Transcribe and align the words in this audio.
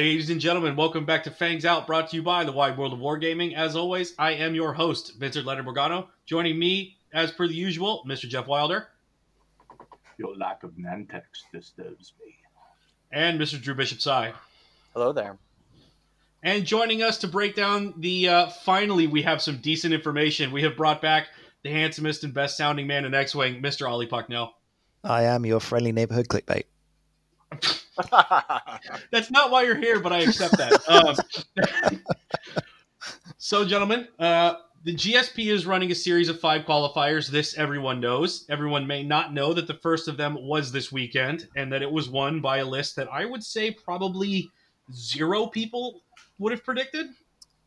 Ladies 0.00 0.30
and 0.30 0.40
gentlemen, 0.40 0.76
welcome 0.76 1.04
back 1.04 1.24
to 1.24 1.30
Fangs 1.30 1.66
Out, 1.66 1.86
brought 1.86 2.08
to 2.08 2.16
you 2.16 2.22
by 2.22 2.42
the 2.42 2.52
Wide 2.52 2.78
World 2.78 2.94
of 2.94 3.00
Wargaming. 3.00 3.54
As 3.54 3.76
always, 3.76 4.14
I 4.18 4.30
am 4.30 4.54
your 4.54 4.72
host, 4.72 5.16
Vincent 5.18 5.44
Leonard 5.44 5.66
Morgano. 5.66 6.08
Joining 6.24 6.58
me, 6.58 6.96
as 7.12 7.30
per 7.32 7.46
the 7.46 7.52
usual, 7.52 8.02
Mr. 8.08 8.26
Jeff 8.26 8.46
Wilder. 8.46 8.88
Your 10.16 10.34
lack 10.34 10.62
of 10.62 10.70
Nantex 10.70 11.24
disturbs 11.52 12.14
me. 12.18 12.34
And 13.12 13.38
Mr. 13.38 13.60
Drew 13.60 13.74
Bishop 13.74 14.00
Sai. 14.00 14.32
Hello 14.94 15.12
there. 15.12 15.36
And 16.42 16.64
joining 16.64 17.02
us 17.02 17.18
to 17.18 17.28
break 17.28 17.54
down 17.54 17.92
the 17.98 18.26
uh, 18.26 18.46
finally, 18.46 19.06
we 19.06 19.20
have 19.20 19.42
some 19.42 19.58
decent 19.58 19.92
information. 19.92 20.50
We 20.50 20.62
have 20.62 20.78
brought 20.78 21.02
back 21.02 21.26
the 21.62 21.72
handsomest 21.72 22.24
and 22.24 22.32
best 22.32 22.56
sounding 22.56 22.86
man 22.86 23.04
in 23.04 23.12
X 23.12 23.34
Wing, 23.34 23.60
Mr. 23.60 23.86
Ollie 23.86 24.08
Pucknell. 24.08 24.52
I 25.04 25.24
am 25.24 25.44
your 25.44 25.60
friendly 25.60 25.92
neighborhood 25.92 26.28
clickbait. 26.28 26.64
That's 29.10 29.30
not 29.30 29.50
why 29.50 29.62
you're 29.64 29.76
here, 29.76 30.00
but 30.00 30.12
I 30.12 30.20
accept 30.20 30.56
that. 30.58 30.80
Um, 30.88 32.00
so, 33.38 33.64
gentlemen, 33.64 34.08
uh, 34.18 34.54
the 34.84 34.94
GSP 34.94 35.52
is 35.52 35.66
running 35.66 35.90
a 35.90 35.94
series 35.94 36.28
of 36.28 36.40
five 36.40 36.62
qualifiers. 36.62 37.28
This 37.28 37.58
everyone 37.58 38.00
knows. 38.00 38.46
Everyone 38.48 38.86
may 38.86 39.02
not 39.02 39.34
know 39.34 39.52
that 39.52 39.66
the 39.66 39.74
first 39.74 40.08
of 40.08 40.16
them 40.16 40.36
was 40.40 40.72
this 40.72 40.90
weekend 40.90 41.48
and 41.56 41.72
that 41.72 41.82
it 41.82 41.90
was 41.90 42.08
won 42.08 42.40
by 42.40 42.58
a 42.58 42.64
list 42.64 42.96
that 42.96 43.08
I 43.12 43.26
would 43.26 43.44
say 43.44 43.70
probably 43.70 44.50
zero 44.92 45.46
people 45.46 46.02
would 46.38 46.52
have 46.52 46.64
predicted. 46.64 47.08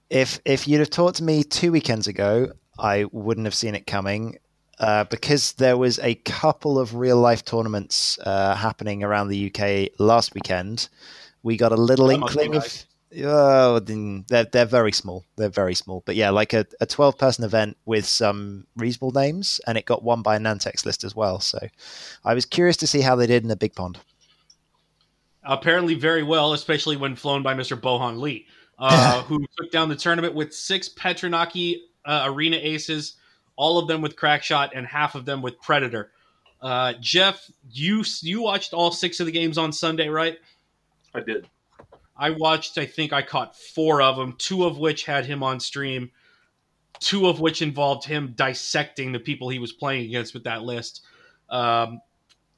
If 0.09 0.39
if 0.45 0.67
you'd 0.67 0.79
have 0.79 0.89
talked 0.89 1.17
to 1.17 1.23
me 1.23 1.43
two 1.43 1.71
weekends 1.71 2.07
ago, 2.07 2.51
I 2.79 3.05
wouldn't 3.11 3.45
have 3.45 3.55
seen 3.55 3.75
it 3.75 3.85
coming. 3.85 4.37
Uh, 4.79 5.03
because 5.05 5.53
there 5.53 5.77
was 5.77 5.99
a 5.99 6.15
couple 6.15 6.79
of 6.79 6.95
real 6.95 7.17
life 7.17 7.45
tournaments 7.45 8.17
uh, 8.25 8.55
happening 8.55 9.03
around 9.03 9.27
the 9.27 9.53
UK 9.53 9.91
last 9.99 10.33
weekend. 10.33 10.89
We 11.43 11.57
got 11.57 11.71
a 11.71 11.75
little 11.75 12.09
inkling 12.09 12.55
of. 12.55 12.85
Oh, 13.23 13.77
they're 13.79 14.45
they're 14.45 14.65
very 14.65 14.91
small. 14.91 15.23
They're 15.35 15.49
very 15.49 15.75
small, 15.75 16.01
but 16.07 16.15
yeah, 16.15 16.31
like 16.31 16.53
a, 16.53 16.65
a 16.81 16.87
twelve 16.87 17.19
person 17.19 17.43
event 17.43 17.77
with 17.85 18.07
some 18.07 18.65
reasonable 18.75 19.11
names, 19.11 19.61
and 19.67 19.77
it 19.77 19.85
got 19.85 20.03
won 20.03 20.23
by 20.23 20.37
a 20.37 20.39
Nantex 20.39 20.85
list 20.85 21.03
as 21.03 21.15
well. 21.15 21.39
So, 21.39 21.59
I 22.25 22.33
was 22.33 22.45
curious 22.45 22.77
to 22.77 22.87
see 22.87 23.01
how 23.01 23.15
they 23.15 23.27
did 23.27 23.43
in 23.43 23.49
the 23.49 23.55
big 23.55 23.75
pond. 23.75 23.99
Apparently, 25.43 25.93
very 25.93 26.23
well, 26.23 26.53
especially 26.53 26.97
when 26.97 27.15
flown 27.15 27.43
by 27.43 27.53
Mister 27.53 27.77
Bohan 27.77 28.19
Lee, 28.19 28.47
uh, 28.79 29.21
who 29.27 29.45
took 29.59 29.71
down 29.71 29.89
the 29.89 29.95
tournament 29.95 30.33
with 30.33 30.51
six 30.51 30.89
Petranaki 30.89 31.81
uh, 32.05 32.23
arena 32.25 32.57
aces 32.59 33.17
all 33.55 33.77
of 33.77 33.87
them 33.87 34.01
with 34.01 34.15
Crackshot 34.15 34.71
and 34.73 34.85
half 34.85 35.15
of 35.15 35.25
them 35.25 35.41
with 35.41 35.61
Predator. 35.61 36.11
Uh, 36.61 36.93
Jeff, 36.99 37.49
you 37.69 38.03
you 38.21 38.41
watched 38.41 38.73
all 38.73 38.91
six 38.91 39.19
of 39.19 39.25
the 39.25 39.31
games 39.31 39.57
on 39.57 39.73
Sunday, 39.73 40.07
right? 40.07 40.37
I 41.13 41.19
did. 41.19 41.47
I 42.15 42.29
watched. 42.31 42.77
I 42.77 42.85
think 42.85 43.11
I 43.11 43.21
caught 43.21 43.57
four 43.57 44.01
of 44.01 44.15
them, 44.15 44.35
two 44.37 44.65
of 44.65 44.77
which 44.77 45.05
had 45.05 45.25
him 45.25 45.43
on 45.43 45.59
stream, 45.59 46.11
two 46.99 47.27
of 47.27 47.39
which 47.39 47.61
involved 47.61 48.05
him 48.05 48.33
dissecting 48.35 49.11
the 49.11 49.19
people 49.19 49.49
he 49.49 49.59
was 49.59 49.73
playing 49.73 50.05
against 50.05 50.33
with 50.33 50.45
that 50.45 50.63
list. 50.63 51.03
Um, 51.49 51.99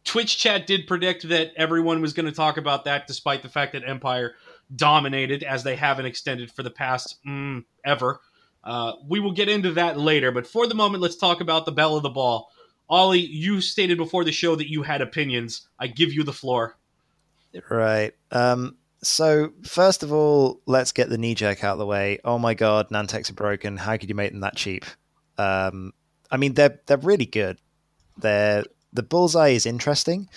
Twitch 0.04 0.38
chat 0.38 0.68
did 0.68 0.86
predict 0.86 1.28
that 1.30 1.52
everyone 1.58 2.00
was 2.00 2.14
going 2.14 2.28
to 2.28 2.32
talk 2.32 2.58
about 2.58 2.86
that, 2.86 3.08
despite 3.08 3.42
the 3.42 3.50
fact 3.50 3.74
that 3.74 3.88
Empire 3.88 4.36
dominated 4.74 5.42
as 5.42 5.64
they 5.64 5.76
haven't 5.76 6.06
extended 6.06 6.52
for 6.52 6.62
the 6.62 6.70
past 6.70 7.18
mm, 7.28 7.64
ever. 7.84 8.22
Uh, 8.66 8.94
we 9.08 9.20
will 9.20 9.32
get 9.32 9.48
into 9.48 9.74
that 9.74 10.00
later, 10.00 10.32
but 10.32 10.48
for 10.48 10.68
the 10.68 10.76
moment, 10.76 11.04
let's 11.04 11.16
talk 11.16 11.40
about 11.40 11.66
the 11.66 11.72
belle 11.72 11.96
of 11.96 12.04
the 12.04 12.10
ball. 12.10 12.50
Ollie, 12.90 13.20
you 13.20 13.62
stated 13.62 13.98
before 13.98 14.24
the 14.24 14.32
show 14.32 14.56
that 14.56 14.70
you 14.70 14.84
had 14.84 15.02
opinions. 15.02 15.68
I 15.80 15.88
give 15.88 16.14
you 16.14 16.24
the 16.24 16.34
floor. 16.34 16.78
Right. 17.70 18.14
Um, 18.32 18.78
so, 19.02 19.54
first 19.64 20.04
of 20.04 20.12
all, 20.12 20.62
let's 20.66 20.92
get 20.92 21.10
the 21.10 21.18
knee 21.18 21.36
jerk 21.36 21.64
out 21.64 21.74
of 21.74 21.80
the 21.80 21.86
way. 21.86 22.20
Oh 22.26 22.40
my 22.40 22.54
god, 22.54 22.90
Nantex 22.90 23.30
are 23.30 23.34
broken. 23.36 23.78
How 23.78 23.98
could 23.98 24.10
you 24.10 24.16
make 24.16 24.32
them 24.32 24.42
that 24.42 24.56
cheap? 24.56 24.86
Um, 25.38 25.94
I 26.32 26.38
mean, 26.38 26.54
they're 26.54 26.80
they're 26.88 26.98
really 26.98 27.26
good. 27.26 27.60
They're 28.18 28.66
the 28.94 29.04
bullseye 29.04 29.50
is 29.50 29.66
interesting, 29.66 30.30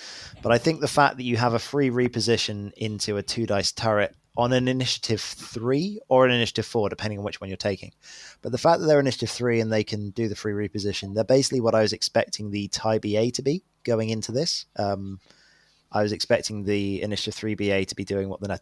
but 0.42 0.52
I 0.52 0.58
think 0.58 0.80
the 0.80 0.88
fact 0.88 1.16
that 1.16 1.22
you 1.22 1.36
have 1.36 1.54
a 1.54 1.58
free 1.58 1.90
reposition 1.90 2.72
into 2.76 3.16
a 3.16 3.22
two 3.22 3.46
dice 3.46 3.72
turret 3.72 4.14
on 4.38 4.52
an 4.52 4.68
initiative 4.68 5.20
three 5.20 6.00
or 6.08 6.24
an 6.24 6.30
initiative 6.30 6.64
four, 6.64 6.88
depending 6.88 7.18
on 7.18 7.24
which 7.24 7.40
one 7.40 7.50
you're 7.50 7.56
taking. 7.56 7.92
But 8.40 8.52
the 8.52 8.58
fact 8.58 8.80
that 8.80 8.86
they're 8.86 9.00
initiative 9.00 9.30
three 9.30 9.60
and 9.60 9.72
they 9.72 9.82
can 9.82 10.10
do 10.10 10.28
the 10.28 10.36
free 10.36 10.52
reposition, 10.52 11.12
they're 11.12 11.24
basically 11.24 11.60
what 11.60 11.74
I 11.74 11.82
was 11.82 11.92
expecting 11.92 12.50
the 12.50 12.68
TIE 12.68 12.98
BA 12.98 13.32
to 13.32 13.42
be 13.42 13.64
going 13.82 14.10
into 14.10 14.30
this. 14.30 14.66
Um, 14.76 15.18
I 15.90 16.02
was 16.02 16.12
expecting 16.12 16.62
the 16.62 17.02
initiative 17.02 17.34
three 17.34 17.56
BA 17.56 17.84
to 17.86 17.96
be 17.96 18.04
doing 18.04 18.28
what 18.28 18.40
the 18.40 18.60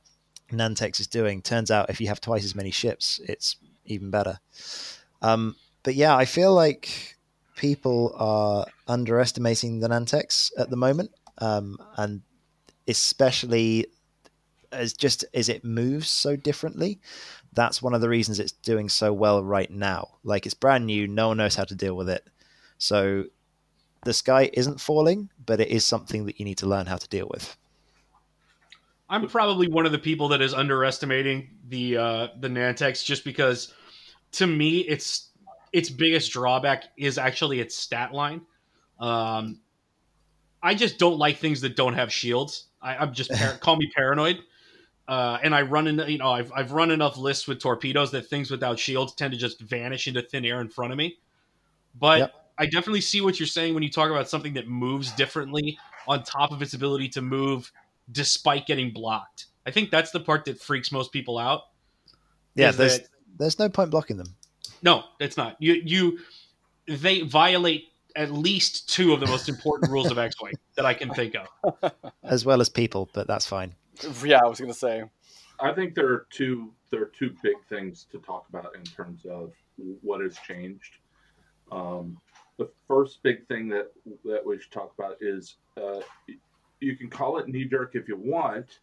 Nantex 0.51 0.99
is 0.99 1.09
doing. 1.09 1.43
Turns 1.43 1.71
out, 1.71 1.91
if 1.91 2.01
you 2.01 2.09
have 2.09 2.23
twice 2.23 2.45
as 2.45 2.55
many 2.55 2.71
ships, 2.71 3.21
it's 3.29 3.57
even 3.85 4.11
better. 4.11 4.39
Um, 5.21 5.57
but 5.83 5.95
yeah, 5.95 6.17
I 6.17 6.25
feel 6.25 6.55
like 6.55 7.17
people 7.55 8.15
are 8.17 8.65
underestimating 8.89 9.81
the 9.81 9.89
Nantex 9.89 10.53
at 10.57 10.71
the 10.71 10.77
moment, 10.77 11.11
um, 11.37 11.79
and 11.99 12.23
especially 12.89 13.89
as 14.77 14.93
just 14.93 15.25
as 15.35 15.49
it 15.49 15.65
moves 15.65 16.09
so 16.09 16.37
differently, 16.37 17.01
that's 17.53 17.83
one 17.83 17.95
of 17.95 18.01
the 18.01 18.09
reasons 18.09 18.39
it's 18.39 18.53
doing 18.53 18.89
so 18.89 19.13
well 19.13 19.43
right 19.43 19.71
now. 19.71 20.09
Like 20.25 20.47
it's 20.47 20.55
brand 20.55 20.87
new, 20.87 21.07
no 21.07 21.29
one 21.29 21.39
knows 21.39 21.57
how 21.57 21.65
to 21.65 21.75
deal 21.75 21.97
with 21.97 22.09
it. 22.09 22.27
So 22.79 23.25
the 24.05 24.13
sky 24.13 24.51
isn't 24.53 24.81
falling, 24.81 25.31
but 25.45 25.61
it 25.61 25.69
is 25.69 25.85
something 25.85 26.27
that 26.27 26.39
you 26.39 26.45
need 26.45 26.59
to 26.59 26.67
learn 26.67 26.87
how 26.87 26.97
to 26.97 27.09
deal 27.09 27.29
with. 27.31 27.57
I'm 29.09 29.29
probably 29.29 29.69
one 29.69 29.87
of 29.87 29.93
the 29.93 29.99
people 29.99 30.29
that 30.29 30.43
is 30.43 30.53
underestimating 30.53 31.51
the 31.69 31.97
uh, 31.97 32.29
the 32.41 32.49
Nantex 32.49 33.05
just 33.05 33.25
because 33.25 33.73
to 34.33 34.47
me 34.47 34.81
its 34.81 35.31
its 35.73 35.91
biggest 35.91 36.33
drawback 36.33 36.85
is 36.97 37.19
actually 37.19 37.61
its 37.61 37.77
stat 37.77 38.13
line. 38.13 38.41
Um, 38.99 39.61
I 40.63 40.75
just 40.75 40.99
don't 40.99 41.19
like 41.19 41.39
things 41.39 41.61
that 41.61 41.77
don't 41.77 41.95
have 41.95 42.13
shields. 42.13 42.67
I, 42.83 43.03
am 43.03 43.13
just 43.13 43.31
par- 43.31 43.59
call 43.61 43.77
me 43.77 43.91
paranoid. 43.95 44.41
Uh, 45.09 45.39
and 45.43 45.55
I 45.55 45.63
run 45.63 45.87
in, 45.87 45.99
you 46.09 46.19
know, 46.19 46.33
I've, 46.33 46.53
I've 46.53 46.73
run 46.73 46.91
enough 46.91 47.17
lists 47.17 47.47
with 47.47 47.61
torpedoes 47.61 48.11
that 48.11 48.27
things 48.27 48.51
without 48.51 48.79
shields 48.79 49.15
tend 49.15 49.33
to 49.33 49.39
just 49.39 49.61
vanish 49.61 50.09
into 50.09 50.23
thin 50.23 50.45
air 50.45 50.61
in 50.61 50.69
front 50.69 50.93
of 50.93 50.99
me. 50.99 51.19
But 51.99 52.19
yep. 52.19 52.35
I 52.59 52.67
definitely 52.67 53.01
see 53.03 53.21
what 53.21 53.39
you're 53.39 53.47
saying 53.47 53.75
when 53.75 53.83
you 53.83 53.91
talk 53.91 54.11
about 54.11 54.29
something 54.29 54.55
that 54.55 54.67
moves 54.67 55.13
differently 55.13 55.79
on 56.09 56.23
top 56.23 56.51
of 56.53 56.63
its 56.63 56.75
ability 56.75 57.09
to 57.11 57.23
move 57.23 57.71
despite 58.11 58.67
getting 58.67 58.93
blocked. 58.93 59.47
I 59.67 59.71
think 59.71 59.91
that's 59.91 60.11
the 60.11 60.21
part 60.21 60.45
that 60.47 60.61
freaks 60.61 60.93
most 60.93 61.13
people 61.13 61.39
out. 61.39 61.63
Yeah, 62.55 62.71
there's 62.71 63.01
that, 63.01 63.09
there's 63.39 63.59
no 63.59 63.69
point 63.69 63.91
blocking 63.91 64.17
them. 64.17 64.35
No, 64.83 65.05
it's 65.21 65.37
not. 65.37 65.57
You 65.59 65.75
you 65.75 66.19
they 66.87 67.23
violate 67.23 67.89
at 68.15 68.33
least 68.33 68.89
two 68.89 69.13
of 69.13 69.21
the 69.21 69.27
most 69.27 69.49
important 69.49 69.91
rules 69.91 70.11
of 70.11 70.19
X-wing 70.19 70.55
that 70.77 70.87
I 70.87 70.95
can 70.95 71.11
think 71.11 71.35
of, 71.35 71.93
as 72.23 72.47
well 72.47 72.61
as 72.61 72.69
people. 72.69 73.11
But 73.13 73.27
that's 73.27 73.47
fine. 73.47 73.75
Yeah, 74.25 74.41
I 74.45 74.49
was 74.49 74.59
going 74.59 74.73
to 74.73 74.79
say. 74.79 75.05
I 75.61 75.73
think 75.73 75.95
there 75.95 76.09
are 76.09 76.27
two 76.31 76.73
there 76.91 77.03
are 77.03 77.13
two 77.19 77.35
big 77.43 77.57
things 77.69 78.07
to 78.13 78.19
talk 78.19 78.49
about 78.49 78.75
in 78.77 78.83
terms 78.85 79.25
of 79.25 79.53
what 80.03 80.21
has 80.21 80.37
changed. 80.47 80.97
Um, 81.73 82.19
the 82.59 82.71
first 82.87 83.23
big 83.23 83.47
thing 83.49 83.69
that 83.69 83.93
that 84.25 84.45
we 84.45 84.59
should 84.59 84.71
talk 84.71 84.93
about 84.99 85.17
is 85.21 85.57
uh, 85.77 86.01
you 86.81 86.97
can 86.97 87.09
call 87.09 87.39
it 87.39 87.49
knee 87.49 87.65
jerk 87.65 87.95
if 87.95 88.09
you 88.09 88.17
want, 88.17 88.81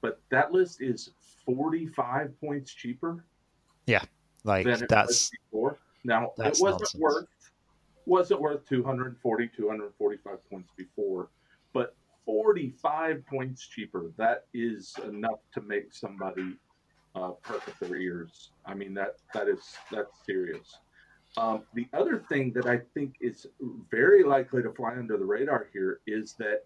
but 0.00 0.20
that 0.30 0.52
list 0.52 0.80
is 0.80 1.10
forty 1.46 1.86
five 1.86 2.38
points 2.40 2.72
cheaper. 2.72 3.24
Yeah, 3.86 4.02
like 4.44 4.66
that's 4.88 5.30
before. 5.30 5.78
Now 6.04 6.32
that's 6.36 6.60
it 6.60 6.62
wasn't 6.62 6.80
nonsense. 6.82 7.00
worth 7.00 7.26
wasn't 8.06 8.40
worth 8.40 8.66
240 8.68 9.50
245 9.56 10.50
points 10.50 10.70
before, 10.76 11.28
but 11.72 11.94
45 12.30 13.26
points 13.26 13.66
cheaper. 13.66 14.12
That 14.16 14.44
is 14.54 14.94
enough 15.04 15.40
to 15.54 15.60
make 15.62 15.92
somebody 15.92 16.54
uh, 17.16 17.30
perk 17.42 17.64
their 17.80 17.96
ears. 17.96 18.52
I 18.64 18.74
mean 18.74 18.94
that 18.94 19.16
that 19.34 19.48
is 19.48 19.58
that's 19.90 20.14
serious. 20.24 20.78
Um, 21.36 21.64
the 21.74 21.88
other 21.92 22.24
thing 22.28 22.52
that 22.54 22.66
I 22.66 22.80
think 22.94 23.14
is 23.20 23.48
very 23.90 24.22
likely 24.22 24.62
to 24.62 24.72
fly 24.72 24.92
under 24.92 25.16
the 25.16 25.24
radar 25.24 25.66
here 25.72 26.00
is 26.06 26.34
that 26.38 26.60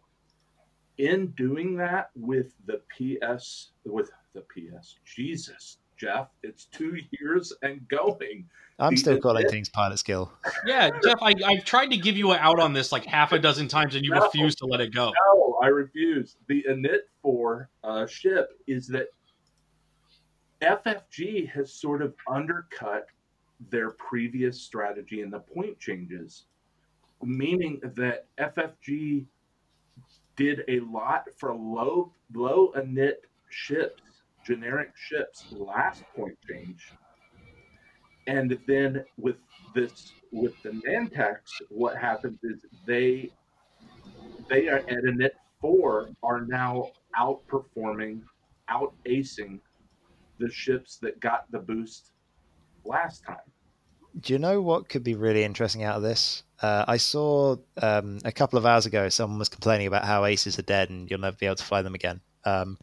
in 0.98 1.28
doing 1.28 1.76
that 1.78 2.10
with 2.14 2.52
the 2.66 2.80
PS 2.92 3.70
with 3.86 4.10
the 4.34 4.42
PS, 4.42 4.96
Jesus, 5.06 5.78
Jeff, 5.96 6.28
it's 6.42 6.64
two 6.66 6.98
years 7.10 7.52
and 7.62 7.86
going. 7.88 8.48
I'm 8.78 8.96
still 8.96 9.20
calling 9.20 9.48
things 9.48 9.68
pilot 9.68 9.98
skill. 9.98 10.32
Yeah, 10.66 10.90
Jeff, 11.04 11.18
I, 11.22 11.34
I've 11.44 11.64
tried 11.64 11.86
to 11.88 11.96
give 11.96 12.16
you 12.16 12.32
an 12.32 12.38
out 12.40 12.58
on 12.58 12.72
this 12.72 12.90
like 12.90 13.04
half 13.04 13.32
a 13.32 13.38
dozen 13.38 13.68
times, 13.68 13.94
and 13.94 14.04
you 14.04 14.10
no, 14.10 14.24
refuse 14.24 14.56
to 14.56 14.66
let 14.66 14.80
it 14.80 14.92
go. 14.92 15.12
No, 15.26 15.58
I 15.62 15.68
refuse. 15.68 16.36
The 16.48 16.64
init 16.68 17.00
for 17.22 17.70
uh, 17.84 18.06
ship 18.06 18.50
is 18.66 18.88
that 18.88 19.08
FFG 20.60 21.48
has 21.50 21.72
sort 21.72 22.02
of 22.02 22.14
undercut 22.28 23.06
their 23.70 23.90
previous 23.90 24.60
strategy 24.60 25.22
and 25.22 25.32
the 25.32 25.38
point 25.38 25.78
changes, 25.78 26.44
meaning 27.22 27.80
that 27.94 28.26
FFG 28.38 29.26
did 30.36 30.62
a 30.66 30.80
lot 30.80 31.26
for 31.36 31.54
low 31.54 32.12
low 32.34 32.72
init 32.76 33.14
ships 33.50 34.02
generic 34.44 34.90
ships 34.96 35.46
last 35.52 36.02
point 36.16 36.36
change. 36.48 36.92
And 38.26 38.58
then 38.66 39.04
with 39.18 39.36
this 39.74 40.12
with 40.32 40.54
the 40.62 40.70
Nantex, 40.70 41.36
what 41.68 41.96
happens 41.96 42.38
is 42.42 42.64
they 42.86 43.30
they 44.48 44.68
are 44.68 44.78
at 44.78 45.04
init 45.04 45.30
four 45.60 46.10
are 46.22 46.46
now 46.46 46.90
outperforming, 47.18 48.22
out 48.68 48.94
acing 49.06 49.60
the 50.38 50.50
ships 50.50 50.98
that 50.98 51.20
got 51.20 51.50
the 51.50 51.58
boost 51.58 52.12
last 52.84 53.24
time. 53.24 53.36
Do 54.20 54.32
you 54.32 54.38
know 54.38 54.60
what 54.60 54.88
could 54.88 55.02
be 55.02 55.14
really 55.14 55.42
interesting 55.42 55.82
out 55.82 55.96
of 55.96 56.02
this? 56.02 56.44
Uh, 56.62 56.84
I 56.86 56.98
saw 56.98 57.56
um, 57.82 58.18
a 58.24 58.32
couple 58.32 58.58
of 58.58 58.64
hours 58.64 58.86
ago 58.86 59.08
someone 59.08 59.38
was 59.38 59.48
complaining 59.48 59.86
about 59.86 60.04
how 60.04 60.24
aces 60.24 60.58
are 60.58 60.62
dead 60.62 60.88
and 60.88 61.10
you'll 61.10 61.20
never 61.20 61.36
be 61.36 61.46
able 61.46 61.56
to 61.56 61.64
fly 61.64 61.82
them 61.82 61.94
again. 61.94 62.20
Um, 62.44 62.78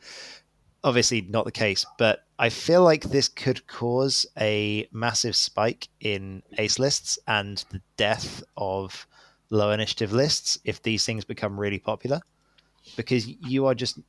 obviously, 0.84 1.22
not 1.22 1.46
the 1.46 1.52
case, 1.52 1.86
but 1.98 2.26
I 2.40 2.50
feel 2.50 2.84
like 2.84 3.04
this 3.04 3.28
could 3.28 3.68
cause 3.68 4.26
a 4.40 4.88
massive 4.92 5.36
spike 5.36 5.88
in 6.00 6.42
ace 6.58 6.80
lists 6.80 7.20
and 7.28 7.64
the 7.70 7.82
death 7.98 8.44
of 8.58 9.06
low 9.50 9.72
initiative 9.72 10.14
lists 10.14 10.58
if 10.64 10.82
these 10.82 11.06
things 11.06 11.26
become 11.26 11.60
really 11.60 11.80
popular 11.80 12.22
because 12.96 13.28
you 13.28 13.66
are 13.66 13.76
just 13.76 14.00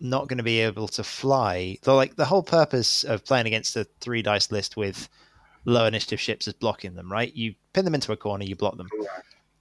not 0.00 0.28
going 0.28 0.38
to 0.38 0.44
be 0.44 0.60
able 0.60 0.88
to 0.88 1.04
fly. 1.04 1.78
Like 1.86 2.16
the 2.16 2.24
whole 2.24 2.42
purpose 2.42 3.04
of 3.04 3.24
playing 3.24 3.46
against 3.46 3.76
a 3.76 3.84
three 4.00 4.22
dice 4.22 4.50
list 4.50 4.76
with 4.76 5.08
low 5.64 5.86
initiative 5.86 6.20
ships 6.20 6.48
is 6.48 6.54
blocking 6.54 6.94
them, 6.94 7.10
right? 7.10 7.34
You 7.34 7.54
pin 7.72 7.84
them 7.84 7.94
into 7.94 8.12
a 8.12 8.16
corner, 8.16 8.44
you 8.44 8.56
block 8.56 8.76
them. 8.76 8.88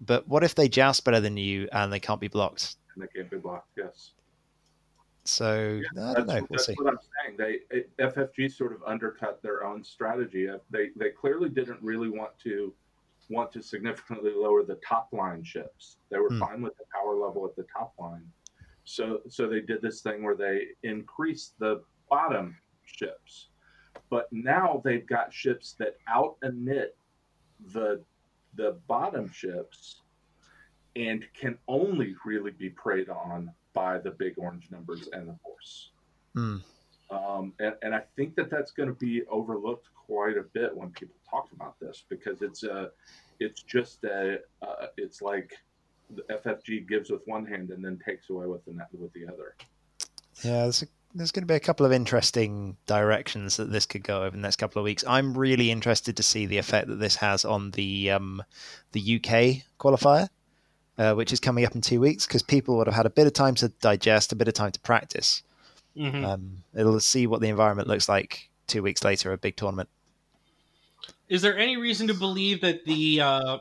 But 0.01 0.27
what 0.27 0.43
if 0.43 0.55
they 0.55 0.69
joust 0.69 1.03
better 1.03 1.19
than 1.19 1.37
you 1.37 1.67
and 1.71 1.91
they 1.91 1.99
can't 1.99 2.21
be 2.21 2.29
blocked? 2.29 2.75
And 2.95 3.03
they 3.03 3.07
can't 3.07 3.29
be 3.29 3.37
blocked. 3.37 3.69
Yes. 3.77 4.11
So 5.29 5.81
yeah, 5.95 6.11
I 6.11 6.13
don't 6.15 6.27
know. 6.27 6.33
We'll 6.33 6.47
that's 6.51 6.65
see. 6.65 6.73
what 6.73 6.93
I'm 6.93 6.99
saying. 7.25 7.37
They 7.37 7.83
FFG 8.03 8.51
sort 8.51 8.73
of 8.73 8.81
undercut 8.85 9.41
their 9.41 9.63
own 9.63 9.83
strategy. 9.83 10.49
They 10.69 10.89
they 10.95 11.09
clearly 11.09 11.49
didn't 11.49 11.81
really 11.81 12.09
want 12.09 12.37
to 12.43 12.73
want 13.29 13.51
to 13.51 13.61
significantly 13.61 14.31
lower 14.35 14.63
the 14.63 14.79
top 14.87 15.09
line 15.11 15.43
ships. 15.43 15.97
They 16.09 16.17
were 16.17 16.29
hmm. 16.29 16.39
fine 16.39 16.61
with 16.61 16.75
the 16.77 16.85
power 16.93 17.15
level 17.15 17.45
at 17.45 17.55
the 17.55 17.65
top 17.71 17.93
line. 17.99 18.25
So 18.85 19.21
so 19.29 19.47
they 19.47 19.61
did 19.61 19.81
this 19.81 20.01
thing 20.01 20.23
where 20.23 20.35
they 20.35 20.69
increased 20.83 21.53
the 21.59 21.83
bottom 22.09 22.57
ships. 22.85 23.49
But 24.09 24.27
now 24.31 24.81
they've 24.83 25.05
got 25.05 25.31
ships 25.31 25.75
that 25.79 25.97
out 26.07 26.37
init 26.43 26.89
the 27.73 28.03
the 28.55 28.77
bottom 28.87 29.31
ships 29.31 30.01
and 30.95 31.23
can 31.39 31.57
only 31.67 32.15
really 32.25 32.51
be 32.51 32.69
preyed 32.69 33.09
on 33.09 33.53
by 33.79 33.97
the 33.97 34.11
big 34.11 34.33
orange 34.37 34.67
numbers 34.71 35.07
and 35.13 35.29
the 35.29 35.35
horse. 35.41 35.91
Mm. 36.35 36.61
Um, 37.11 37.53
and, 37.59 37.75
and 37.81 37.95
I 37.95 38.01
think 38.17 38.35
that 38.35 38.49
that's 38.49 38.71
going 38.71 38.89
to 38.89 38.95
be 38.95 39.23
overlooked 39.29 39.87
quite 40.05 40.37
a 40.37 40.43
bit 40.53 40.75
when 40.75 40.89
people 40.89 41.15
talk 41.29 41.47
about 41.55 41.79
this 41.79 42.03
because 42.09 42.41
it's 42.41 42.63
a, 42.63 42.91
it's 43.39 43.63
just 43.63 44.03
a, 44.03 44.39
uh, 44.61 44.87
it's 44.97 45.21
like 45.21 45.53
the 46.13 46.23
FFG 46.23 46.89
gives 46.89 47.09
with 47.09 47.21
one 47.25 47.45
hand 47.45 47.69
and 47.69 47.83
then 47.83 47.97
takes 48.05 48.29
away 48.29 48.47
with 48.47 48.65
the 48.65 48.73
with 48.93 49.13
the 49.13 49.25
other. 49.25 49.55
Yeah, 50.43 50.63
there's, 50.63 50.83
a, 50.83 50.87
there's 51.15 51.31
going 51.31 51.43
to 51.43 51.53
be 51.53 51.55
a 51.55 51.59
couple 51.59 51.85
of 51.85 51.93
interesting 51.93 52.75
directions 52.85 53.57
that 53.57 53.71
this 53.71 53.85
could 53.85 54.03
go 54.03 54.23
over 54.23 54.35
the 54.35 54.41
next 54.41 54.57
couple 54.57 54.81
of 54.81 54.83
weeks. 54.83 55.05
I'm 55.07 55.37
really 55.37 55.71
interested 55.71 56.17
to 56.17 56.23
see 56.23 56.45
the 56.45 56.57
effect 56.57 56.87
that 56.89 56.99
this 56.99 57.15
has 57.15 57.45
on 57.45 57.71
the 57.71 58.11
um, 58.11 58.43
the 58.91 59.15
UK 59.15 59.63
qualifier, 59.79 60.27
uh, 60.99 61.15
which 61.15 61.31
is 61.31 61.39
coming 61.39 61.65
up 61.65 61.73
in 61.73 61.81
two 61.81 62.01
weeks, 62.01 62.27
because 62.27 62.43
people 62.43 62.77
would 62.77 62.85
have 62.85 62.95
had 62.95 63.05
a 63.05 63.09
bit 63.09 63.25
of 63.25 63.33
time 63.33 63.55
to 63.55 63.69
digest, 63.79 64.33
a 64.33 64.35
bit 64.35 64.49
of 64.49 64.53
time 64.53 64.71
to 64.71 64.79
practice. 64.81 65.41
Mm-hmm. 65.97 66.25
Um, 66.25 66.63
it'll 66.75 66.99
see 66.99 67.25
what 67.25 67.39
the 67.39 67.47
environment 67.47 67.87
looks 67.87 68.09
like 68.09 68.49
two 68.67 68.83
weeks 68.83 69.03
later, 69.03 69.31
a 69.31 69.37
big 69.37 69.55
tournament. 69.55 69.87
Is 71.29 71.41
there 71.41 71.57
any 71.57 71.77
reason 71.77 72.07
to 72.07 72.13
believe 72.13 72.61
that 72.61 72.85
the 72.85 73.21
uh, 73.21 73.57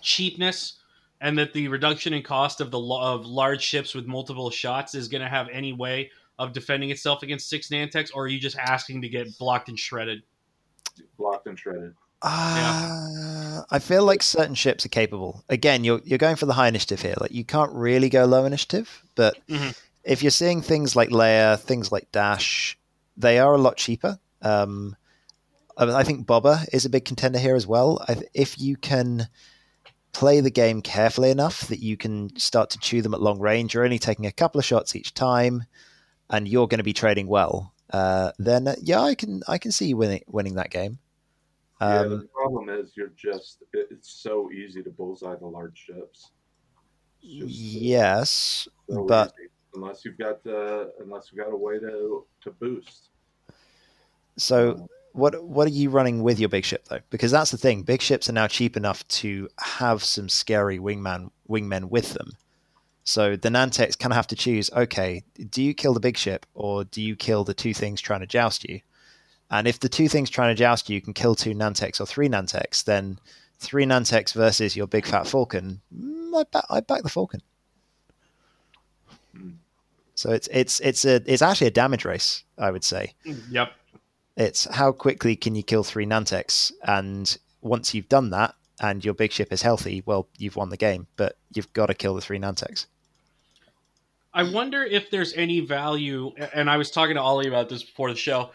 cheapness 0.00 0.74
and 1.20 1.36
that 1.36 1.52
the 1.52 1.66
reduction 1.66 2.14
in 2.14 2.22
cost 2.22 2.60
of 2.60 2.70
the 2.70 2.78
of 2.78 3.26
large 3.26 3.62
ships 3.62 3.92
with 3.92 4.06
multiple 4.06 4.50
shots 4.50 4.94
is 4.94 5.08
going 5.08 5.22
to 5.22 5.28
have 5.28 5.48
any 5.50 5.72
way 5.72 6.10
of 6.38 6.52
defending 6.52 6.90
itself 6.90 7.24
against 7.24 7.48
six 7.50 7.70
Nantex, 7.70 8.10
or 8.14 8.24
are 8.24 8.28
you 8.28 8.38
just 8.38 8.56
asking 8.56 9.02
to 9.02 9.08
get 9.08 9.36
blocked 9.36 9.68
and 9.68 9.76
shredded? 9.76 10.22
Blocked 11.18 11.48
and 11.48 11.58
shredded. 11.58 11.94
Uh, 12.20 12.56
yeah. 12.56 13.62
I 13.70 13.78
feel 13.78 14.04
like 14.04 14.22
certain 14.22 14.54
ships 14.54 14.84
are 14.84 14.90
capable. 14.90 15.44
Again, 15.48 15.84
you're 15.84 16.00
you're 16.04 16.18
going 16.18 16.36
for 16.36 16.46
the 16.46 16.52
high 16.52 16.68
initiative 16.68 17.00
here. 17.00 17.14
Like 17.20 17.32
you 17.32 17.44
can't 17.44 17.72
really 17.72 18.08
go 18.08 18.24
low 18.24 18.44
initiative, 18.44 19.02
but 19.14 19.36
mm-hmm. 19.46 19.70
if 20.04 20.22
you're 20.22 20.30
seeing 20.30 20.62
things 20.62 20.96
like 20.96 21.10
Leia, 21.10 21.58
things 21.58 21.92
like 21.92 22.10
Dash, 22.10 22.76
they 23.16 23.38
are 23.38 23.54
a 23.54 23.58
lot 23.58 23.76
cheaper. 23.76 24.18
Um, 24.42 24.96
I 25.76 26.02
think 26.02 26.26
Boba 26.26 26.66
is 26.72 26.84
a 26.84 26.90
big 26.90 27.04
contender 27.04 27.38
here 27.38 27.54
as 27.54 27.66
well. 27.66 28.04
If 28.34 28.60
you 28.60 28.76
can 28.76 29.28
play 30.12 30.40
the 30.40 30.50
game 30.50 30.82
carefully 30.82 31.30
enough 31.30 31.68
that 31.68 31.78
you 31.78 31.96
can 31.96 32.36
start 32.36 32.70
to 32.70 32.78
chew 32.80 33.00
them 33.00 33.14
at 33.14 33.22
long 33.22 33.38
range, 33.38 33.74
you're 33.74 33.84
only 33.84 34.00
taking 34.00 34.26
a 34.26 34.32
couple 34.32 34.58
of 34.58 34.64
shots 34.64 34.96
each 34.96 35.14
time, 35.14 35.64
and 36.30 36.48
you're 36.48 36.66
going 36.66 36.78
to 36.78 36.84
be 36.84 36.92
trading 36.92 37.28
well. 37.28 37.72
Uh, 37.92 38.32
then 38.40 38.66
uh, 38.66 38.74
yeah, 38.82 39.00
I 39.00 39.14
can 39.14 39.42
I 39.46 39.58
can 39.58 39.70
see 39.70 39.86
you 39.86 39.96
winning 39.96 40.22
winning 40.26 40.56
that 40.56 40.70
game. 40.70 40.98
Um, 41.80 41.90
yeah, 41.90 42.02
the 42.02 42.14
um, 42.14 42.28
problem 42.34 42.68
is 42.68 42.92
you're 42.96 43.12
just 43.16 43.62
it's 43.72 44.10
so 44.10 44.50
easy 44.50 44.82
to 44.82 44.90
bullseye 44.90 45.36
the 45.36 45.46
large 45.46 45.78
ships. 45.78 46.32
yes, 47.20 48.68
so 48.90 49.04
but 49.04 49.32
easy. 49.38 49.50
unless 49.74 50.04
you've 50.04 50.18
got 50.18 50.44
uh, 50.46 50.86
unless 51.00 51.30
you've 51.30 51.44
got 51.44 51.52
a 51.52 51.56
way 51.56 51.78
to 51.78 52.26
to 52.42 52.50
boost. 52.50 53.10
So 54.36 54.72
um, 54.72 54.88
what 55.12 55.44
what 55.44 55.66
are 55.66 55.72
you 55.72 55.90
running 55.90 56.22
with 56.22 56.40
your 56.40 56.48
big 56.48 56.64
ship 56.64 56.86
though? 56.88 57.00
Because 57.10 57.30
that's 57.30 57.50
the 57.50 57.58
thing. 57.58 57.82
Big 57.82 58.02
ships 58.02 58.28
are 58.28 58.32
now 58.32 58.48
cheap 58.48 58.76
enough 58.76 59.06
to 59.08 59.48
have 59.58 60.02
some 60.02 60.28
scary 60.28 60.78
wingman 60.78 61.30
wingmen 61.48 61.90
with 61.90 62.14
them. 62.14 62.32
So 63.04 63.36
the 63.36 63.48
Nantex 63.48 63.98
kind 63.98 64.12
of 64.12 64.16
have 64.16 64.26
to 64.28 64.36
choose. 64.36 64.70
Okay, 64.70 65.22
do 65.50 65.62
you 65.62 65.74
kill 65.74 65.94
the 65.94 66.00
big 66.00 66.16
ship 66.16 66.44
or 66.54 66.84
do 66.84 67.00
you 67.00 67.16
kill 67.16 67.44
the 67.44 67.54
two 67.54 67.72
things 67.72 68.00
trying 68.00 68.20
to 68.20 68.26
joust 68.26 68.64
you? 68.64 68.80
And 69.50 69.66
if 69.66 69.80
the 69.80 69.88
two 69.88 70.08
things 70.08 70.30
trying 70.30 70.54
to 70.54 70.58
joust 70.58 70.90
you, 70.90 71.00
can 71.00 71.14
kill 71.14 71.34
two 71.34 71.54
Nantex 71.54 72.00
or 72.00 72.06
three 72.06 72.28
Nantex, 72.28 72.84
then 72.84 73.18
three 73.58 73.86
Nantex 73.86 74.34
versus 74.34 74.76
your 74.76 74.86
big 74.86 75.06
fat 75.06 75.26
Falcon, 75.26 75.80
mm, 75.94 76.38
I 76.38 76.44
back, 76.44 76.64
I 76.68 76.80
back 76.80 77.02
the 77.02 77.08
Falcon. 77.08 77.40
So 80.18 80.32
it's 80.32 80.48
it's 80.50 80.80
it's 80.80 81.04
a 81.04 81.22
it's 81.26 81.42
actually 81.42 81.68
a 81.68 81.70
damage 81.70 82.04
race, 82.04 82.42
I 82.58 82.72
would 82.72 82.82
say. 82.82 83.14
Yep. 83.50 83.72
It's 84.36 84.64
how 84.64 84.90
quickly 84.90 85.36
can 85.36 85.54
you 85.54 85.62
kill 85.62 85.84
three 85.84 86.06
Nantex, 86.06 86.72
and 86.82 87.38
once 87.60 87.94
you've 87.94 88.08
done 88.08 88.30
that 88.30 88.56
and 88.80 89.04
your 89.04 89.14
big 89.14 89.30
ship 89.30 89.52
is 89.52 89.62
healthy, 89.62 90.02
well, 90.06 90.26
you've 90.36 90.56
won 90.56 90.70
the 90.70 90.76
game. 90.76 91.06
But 91.16 91.36
you've 91.54 91.72
got 91.72 91.86
to 91.86 91.94
kill 91.94 92.16
the 92.16 92.20
three 92.20 92.38
Nantex. 92.40 92.86
I 94.34 94.42
wonder 94.42 94.82
if 94.82 95.08
there's 95.08 95.32
any 95.34 95.60
value, 95.60 96.32
and 96.52 96.68
I 96.68 96.78
was 96.78 96.90
talking 96.90 97.14
to 97.14 97.20
Ollie 97.22 97.46
about 97.46 97.68
this 97.68 97.84
before 97.84 98.10
the 98.10 98.16
show. 98.16 98.50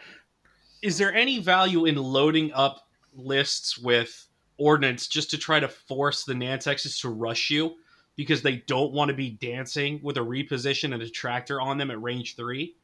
Is 0.83 0.97
there 0.97 1.13
any 1.13 1.39
value 1.39 1.85
in 1.85 1.95
loading 1.95 2.51
up 2.53 2.87
lists 3.15 3.77
with 3.77 4.27
ordnance 4.57 5.07
just 5.07 5.31
to 5.31 5.37
try 5.37 5.59
to 5.59 5.67
force 5.67 6.25
the 6.25 6.33
Nantexes 6.33 6.99
to 7.01 7.09
rush 7.09 7.49
you 7.49 7.75
because 8.15 8.41
they 8.41 8.57
don't 8.67 8.91
want 8.91 9.09
to 9.09 9.15
be 9.15 9.29
dancing 9.29 9.99
with 10.03 10.17
a 10.17 10.21
reposition 10.21 10.93
and 10.93 11.01
a 11.01 11.09
tractor 11.09 11.59
on 11.59 11.77
them 11.77 11.89
at 11.89 12.01
range 12.01 12.35
three? 12.35 12.75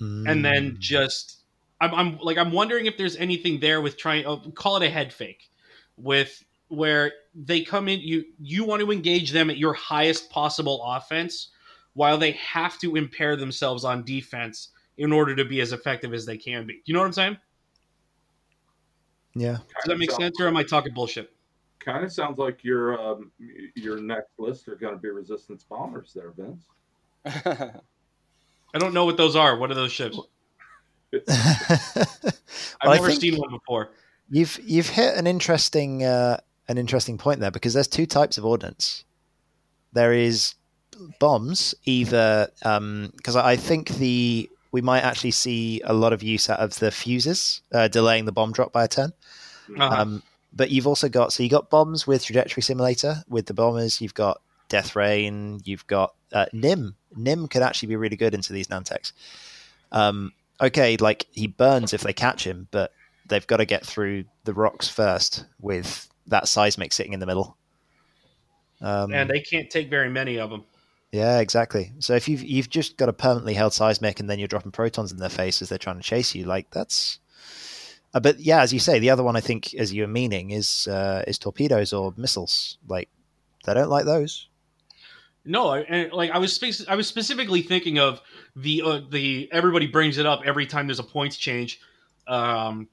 Mm. 0.00 0.30
And 0.30 0.44
then 0.44 0.70
hmm. 0.70 0.76
just 0.78 1.40
I'm, 1.80 1.94
I'm 1.94 2.18
like 2.18 2.36
I'm 2.36 2.52
wondering 2.52 2.86
if 2.86 2.96
there's 2.96 3.16
anything 3.16 3.60
there 3.60 3.80
with 3.80 3.96
trying 3.96 4.26
oh, 4.26 4.38
call 4.54 4.76
it 4.76 4.86
a 4.86 4.90
head 4.90 5.12
fake 5.12 5.50
with 5.96 6.44
where 6.68 7.12
they 7.34 7.62
come 7.62 7.88
in 7.88 8.00
you 8.00 8.24
you 8.40 8.64
want 8.64 8.82
to 8.82 8.90
engage 8.90 9.32
them 9.32 9.50
at 9.50 9.58
your 9.58 9.74
highest 9.74 10.30
possible 10.30 10.82
offense 10.84 11.48
while 11.94 12.18
they 12.18 12.32
have 12.32 12.78
to 12.78 12.96
impair 12.96 13.36
themselves 13.36 13.84
on 13.84 14.04
defense 14.04 14.68
in 14.98 15.12
order 15.12 15.34
to 15.36 15.44
be 15.44 15.60
as 15.60 15.72
effective 15.72 16.12
as 16.12 16.26
they 16.26 16.36
can 16.36 16.66
be. 16.66 16.82
You 16.84 16.94
know 16.94 17.00
what 17.00 17.06
I'm 17.06 17.12
saying? 17.12 17.36
Yeah. 19.34 19.58
Does 19.76 19.84
that 19.86 19.98
make 19.98 20.10
sense, 20.10 20.40
or 20.40 20.48
am 20.48 20.56
I 20.56 20.62
talking 20.62 20.92
bullshit? 20.92 21.32
Kind 21.78 22.04
of 22.04 22.12
sounds 22.12 22.38
like 22.38 22.62
your 22.62 23.00
um, 23.00 23.30
your 23.74 23.98
next 24.00 24.38
list 24.38 24.68
are 24.68 24.74
going 24.74 24.94
to 24.94 25.00
be 25.00 25.08
resistance 25.08 25.64
bombers, 25.64 26.12
there, 26.14 26.32
Vince. 26.32 26.64
I 28.74 28.78
don't 28.78 28.92
know 28.92 29.04
what 29.04 29.16
those 29.16 29.36
are. 29.36 29.56
What 29.56 29.70
are 29.70 29.74
those 29.74 29.92
ships? 29.92 30.18
I've 31.28 31.28
well, 32.84 32.94
never 32.94 33.12
seen 33.12 33.36
one 33.36 33.50
before. 33.50 33.90
You've 34.30 34.58
you've 34.62 34.88
hit 34.88 35.16
an 35.16 35.26
interesting 35.26 36.04
uh, 36.04 36.38
an 36.68 36.78
interesting 36.78 37.18
point 37.18 37.40
there 37.40 37.50
because 37.50 37.74
there's 37.74 37.88
two 37.88 38.06
types 38.06 38.38
of 38.38 38.44
ordnance. 38.44 39.04
There 39.92 40.12
is 40.12 40.54
bombs, 41.18 41.74
either 41.84 42.48
because 42.58 43.36
um, 43.36 43.42
I 43.42 43.56
think 43.56 43.88
the 43.88 44.48
we 44.72 44.80
might 44.80 45.00
actually 45.00 45.32
see 45.32 45.80
a 45.84 45.92
lot 45.92 46.12
of 46.12 46.22
use 46.22 46.48
out 46.48 46.60
of 46.60 46.78
the 46.78 46.90
fuses, 46.90 47.62
uh, 47.72 47.88
delaying 47.88 48.24
the 48.24 48.32
bomb 48.32 48.52
drop 48.52 48.72
by 48.72 48.84
a 48.84 48.88
turn. 48.88 49.12
Uh-huh. 49.76 50.02
Um, 50.02 50.22
but 50.52 50.70
you've 50.70 50.86
also 50.86 51.08
got 51.08 51.32
so 51.32 51.42
you 51.42 51.48
got 51.48 51.70
bombs 51.70 52.06
with 52.06 52.24
trajectory 52.24 52.62
simulator 52.62 53.22
with 53.28 53.46
the 53.46 53.54
bombers. 53.54 54.00
You've 54.00 54.14
got 54.14 54.40
death 54.68 54.96
rain. 54.96 55.60
You've 55.64 55.86
got 55.86 56.14
uh, 56.32 56.46
Nym. 56.52 56.96
Nym 57.16 57.48
could 57.48 57.62
actually 57.62 57.88
be 57.88 57.96
really 57.96 58.16
good 58.16 58.34
into 58.34 58.52
these 58.52 58.68
Nantex. 58.68 59.12
Um, 59.92 60.32
okay, 60.60 60.96
like 60.96 61.26
he 61.32 61.46
burns 61.46 61.92
if 61.92 62.00
they 62.02 62.12
catch 62.12 62.46
him, 62.46 62.68
but 62.70 62.92
they've 63.26 63.46
got 63.46 63.58
to 63.58 63.64
get 63.64 63.84
through 63.84 64.24
the 64.44 64.54
rocks 64.54 64.88
first 64.88 65.44
with 65.60 66.08
that 66.26 66.48
seismic 66.48 66.92
sitting 66.92 67.12
in 67.12 67.20
the 67.20 67.26
middle. 67.26 67.56
Um, 68.80 69.12
and 69.12 69.28
they 69.28 69.40
can't 69.40 69.68
take 69.68 69.90
very 69.90 70.08
many 70.08 70.38
of 70.38 70.50
them. 70.50 70.64
Yeah, 71.12 71.40
exactly. 71.40 71.92
So 71.98 72.14
if 72.14 72.28
you've 72.28 72.42
you've 72.42 72.70
just 72.70 72.96
got 72.96 73.08
a 73.08 73.12
permanently 73.12 73.54
held 73.54 73.72
seismic 73.72 74.20
and 74.20 74.30
then 74.30 74.38
you're 74.38 74.48
dropping 74.48 74.70
protons 74.70 75.10
in 75.10 75.18
their 75.18 75.28
face 75.28 75.60
as 75.60 75.68
they're 75.68 75.78
trying 75.78 75.96
to 75.96 76.02
chase 76.02 76.34
you, 76.34 76.44
like 76.44 76.70
that's. 76.70 77.18
Uh, 78.14 78.20
but 78.20 78.40
yeah, 78.40 78.62
as 78.62 78.72
you 78.72 78.78
say, 78.78 78.98
the 78.98 79.10
other 79.10 79.22
one 79.22 79.36
I 79.36 79.40
think, 79.40 79.74
as 79.74 79.92
you're 79.92 80.08
meaning, 80.08 80.50
is 80.50 80.86
uh, 80.88 81.24
is 81.26 81.38
torpedoes 81.38 81.92
or 81.92 82.14
missiles. 82.16 82.78
Like 82.86 83.08
they 83.64 83.74
don't 83.74 83.90
like 83.90 84.04
those. 84.04 84.48
No, 85.44 85.74
and 85.74 86.12
like 86.12 86.30
I 86.30 86.38
was 86.38 86.52
spe- 86.52 86.88
I 86.88 86.94
was 86.94 87.08
specifically 87.08 87.62
thinking 87.62 87.98
of 87.98 88.20
the 88.54 88.82
uh, 88.84 89.00
the 89.10 89.48
everybody 89.50 89.88
brings 89.88 90.18
it 90.18 90.26
up 90.26 90.42
every 90.44 90.66
time 90.66 90.86
there's 90.86 91.00
a 91.00 91.04
points 91.04 91.36
change. 91.36 91.80
Um, 92.28 92.88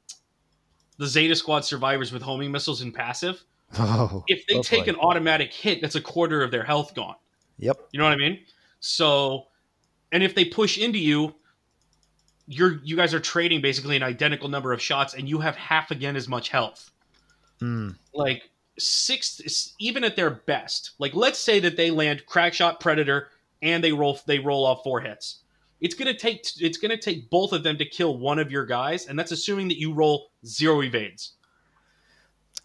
the 0.97 1.05
Zeta 1.05 1.36
Squad 1.36 1.65
survivors 1.65 2.12
with 2.12 2.24
homing 2.24 2.51
missiles 2.51 2.81
and 2.81 2.93
passive. 2.93 3.43
Oh, 3.77 4.24
if 4.27 4.47
they 4.47 4.62
take 4.62 4.88
an 4.88 4.95
automatic 4.95 5.51
hit, 5.51 5.81
that's 5.81 5.95
a 5.95 6.01
quarter 6.01 6.41
of 6.41 6.51
their 6.51 6.63
health 6.63 6.95
gone. 6.95 7.15
Yep. 7.59 7.77
You 7.91 7.99
know 7.99 8.05
what 8.05 8.13
I 8.13 8.17
mean? 8.17 8.39
So, 8.79 9.47
and 10.11 10.23
if 10.23 10.35
they 10.35 10.45
push 10.45 10.77
into 10.77 10.99
you, 10.99 11.35
you're 12.47 12.79
you 12.83 12.95
guys 12.95 13.13
are 13.13 13.19
trading 13.19 13.61
basically 13.61 13.95
an 13.95 14.03
identical 14.03 14.49
number 14.49 14.71
of 14.71 14.81
shots, 14.81 15.13
and 15.13 15.27
you 15.27 15.39
have 15.39 15.55
half 15.55 15.91
again 15.91 16.15
as 16.15 16.27
much 16.27 16.49
health. 16.49 16.91
Mm. 17.61 17.95
Like 18.13 18.49
six, 18.79 19.73
even 19.79 20.03
at 20.03 20.15
their 20.15 20.29
best. 20.29 20.91
Like 20.99 21.13
let's 21.15 21.39
say 21.39 21.59
that 21.59 21.75
they 21.75 21.91
land 21.91 22.23
crackshot 22.27 22.79
predator 22.79 23.29
and 23.61 23.83
they 23.83 23.91
roll 23.91 24.19
they 24.25 24.39
roll 24.39 24.65
off 24.65 24.83
four 24.83 25.01
hits. 25.01 25.43
It's 25.81 25.95
gonna 25.95 26.17
take 26.17 26.45
it's 26.59 26.77
gonna 26.77 26.97
take 26.97 27.29
both 27.29 27.53
of 27.53 27.63
them 27.63 27.77
to 27.77 27.85
kill 27.85 28.17
one 28.17 28.39
of 28.39 28.51
your 28.51 28.65
guys, 28.65 29.07
and 29.07 29.17
that's 29.17 29.31
assuming 29.31 29.67
that 29.69 29.79
you 29.79 29.93
roll 29.93 30.31
zero 30.45 30.81
evades. 30.81 31.33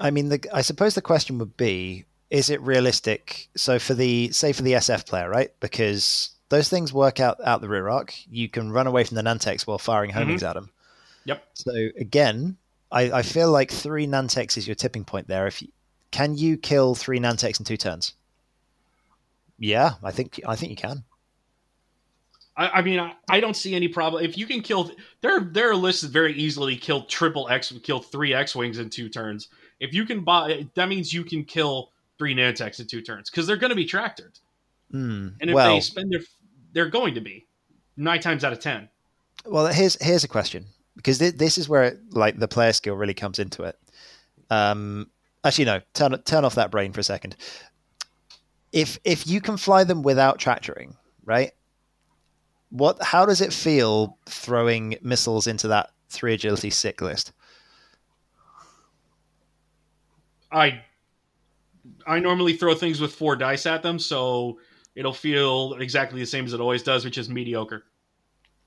I 0.01 0.11
mean, 0.11 0.31
the, 0.31 0.45
I 0.53 0.63
suppose 0.63 0.95
the 0.95 1.03
question 1.03 1.39
would 1.39 1.57
be: 1.57 2.05
Is 2.33 2.49
it 2.49 2.63
realistic? 2.63 3.51
So 3.59 3.79
for 3.79 3.93
the 3.93 4.33
say 4.33 4.55
for 4.55 4.63
the 4.63 4.73
SF 4.73 5.07
player, 5.07 5.29
right? 5.29 5.51
Because 5.61 6.31
those 6.49 6.67
things 6.71 6.91
work 6.91 7.21
out 7.21 7.39
out 7.45 7.61
the 7.61 7.69
rear 7.69 7.91
arc. 7.91 8.15
You 8.31 8.49
can 8.49 8.73
run 8.73 8.87
away 8.87 9.05
from 9.05 9.17
the 9.17 9.23
Nantex 9.23 9.67
while 9.67 9.77
firing 9.77 10.09
homings 10.09 10.41
mm-hmm. 10.41 10.49
at 10.49 10.55
them. 10.55 10.71
Yep. 11.27 11.45
So 11.53 11.73
again, 11.99 12.57
I, 12.91 13.13
I, 13.13 13.23
feel 13.23 13.51
like 13.51 13.71
three 13.71 14.07
Nantex 14.07 14.57
is 14.57 14.67
your 14.67 14.75
tipping 14.75 15.05
point 15.05 15.29
there. 15.29 15.47
If 15.47 15.61
you, 15.61 15.69
can 16.11 16.39
you 16.39 16.57
kill 16.57 16.95
three 16.95 17.21
Nantex 17.21 17.61
in 17.61 17.67
two 17.67 17.77
turns? 17.77 18.15
Yeah, 19.59 19.93
I 20.03 20.11
think 20.11 20.41
I 20.49 20.57
think 20.57 20.71
you 20.71 20.77
can. 20.77 21.05
I, 22.57 22.69
I 22.69 22.83
mean, 22.83 22.99
I, 22.99 23.13
I, 23.29 23.41
don't 23.41 23.57
see 23.57 23.75
any 23.75 23.89
problem 23.89 24.25
if 24.25 24.39
you 24.39 24.47
can 24.47 24.63
kill. 24.63 24.91
There, 25.21 25.41
there 25.41 25.71
are 25.71 25.77
lists 25.77 26.01
that 26.01 26.13
very 26.13 26.33
easily 26.33 26.77
kill 26.77 27.03
triple 27.05 27.51
X, 27.51 27.75
kill 27.83 28.01
three 28.01 28.33
X 28.33 28.57
wings 28.57 28.79
in 28.79 28.89
two 28.89 29.11
turns. 29.11 29.49
If 29.81 29.93
you 29.93 30.07
can 30.07 30.25
buy, 30.25 30.67
that 30.75 30.89
means 30.89 31.13
you 31.13 31.25
can 31.25 31.45
kill 31.45 31.92
three 32.23 32.37
Nantex 32.37 32.79
in 32.79 32.87
two 32.87 33.03
turns 33.03 33.29
because 33.29 33.49
they're 33.49 33.57
going 33.57 33.71
to 33.71 33.77
be 33.77 33.85
tractored. 33.85 34.39
Mm, 34.95 35.35
and 35.41 35.51
if 35.51 35.55
well, 35.55 35.75
they 35.75 35.81
spend 35.81 36.13
their, 36.13 36.21
they're 36.73 36.89
going 36.89 37.15
to 37.15 37.21
be 37.21 37.49
nine 37.97 38.21
times 38.21 38.45
out 38.45 38.53
of 38.53 38.61
ten. 38.61 38.89
Well, 39.45 39.67
here's 39.67 40.01
here's 40.01 40.23
a 40.23 40.29
question 40.29 40.67
because 40.95 41.19
th- 41.19 41.35
this 41.35 41.59
is 41.59 41.69
where 41.69 41.99
like 42.11 42.39
the 42.39 42.47
player 42.47 42.73
skill 42.73 42.95
really 42.95 43.15
comes 43.15 43.41
into 43.41 43.65
it. 43.65 43.77
Um, 44.51 45.11
actually, 45.43 45.65
no, 45.65 45.81
turn 45.95 46.17
turn 46.23 46.45
off 46.45 46.55
that 46.55 46.71
brain 46.71 46.93
for 46.93 47.01
a 47.01 47.05
second. 47.05 47.35
If 48.71 49.01
if 49.03 49.27
you 49.27 49.41
can 49.41 49.57
fly 49.57 49.83
them 49.83 50.03
without 50.03 50.39
tractoring, 50.39 50.95
right? 51.25 51.51
What? 52.71 53.03
How 53.03 53.27
does 53.27 53.41
it 53.41 53.53
feel 53.53 54.17
throwing 54.27 54.97
missiles 55.03 55.49
into 55.49 55.67
that 55.69 55.91
three 56.09 56.35
agility 56.35 56.71
sick 56.71 57.01
list? 57.01 57.33
I 60.53 60.85
I 62.07 62.19
normally 62.19 62.57
throw 62.57 62.75
things 62.75 63.01
with 63.01 63.13
four 63.13 63.37
dice 63.37 63.67
at 63.67 63.83
them, 63.83 63.99
so 63.99 64.59
it'll 64.95 65.13
feel 65.13 65.75
exactly 65.75 66.21
the 66.21 66.27
same 66.27 66.45
as 66.45 66.53
it 66.53 66.61
always 66.61 66.83
does, 66.83 67.05
which 67.05 67.19
is 67.19 67.29
mediocre. 67.29 67.85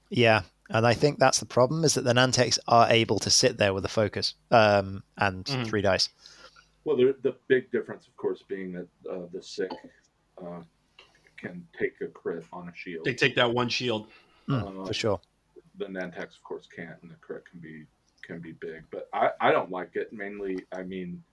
Yeah, 0.10 0.42
and 0.70 0.86
I 0.86 0.94
think 0.94 1.20
that's 1.20 1.40
the 1.40 1.46
problem 1.46 1.84
is 1.84 1.94
that 1.94 2.04
the 2.04 2.14
Nantex 2.14 2.60
are 2.68 2.90
able 2.90 3.20
to 3.20 3.30
sit 3.30 3.58
there 3.58 3.74
with 3.74 3.86
a 3.86 3.90
focus 3.90 4.34
um, 4.52 5.04
and 5.18 5.46
mm-hmm. 5.46 5.64
three 5.64 5.82
dice. 5.82 6.10
Well, 6.84 6.98
the, 6.98 7.16
the 7.24 7.36
big 7.48 7.72
difference, 7.72 8.08
of 8.08 8.16
course, 8.16 8.44
being 8.48 8.74
that 8.74 8.88
uh, 9.10 9.26
the 9.34 9.42
sick 9.42 9.72
uh, 10.40 10.62
can 11.38 11.66
take 11.80 11.94
a 12.02 12.08
crit 12.08 12.46
on 12.54 12.70
a 12.70 12.76
shield. 12.76 13.06
They 13.06 13.14
take 13.14 13.36
that 13.36 13.52
one 13.52 13.70
shield 13.70 14.08
mm, 14.48 14.82
uh, 14.82 14.86
for 14.86 14.94
sure. 14.94 15.20
The 15.78 15.86
Nantex, 15.86 16.36
of 16.38 16.44
course, 16.44 16.68
can't, 16.74 17.02
and 17.02 17.12
the 17.12 17.16
crit 17.16 17.44
can 17.50 17.60
be 17.60 17.86
can 18.24 18.40
be 18.40 18.54
big. 18.54 18.84
But 18.92 19.08
I, 19.14 19.30
I 19.40 19.52
don't 19.52 19.72
like 19.72 19.92
it. 19.96 20.12
Mainly, 20.12 20.66
I 20.72 20.84
mean, 20.84 21.24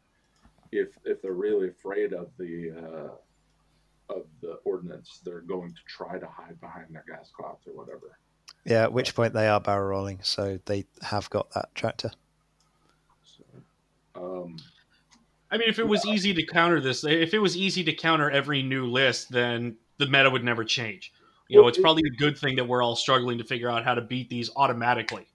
if 0.73 0.89
if 1.05 1.23
they're 1.23 1.33
really 1.33 1.69
afraid 1.69 2.13
of 2.13 2.31
the 2.39 2.73
uh, 2.77 4.15
of 4.15 4.25
the 4.41 4.55
ordnance, 4.65 5.21
they're 5.25 5.41
going 5.41 5.71
to 5.71 5.81
try 5.87 6.19
to 6.19 6.27
hide 6.27 6.61
behind 6.61 6.87
their 6.91 7.05
gas 7.07 7.31
clouds 7.35 7.67
or 7.67 7.75
whatever. 7.75 8.19
Yeah, 8.65 8.83
at 8.83 8.93
which 8.93 9.15
point 9.15 9.35
they 9.35 9.49
are 9.49 9.61
barrel 9.61 9.89
rolling, 9.89 10.21
so 10.23 10.59
they 10.67 10.87
have 11.03 11.29
got 11.31 11.51
that 11.53 11.75
tractor. 11.75 12.11
So, 13.25 13.45
um, 14.15 14.57
I 15.51 15.59
mean, 15.59 15.69
if 15.69 15.79
it 15.79 15.87
was 15.87 16.07
easy 16.07 16.33
to 16.35 16.47
counter 16.47 16.81
this, 16.81 17.05
if 17.05 17.35
it 17.35 17.39
was 17.39 17.57
easy 17.57 17.85
to 17.85 17.93
counter 17.93 18.31
every 18.31 18.63
new 18.63 18.87
list, 18.87 19.31
then 19.31 19.77
the 19.99 20.07
meta 20.07 20.31
would 20.31 20.45
never 20.45 20.65
change. 20.65 21.13
You 21.49 21.61
know, 21.61 21.69
it's 21.69 21.79
probably 21.79 22.03
a 22.07 22.17
good 22.17 22.39
thing 22.39 22.57
that 22.57 22.67
we're 22.67 22.83
all 22.83 22.97
struggling 22.97 23.37
to 23.37 23.45
figure 23.45 23.69
out 23.69 23.85
how 23.85 23.95
to 23.95 24.01
beat 24.01 24.31
these 24.31 24.49
automatically. 24.57 25.27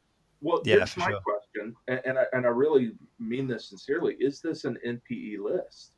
Well, 0.42 0.62
yeah, 0.66 0.84
for 0.86 1.02
my 1.02 1.10
sure. 1.10 1.20
question, 1.22 1.47
and, 1.62 2.02
and 2.06 2.18
I, 2.18 2.24
and 2.34 2.46
I 2.46 2.50
really 2.50 2.92
mean 3.20 3.48
this 3.48 3.70
sincerely. 3.70 4.16
Is 4.20 4.42
this 4.42 4.66
an 4.66 4.78
NPE 4.86 5.40
list? 5.40 5.92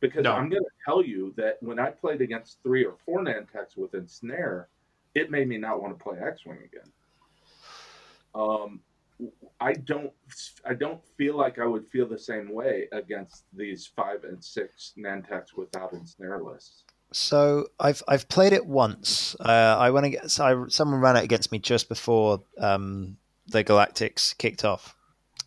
Because 0.00 0.24
no. 0.24 0.32
I'm 0.32 0.48
going 0.48 0.62
to 0.62 0.70
tell 0.84 1.04
you 1.04 1.32
that 1.36 1.56
when 1.60 1.78
I 1.78 1.90
played 1.90 2.20
against 2.20 2.58
three 2.62 2.84
or 2.84 2.94
four 3.04 3.20
Nantex 3.20 3.76
with 3.76 3.94
Ensnare, 3.94 4.68
it 5.14 5.30
made 5.30 5.48
me 5.48 5.56
not 5.56 5.80
want 5.80 5.96
to 5.96 6.02
play 6.02 6.18
X 6.18 6.44
Wing 6.44 6.58
again. 6.64 6.92
Um, 8.34 8.80
I 9.60 9.72
don't, 9.72 10.12
I 10.68 10.74
don't 10.74 11.00
feel 11.16 11.36
like 11.36 11.58
I 11.58 11.66
would 11.66 11.86
feel 11.86 12.08
the 12.08 12.18
same 12.18 12.52
way 12.52 12.88
against 12.92 13.44
these 13.52 13.86
five 13.86 14.24
and 14.24 14.42
six 14.42 14.92
Nantex 14.98 15.56
without 15.56 15.92
Ensnare 15.92 16.42
lists. 16.42 16.82
So 17.12 17.68
I've 17.78 18.02
I've 18.08 18.28
played 18.28 18.52
it 18.52 18.66
once. 18.66 19.36
Uh, 19.38 19.76
I 19.78 19.90
went 19.90 20.06
against 20.06 20.40
I, 20.40 20.56
someone 20.68 21.00
ran 21.00 21.16
it 21.16 21.22
against 21.22 21.52
me 21.52 21.60
just 21.60 21.88
before 21.88 22.42
um, 22.58 23.16
the 23.48 23.64
Galactics 23.64 24.36
kicked 24.38 24.64
off. 24.64 24.96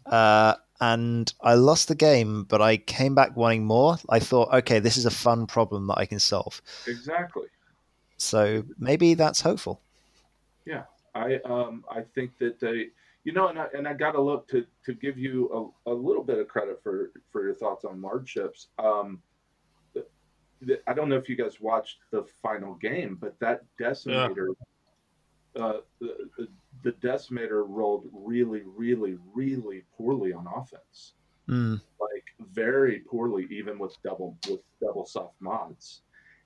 Uh, 0.06 0.56
and 0.80 1.34
I 1.42 1.56
lost 1.56 1.88
the 1.88 1.96
game, 1.96 2.44
but 2.44 2.62
I 2.62 2.78
came 2.78 3.16
back 3.16 3.36
wanting 3.36 3.66
more. 3.66 3.98
I 4.10 4.20
thought, 4.20 4.54
okay, 4.54 4.80
this 4.80 4.96
is 4.98 5.06
a 5.06 5.12
fun 5.12 5.48
problem 5.48 5.88
that 5.88 5.98
I 5.98 6.06
can 6.06 6.20
solve. 6.20 6.62
Exactly. 6.86 7.48
So 8.18 8.64
maybe 8.78 9.14
that's 9.14 9.42
hopeful. 9.42 9.82
Yeah, 10.66 10.84
I 11.16 11.40
um, 11.46 11.84
I 11.90 12.02
think 12.14 12.38
that 12.40 12.60
they, 12.60 12.88
you 13.24 13.32
know, 13.32 13.48
and 13.48 13.58
I 13.58 13.68
and 13.76 13.88
I 13.88 13.94
got 13.94 14.12
to 14.12 14.22
look 14.22 14.48
to 14.50 14.66
to 14.86 14.94
give 14.94 15.18
you 15.18 15.74
a, 15.86 15.92
a 15.92 15.94
little 15.94 16.24
bit 16.24 16.40
of 16.40 16.48
credit 16.48 16.82
for 16.84 17.12
for 17.32 17.44
your 17.44 17.56
thoughts 17.56 17.86
on 17.86 18.00
Mard 18.00 18.28
ships. 18.28 18.68
Um, 18.78 19.22
I 20.88 20.94
don't 20.94 21.10
know 21.10 21.18
if 21.18 21.30
you 21.30 21.36
guys 21.36 21.62
watched 21.62 21.98
the 22.12 22.26
final 22.42 22.74
game, 22.76 23.18
but 23.22 23.40
that 23.40 23.62
decimator, 23.80 24.48
yeah. 25.56 25.64
uh, 25.64 25.80
the, 26.84 26.92
the 26.92 27.08
decimator 27.08 27.64
rolled 27.68 28.08
really, 28.14 28.64
really, 28.66 29.18
really 29.34 29.84
poorly 29.98 30.34
on 30.34 30.48
offense. 30.48 31.14
Mm. 31.50 31.82
Like 32.00 32.26
very 32.52 33.00
poorly, 33.00 33.48
even 33.50 33.80
with 33.80 33.96
double 34.04 34.38
with 34.50 34.60
double 34.82 35.06
soft 35.06 35.36
mods. 35.40 36.02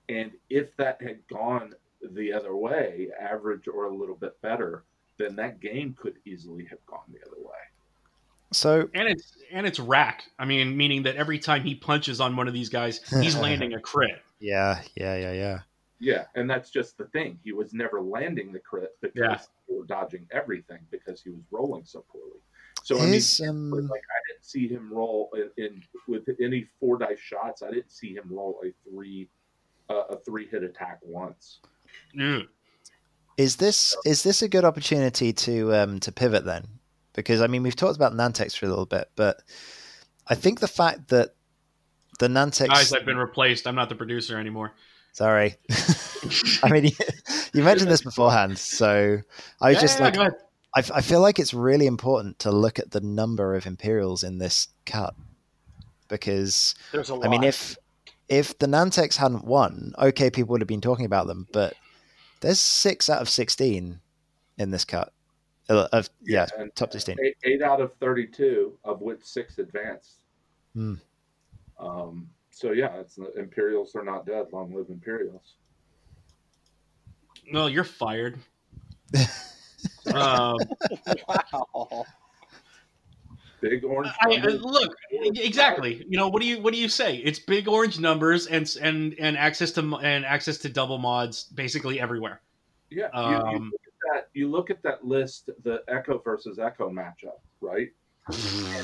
And 0.10 0.32
if 0.50 0.76
that 0.78 1.02
had 1.02 1.20
gone 1.28 1.74
the 2.14 2.34
other 2.34 2.56
way, 2.56 3.10
average 3.20 3.68
or 3.68 3.86
a 3.86 3.96
little 3.96 4.16
bit 4.16 4.40
better, 4.42 4.84
then 5.18 5.36
that 5.38 5.60
game 5.60 5.96
could 6.00 6.16
easily 6.26 6.66
have 6.66 6.84
gone 6.86 7.04
the 7.12 7.20
other 7.26 7.40
way. 7.40 7.52
So 8.54 8.90
and 8.94 9.08
it's 9.08 9.34
and 9.52 9.66
it's 9.66 9.80
rack. 9.80 10.24
I 10.38 10.46
mean, 10.46 10.76
meaning 10.76 11.04
that 11.04 11.16
every 11.16 11.40
time 11.40 11.64
he 11.64 11.74
punches 11.74 12.20
on 12.20 12.36
one 12.36 12.48
of 12.48 12.54
these 12.54 12.70
guys, 12.70 13.00
he's 13.22 13.36
landing 13.38 13.74
a 13.74 13.80
crit. 13.80 14.22
Yeah, 14.40 14.82
yeah, 14.96 15.16
yeah, 15.16 15.32
yeah. 15.32 15.60
Yeah, 16.02 16.26
and 16.34 16.50
that's 16.50 16.72
just 16.72 16.98
the 16.98 17.06
thing. 17.06 17.38
He 17.44 17.54
was 17.54 17.74
never 17.76 18.02
landing 18.02 18.52
the 18.52 18.60
crit 18.60 18.98
because 19.02 19.16
yeah. 19.16 19.38
they 19.70 19.76
were 19.78 19.86
dodging 19.86 20.28
everything 20.32 20.80
because 20.90 21.22
he 21.22 21.30
was 21.30 21.44
rolling 21.52 21.86
so 21.86 22.04
poorly. 22.12 22.40
So 22.84 22.98
His, 22.98 23.40
I 23.40 23.52
mean, 23.52 23.72
um... 23.72 23.88
like 23.88 24.02
I 24.02 24.22
didn't 24.34 24.44
see 24.44 24.68
him 24.68 24.92
roll 24.92 25.30
in, 25.36 25.64
in, 25.64 25.84
with 26.08 26.24
any 26.42 26.66
four 26.80 26.98
dice 26.98 27.20
shots. 27.20 27.62
I 27.62 27.70
didn't 27.70 27.92
see 27.92 28.16
him 28.16 28.24
roll 28.32 28.60
a 28.66 28.74
three 28.90 29.30
uh, 29.92 30.06
a 30.10 30.18
three 30.18 30.48
hit 30.48 30.64
attack 30.64 30.98
once. 31.04 31.60
Mm. 32.18 32.48
Is 33.38 33.58
this 33.58 33.96
is 34.04 34.24
this 34.24 34.42
a 34.42 34.50
good 34.50 34.66
opportunity 34.66 35.32
to 35.34 35.76
um, 35.76 36.00
to 36.00 36.12
pivot 36.12 36.46
then? 36.46 36.66
Because 37.14 37.42
I 37.42 37.48
mean, 37.48 37.62
we've 37.62 37.76
talked 37.76 37.96
about 37.96 38.14
Nantex 38.14 38.58
for 38.58 38.66
a 38.66 38.70
little 38.70 38.88
bit, 38.88 39.12
but 39.16 39.44
I 40.26 40.34
think 40.34 40.62
the 40.62 40.68
fact 40.68 41.10
that 41.10 41.36
the 42.18 42.28
Nantex 42.28 42.70
guys, 42.70 42.92
I've 42.92 43.06
been 43.06 43.18
replaced. 43.18 43.68
I'm 43.68 43.76
not 43.76 43.90
the 43.90 43.96
producer 43.96 44.40
anymore. 44.40 44.74
Sorry. 45.14 45.56
I 46.64 46.70
mean, 46.70 46.86
you, 46.86 46.92
you, 47.54 47.64
mentioned 47.64 47.92
this 47.92 48.02
beforehand, 48.02 48.58
so 48.58 49.20
I 49.60 49.70
was 49.70 49.76
yeah, 49.76 49.82
just 49.82 50.00
yeah, 50.00 50.06
like, 50.06 50.18
I, 50.76 50.98
I 50.98 51.02
feel 51.02 51.22
like 51.22 51.40
it's 51.40 51.54
really 51.54 51.86
important 51.86 52.40
to 52.40 52.52
look 52.52 52.80
at 52.80 52.92
the 52.92 53.02
number 53.02 53.56
of 53.56 53.66
Imperials 53.66 54.24
in 54.24 54.38
this 54.38 54.70
cut 54.86 55.16
because 56.12 56.76
I 57.24 57.28
mean, 57.28 57.44
if 57.44 57.78
if 58.30 58.60
the 58.60 58.68
Nantex 58.68 59.16
hadn't 59.16 59.46
won, 59.46 59.94
okay, 59.98 60.30
people 60.30 60.52
would 60.52 60.62
have 60.62 60.68
been 60.68 60.82
talking 60.82 61.06
about 61.06 61.26
them, 61.26 61.48
but 61.52 61.74
there's 62.42 62.60
six 62.60 63.10
out 63.10 63.22
of 63.22 63.30
sixteen 63.30 64.02
in 64.58 64.70
this 64.70 64.86
cut. 64.86 65.12
Uh, 65.70 65.88
of 65.94 66.10
yeah, 66.22 66.48
yeah 66.58 66.66
top 66.76 66.92
sixteen. 66.92 67.18
Eight, 67.24 67.38
eight, 67.44 67.62
out 67.62 67.82
of 67.82 67.94
thirty-two, 67.96 68.78
of 68.84 69.02
which 69.02 69.24
six 69.24 69.58
advanced. 69.58 70.18
Hmm. 70.74 70.96
Um, 71.80 72.30
so 72.62 72.74
yeah, 72.74 72.94
it's 73.00 73.16
the 73.16 73.34
Imperials 73.40 73.96
are 73.96 74.04
not 74.04 74.24
dead. 74.24 74.46
Long 74.54 74.72
live 74.72 74.90
Imperials. 74.90 75.56
No, 77.52 77.66
you're 77.66 77.84
fired. 77.84 78.38
um, 80.14 80.58
wow. 81.28 82.06
Big 83.62 83.84
orange. 83.84 84.14
I, 84.22 84.36
I, 84.36 84.46
look 84.46 84.94
exactly. 85.12 86.06
You 86.08 86.18
know 86.18 86.30
what 86.30 86.40
do 86.40 86.48
you 86.48 86.62
what 86.62 86.72
do 86.72 86.80
you 86.80 86.88
say? 86.88 87.18
It's 87.18 87.40
big 87.40 87.68
orange 87.68 88.00
numbers 88.00 88.46
and 88.46 88.72
and 88.80 89.16
and 89.18 89.38
access 89.38 89.72
to 89.72 89.96
and 89.96 90.24
access 90.24 90.60
to 90.60 90.70
double 90.70 91.00
mods 91.00 91.46
basically 91.46 92.00
everywhere. 92.00 92.42
Yeah, 92.92 93.08
you, 93.14 93.20
um, 93.20 93.50
you, 93.50 93.60
look 93.72 93.82
at 93.88 94.14
that. 94.14 94.30
You 94.34 94.52
look 94.52 94.70
at 94.70 94.84
that 94.84 95.04
list, 95.04 95.50
the 95.64 95.82
Echo 95.88 96.20
versus 96.20 96.60
Echo 96.60 96.92
matchup, 96.92 97.40
right? 97.60 97.90
uh, 98.30 98.84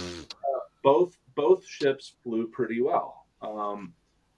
both 0.83 1.15
both 1.35 1.63
ships 1.63 2.13
flew 2.23 2.47
pretty 2.47 2.81
well. 2.81 3.26
Um, 3.47 3.93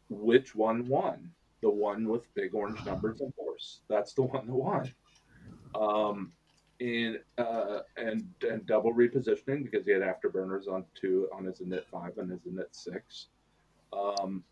which 0.09 0.55
one 0.55 0.87
won? 0.87 1.31
The 1.61 1.69
one 1.69 2.07
with 2.07 2.33
big 2.35 2.53
orange 2.53 2.85
numbers 2.85 3.21
and 3.21 3.33
force. 3.35 3.81
That's 3.89 4.13
the 4.13 4.23
one 4.23 4.47
that 4.47 4.53
won. 4.53 4.91
Um, 5.75 6.31
in 6.79 7.17
uh, 7.37 7.79
and 7.97 8.23
and 8.41 8.65
double 8.65 8.93
repositioning 8.93 9.63
because 9.63 9.85
he 9.85 9.91
had 9.91 10.01
afterburners 10.01 10.67
on 10.67 10.85
two 10.95 11.27
on 11.33 11.45
his 11.45 11.59
init 11.59 11.83
five 11.91 12.17
and 12.17 12.31
his 12.31 12.41
init 12.41 12.69
six. 12.71 13.27
Um, 13.91 14.43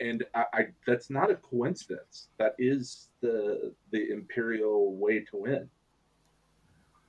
and 0.00 0.24
I, 0.34 0.44
I, 0.52 0.66
that's 0.86 1.10
not 1.10 1.30
a 1.30 1.36
coincidence. 1.36 2.28
That 2.38 2.54
is 2.58 3.08
the 3.20 3.74
the 3.90 4.10
imperial 4.10 4.94
way 4.96 5.20
to 5.20 5.36
win. 5.36 5.68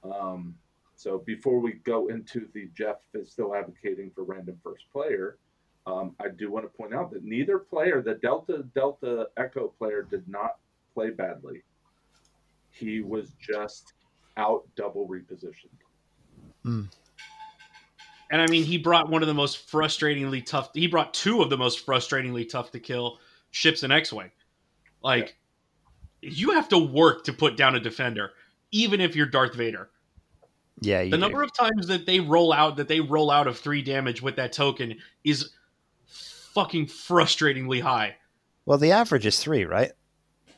Um, 0.03 0.55
so 0.95 1.19
before 1.19 1.59
we 1.59 1.73
go 1.73 2.07
into 2.07 2.47
the 2.53 2.69
Jeff 2.75 2.97
is 3.13 3.31
still 3.31 3.55
advocating 3.55 4.11
for 4.15 4.23
random 4.23 4.59
first 4.63 4.85
player, 4.91 5.37
um, 5.87 6.15
I 6.19 6.27
do 6.27 6.51
want 6.51 6.65
to 6.65 6.77
point 6.77 6.93
out 6.93 7.11
that 7.13 7.23
neither 7.23 7.57
player, 7.57 8.01
the 8.01 8.15
Delta 8.15 8.65
Delta 8.75 9.29
Echo 9.37 9.69
player, 9.79 10.03
did 10.03 10.27
not 10.27 10.57
play 10.93 11.11
badly. 11.11 11.63
He 12.71 12.99
was 12.99 13.31
just 13.39 13.93
out 14.35 14.67
double 14.75 15.07
repositioned. 15.07 15.79
Mm. 16.65 16.89
And 18.29 18.41
I 18.41 18.47
mean, 18.47 18.65
he 18.65 18.77
brought 18.77 19.09
one 19.09 19.23
of 19.23 19.27
the 19.29 19.33
most 19.33 19.71
frustratingly 19.71 20.45
tough. 20.45 20.71
He 20.73 20.87
brought 20.87 21.13
two 21.13 21.41
of 21.41 21.49
the 21.49 21.57
most 21.57 21.85
frustratingly 21.85 22.47
tough 22.47 22.71
to 22.71 22.79
kill 22.79 23.19
ships 23.51 23.83
in 23.83 23.91
X-wing. 23.91 24.31
Like, 25.01 25.37
yeah. 26.21 26.31
you 26.33 26.51
have 26.51 26.67
to 26.69 26.77
work 26.77 27.23
to 27.23 27.33
put 27.33 27.55
down 27.55 27.75
a 27.75 27.79
defender, 27.79 28.31
even 28.71 28.99
if 28.99 29.15
you're 29.15 29.27
Darth 29.27 29.55
Vader. 29.55 29.89
Yeah, 30.81 31.03
the 31.03 31.11
do. 31.11 31.17
number 31.17 31.41
of 31.41 31.53
times 31.53 31.87
that 31.87 32.05
they 32.05 32.19
roll 32.19 32.51
out 32.51 32.75
that 32.75 32.89
they 32.89 32.99
roll 32.99 33.31
out 33.31 33.47
of 33.47 33.57
three 33.57 33.81
damage 33.81 34.21
with 34.21 34.35
that 34.35 34.51
token 34.51 34.97
is 35.23 35.51
fucking 36.57 36.87
frustratingly 36.87 37.79
high. 37.79 38.15
Well, 38.65 38.79
the 38.79 38.91
average 38.91 39.27
is 39.27 39.37
three, 39.37 39.63
right? 39.63 39.91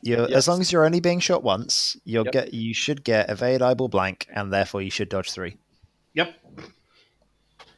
You, 0.00 0.16
yes. 0.16 0.30
As 0.30 0.48
long 0.48 0.62
as 0.62 0.72
you're 0.72 0.86
only 0.86 1.00
being 1.00 1.20
shot 1.20 1.42
once, 1.42 1.94
you'll 2.04 2.24
yep. 2.24 2.32
get 2.32 2.54
you 2.54 2.72
should 2.72 3.04
get 3.04 3.28
evade 3.28 3.60
eyeball 3.60 3.88
blank, 3.88 4.26
and 4.34 4.50
therefore 4.50 4.80
you 4.80 4.90
should 4.90 5.10
dodge 5.10 5.30
three. 5.30 5.58
Yep. 6.14 6.34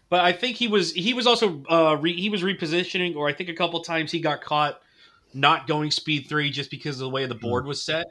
But 0.09 0.21
I 0.21 0.33
think 0.33 0.57
he 0.57 0.69
was 0.69 0.93
he 0.93 1.15
was 1.15 1.27
also 1.27 1.65
uh, 1.69 1.97
re, 2.01 2.13
he 2.13 2.31
was 2.31 2.45
repositioning, 2.45 3.17
or 3.17 3.29
I 3.29 3.33
think 3.33 3.49
a 3.49 3.55
couple 3.55 3.81
times 3.83 4.13
he 4.13 4.21
got 4.21 4.41
caught 4.41 4.81
not 5.35 5.67
going 5.67 5.91
speed 5.91 6.29
three 6.29 6.51
just 6.51 6.71
because 6.71 7.01
of 7.01 7.07
the 7.07 7.11
way 7.11 7.27
the 7.27 7.35
hmm. 7.35 7.41
board 7.41 7.67
was 7.67 7.83
set. 7.83 8.07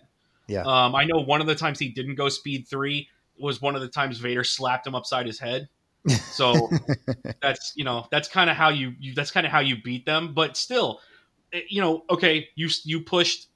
Yeah. 0.48 0.64
Um, 0.64 0.94
I 0.94 1.06
know 1.06 1.22
one 1.22 1.40
of 1.40 1.48
the 1.48 1.56
times 1.56 1.80
he 1.80 1.88
didn't 1.88 2.16
go 2.16 2.28
speed 2.28 2.68
three 2.68 3.08
was 3.40 3.62
one 3.62 3.76
of 3.76 3.82
the 3.82 3.88
times 3.88 4.18
Vader 4.18 4.44
slapped 4.44 4.86
him 4.86 4.94
upside 4.94 5.26
his 5.26 5.40
head. 5.40 5.70
So 6.08 6.70
that's 7.42 7.74
you 7.76 7.84
know 7.84 8.08
that's 8.12 8.28
kind 8.28 8.50
of 8.50 8.56
how 8.56 8.70
you, 8.70 8.94
you 9.00 9.14
that's 9.14 9.32
kind 9.32 9.46
of 9.46 9.52
how 9.52 9.60
you 9.60 9.82
beat 9.82 10.06
them. 10.06 10.34
But 10.34 10.58
still, 10.58 11.00
eh, 11.54 11.62
you 11.70 11.82
know, 11.82 12.04
okay, 12.10 12.50
you 12.56 12.70
you 12.84 13.02
pushed 13.02 13.50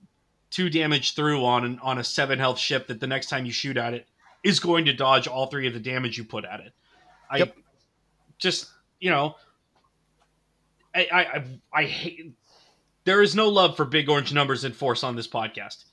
two 0.51 0.69
damage 0.69 1.15
through 1.15 1.43
on 1.43 1.65
an, 1.65 1.79
on 1.81 1.97
a 1.97 2.03
seven 2.03 2.37
health 2.39 2.59
ship 2.59 2.87
that 2.87 2.99
the 2.99 3.07
next 3.07 3.29
time 3.29 3.45
you 3.45 3.51
shoot 3.51 3.77
at 3.77 3.93
it 3.93 4.07
is 4.43 4.59
going 4.59 4.85
to 4.85 4.93
dodge 4.93 5.27
all 5.27 5.47
three 5.47 5.67
of 5.67 5.73
the 5.73 5.79
damage 5.79 6.17
you 6.17 6.23
put 6.23 6.45
at 6.45 6.59
it. 6.59 6.73
I 7.29 7.37
yep. 7.37 7.57
just 8.37 8.69
you 8.99 9.09
know 9.09 9.35
I, 10.93 11.07
I 11.11 11.43
I 11.73 11.83
hate 11.85 12.33
there 13.05 13.21
is 13.21 13.35
no 13.35 13.49
love 13.49 13.77
for 13.77 13.85
big 13.85 14.09
orange 14.09 14.33
numbers 14.33 14.65
in 14.65 14.73
force 14.73 15.03
on 15.03 15.15
this 15.15 15.27
podcast. 15.27 15.85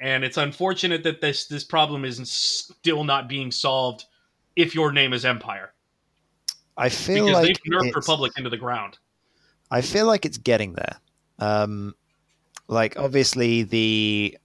And 0.00 0.24
it's 0.24 0.36
unfortunate 0.36 1.02
that 1.04 1.20
this 1.20 1.46
this 1.46 1.64
problem 1.64 2.04
is 2.04 2.20
still 2.30 3.04
not 3.04 3.28
being 3.28 3.50
solved 3.50 4.04
if 4.54 4.74
your 4.74 4.92
name 4.92 5.12
is 5.12 5.24
Empire. 5.24 5.72
I 6.76 6.88
feel 6.88 7.26
because 7.26 7.42
like 7.42 7.46
they've 7.46 7.72
nerfed 7.72 7.94
Republic 7.94 8.32
into 8.36 8.50
the 8.50 8.56
ground. 8.56 8.98
I 9.70 9.80
feel 9.80 10.06
like 10.06 10.24
it's 10.24 10.38
getting 10.38 10.74
there. 10.74 10.96
Um, 11.38 11.94
like 12.68 12.98
obviously 12.98 13.62
the 13.62 14.36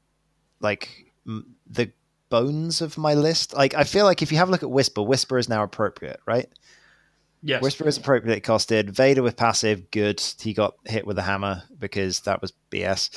like 0.59 1.11
m- 1.27 1.55
the 1.67 1.91
bones 2.29 2.81
of 2.81 2.97
my 2.97 3.13
list. 3.13 3.53
Like 3.53 3.73
I 3.75 3.83
feel 3.83 4.05
like 4.05 4.21
if 4.21 4.31
you 4.31 4.37
have 4.37 4.47
a 4.47 4.51
look 4.51 4.63
at 4.63 4.71
Whisper, 4.71 5.01
Whisper 5.01 5.37
is 5.37 5.49
now 5.49 5.63
appropriate, 5.63 6.19
right? 6.25 6.49
Yes. 7.43 7.61
Whisper 7.61 7.87
is 7.87 7.97
appropriate. 7.97 8.37
It 8.37 8.43
costed 8.43 8.91
Vader 8.91 9.23
with 9.23 9.35
passive, 9.35 9.89
good. 9.91 10.21
He 10.39 10.53
got 10.53 10.75
hit 10.85 11.07
with 11.07 11.17
a 11.17 11.23
hammer 11.23 11.63
because 11.79 12.21
that 12.21 12.41
was 12.41 12.53
BS. 12.71 13.09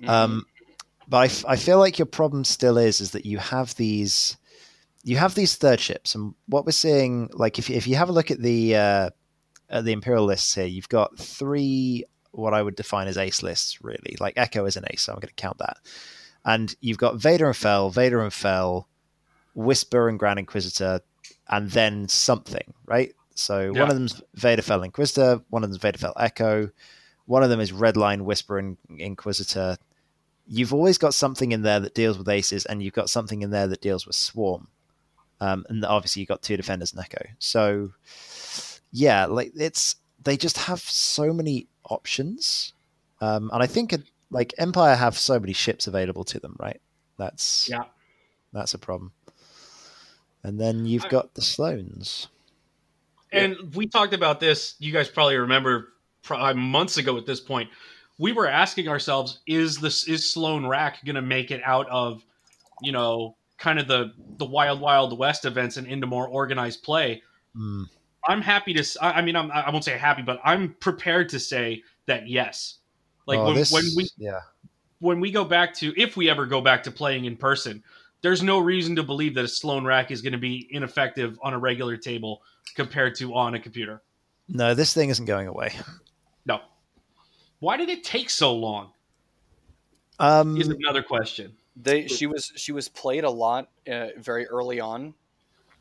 Mm-hmm. 0.00 0.08
Um, 0.08 0.46
but 1.08 1.16
I, 1.16 1.24
f- 1.24 1.44
I 1.46 1.56
feel 1.56 1.78
like 1.78 1.98
your 1.98 2.06
problem 2.06 2.44
still 2.44 2.76
is 2.78 3.00
is 3.00 3.12
that 3.12 3.24
you 3.24 3.38
have 3.38 3.74
these 3.76 4.36
you 5.02 5.16
have 5.16 5.34
these 5.34 5.56
third 5.56 5.80
ships, 5.80 6.14
and 6.14 6.34
what 6.46 6.66
we're 6.66 6.72
seeing, 6.72 7.30
like 7.32 7.58
if 7.58 7.70
you, 7.70 7.76
if 7.76 7.86
you 7.86 7.96
have 7.96 8.08
a 8.08 8.12
look 8.12 8.30
at 8.30 8.40
the 8.40 8.76
uh, 8.76 9.10
at 9.68 9.84
the 9.84 9.92
imperial 9.92 10.24
lists 10.24 10.54
here, 10.54 10.66
you've 10.66 10.88
got 10.88 11.18
three 11.18 12.04
what 12.32 12.54
I 12.54 12.62
would 12.62 12.76
define 12.76 13.08
as 13.08 13.18
ace 13.18 13.42
lists, 13.42 13.82
really. 13.82 14.16
Like 14.20 14.34
Echo 14.36 14.64
is 14.66 14.76
an 14.76 14.84
ace, 14.90 15.02
so 15.02 15.12
I'm 15.12 15.18
going 15.18 15.28
to 15.28 15.34
count 15.34 15.58
that. 15.58 15.78
And 16.44 16.74
you've 16.80 16.98
got 16.98 17.16
Vader 17.16 17.46
and 17.46 17.56
Fel, 17.56 17.90
Vader 17.90 18.20
and 18.20 18.32
Fel, 18.32 18.88
Whisper 19.54 20.08
and 20.08 20.18
Grand 20.18 20.38
Inquisitor, 20.38 21.00
and 21.48 21.70
then 21.70 22.08
something, 22.08 22.72
right? 22.86 23.12
So 23.34 23.60
yeah. 23.60 23.80
one 23.80 23.90
of 23.90 23.94
them's 23.96 24.22
Vader 24.34 24.62
Fel 24.62 24.82
Inquisitor, 24.82 25.40
one 25.50 25.64
of 25.64 25.70
them's 25.70 25.82
Vader 25.82 25.98
Fel 25.98 26.14
Echo, 26.18 26.70
one 27.26 27.42
of 27.42 27.50
them 27.50 27.60
is 27.60 27.72
Redline 27.72 28.22
Whisper 28.22 28.58
and 28.58 28.76
Inquisitor. 28.96 29.76
You've 30.46 30.74
always 30.74 30.98
got 30.98 31.14
something 31.14 31.52
in 31.52 31.62
there 31.62 31.80
that 31.80 31.94
deals 31.94 32.18
with 32.18 32.28
aces, 32.28 32.66
and 32.66 32.82
you've 32.82 32.94
got 32.94 33.10
something 33.10 33.42
in 33.42 33.50
there 33.50 33.66
that 33.68 33.80
deals 33.80 34.06
with 34.06 34.16
Swarm. 34.16 34.68
Um, 35.40 35.64
and 35.68 35.84
obviously, 35.84 36.20
you've 36.20 36.28
got 36.28 36.42
two 36.42 36.56
defenders 36.56 36.92
and 36.92 37.00
Echo. 37.00 37.24
So, 37.38 37.92
yeah, 38.92 39.26
like 39.26 39.52
it's 39.56 39.96
they 40.22 40.36
just 40.36 40.58
have 40.58 40.80
so 40.80 41.32
many 41.32 41.66
options. 41.84 42.74
Um, 43.20 43.50
and 43.52 43.62
I 43.62 43.66
think 43.66 43.94
like 44.30 44.54
Empire 44.58 44.96
have 44.96 45.16
so 45.16 45.38
many 45.40 45.52
ships 45.52 45.86
available 45.86 46.24
to 46.24 46.38
them, 46.38 46.56
right? 46.58 46.80
That's 47.16 47.68
yeah, 47.70 47.84
that's 48.52 48.74
a 48.74 48.78
problem. 48.78 49.12
And 50.42 50.58
then 50.58 50.86
you've 50.86 51.08
got 51.08 51.34
the 51.34 51.42
Sloanes. 51.42 52.28
And 53.32 53.52
yeah. 53.54 53.66
we 53.74 53.86
talked 53.86 54.14
about 54.14 54.40
this. 54.40 54.74
You 54.78 54.92
guys 54.92 55.08
probably 55.08 55.36
remember 55.36 55.92
probably 56.22 56.60
months 56.60 56.96
ago 56.96 57.16
at 57.16 57.26
this 57.26 57.40
point. 57.40 57.70
We 58.18 58.32
were 58.32 58.46
asking 58.46 58.88
ourselves: 58.88 59.40
Is 59.46 59.78
this 59.78 60.08
is 60.08 60.32
Sloane 60.32 60.66
Rack 60.66 61.04
going 61.04 61.16
to 61.16 61.22
make 61.22 61.50
it 61.50 61.62
out 61.64 61.88
of, 61.88 62.24
you 62.82 62.92
know, 62.92 63.36
kind 63.60 63.78
of 63.78 63.86
the 63.86 64.12
the 64.38 64.44
wild 64.44 64.80
wild 64.80 65.16
west 65.16 65.44
events 65.44 65.76
and 65.76 65.86
into 65.86 66.08
more 66.08 66.26
organized 66.26 66.82
play? 66.82 67.22
Mm. 67.56 67.84
I'm 68.26 68.42
happy 68.42 68.74
to. 68.74 68.84
I 69.00 69.22
mean, 69.22 69.36
I'm, 69.36 69.52
I 69.52 69.70
won't 69.70 69.84
say 69.84 69.96
happy, 69.96 70.22
but 70.22 70.40
I'm 70.44 70.74
prepared 70.80 71.28
to 71.28 71.38
say 71.38 71.84
that 72.06 72.28
yes. 72.28 72.78
Like 73.26 73.38
oh, 73.38 73.46
when, 73.46 73.54
this, 73.54 73.72
when 73.72 73.84
we 73.96 74.08
yeah 74.18 74.40
when 75.00 75.18
we 75.18 75.30
go 75.30 75.44
back 75.44 75.74
to 75.74 75.92
if 76.00 76.16
we 76.16 76.30
ever 76.30 76.46
go 76.46 76.60
back 76.60 76.82
to 76.84 76.90
playing 76.90 77.24
in 77.24 77.36
person, 77.36 77.82
there's 78.22 78.42
no 78.42 78.58
reason 78.58 78.94
to 78.96 79.02
believe 79.02 79.34
that 79.34 79.44
a 79.44 79.48
Sloane 79.48 79.84
rack 79.84 80.10
is 80.10 80.22
going 80.22 80.32
to 80.32 80.38
be 80.38 80.68
ineffective 80.70 81.38
on 81.42 81.54
a 81.54 81.58
regular 81.58 81.96
table 81.96 82.42
compared 82.76 83.14
to 83.16 83.34
on 83.34 83.54
a 83.54 83.60
computer. 83.60 84.02
No, 84.48 84.74
this 84.74 84.94
thing 84.94 85.10
isn't 85.10 85.26
going 85.26 85.48
away. 85.48 85.72
No. 86.46 86.60
Why 87.58 87.76
did 87.76 87.90
it 87.90 88.02
take 88.02 88.30
so 88.30 88.54
long? 88.54 88.92
Um, 90.18 90.56
is 90.56 90.68
another 90.68 91.02
question. 91.02 91.52
They 91.76 92.06
she 92.08 92.26
was 92.26 92.52
she 92.56 92.72
was 92.72 92.88
played 92.88 93.24
a 93.24 93.30
lot 93.30 93.68
uh, 93.90 94.08
very 94.18 94.46
early 94.46 94.80
on 94.80 95.14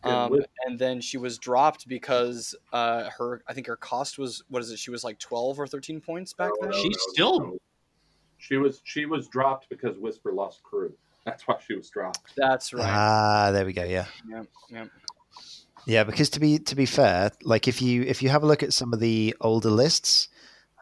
um, 0.03 0.39
and 0.65 0.79
then 0.79 1.01
she 1.01 1.17
was 1.17 1.37
dropped 1.37 1.87
because 1.87 2.55
uh, 2.71 3.09
her 3.17 3.41
I 3.47 3.53
think 3.53 3.67
her 3.67 3.75
cost 3.75 4.17
was 4.17 4.43
what 4.49 4.61
is 4.61 4.71
it? 4.71 4.79
She 4.79 4.91
was 4.91 5.03
like 5.03 5.19
twelve 5.19 5.59
or 5.59 5.67
thirteen 5.67 5.99
points 5.99 6.31
back 6.33 6.51
then. 6.61 6.71
She's 6.71 6.97
still 7.09 7.57
she 8.37 8.57
was 8.57 8.81
she 8.85 9.05
was 9.05 9.27
dropped 9.27 9.67
because 9.69 9.97
Whisper 9.97 10.31
lost 10.31 10.63
crew. 10.63 10.93
That's 11.25 11.47
why 11.47 11.57
she 11.65 11.75
was 11.75 11.89
dropped. 11.89 12.33
That's 12.37 12.73
right. 12.73 12.87
Ah, 12.87 13.51
there 13.51 13.65
we 13.65 13.73
go. 13.73 13.83
Yeah. 13.83 14.05
Yep. 14.29 14.47
Yep. 14.71 14.89
Yeah, 15.85 16.03
because 16.05 16.29
to 16.31 16.39
be 16.39 16.59
to 16.59 16.75
be 16.75 16.85
fair, 16.85 17.31
like 17.43 17.67
if 17.67 17.81
you 17.81 18.03
if 18.03 18.23
you 18.23 18.29
have 18.29 18.43
a 18.43 18.45
look 18.45 18.63
at 18.63 18.73
some 18.73 18.93
of 18.93 19.01
the 19.01 19.35
older 19.41 19.69
lists, 19.69 20.29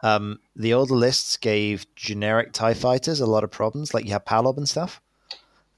um, 0.02 0.38
the 0.54 0.74
older 0.74 0.94
lists 0.94 1.36
gave 1.36 1.86
generic 1.94 2.52
Tie 2.52 2.74
fighters 2.74 3.20
a 3.20 3.26
lot 3.26 3.44
of 3.44 3.50
problems. 3.50 3.94
Like 3.94 4.04
you 4.04 4.12
had 4.12 4.24
Palob 4.24 4.56
and 4.56 4.68
stuff, 4.68 5.00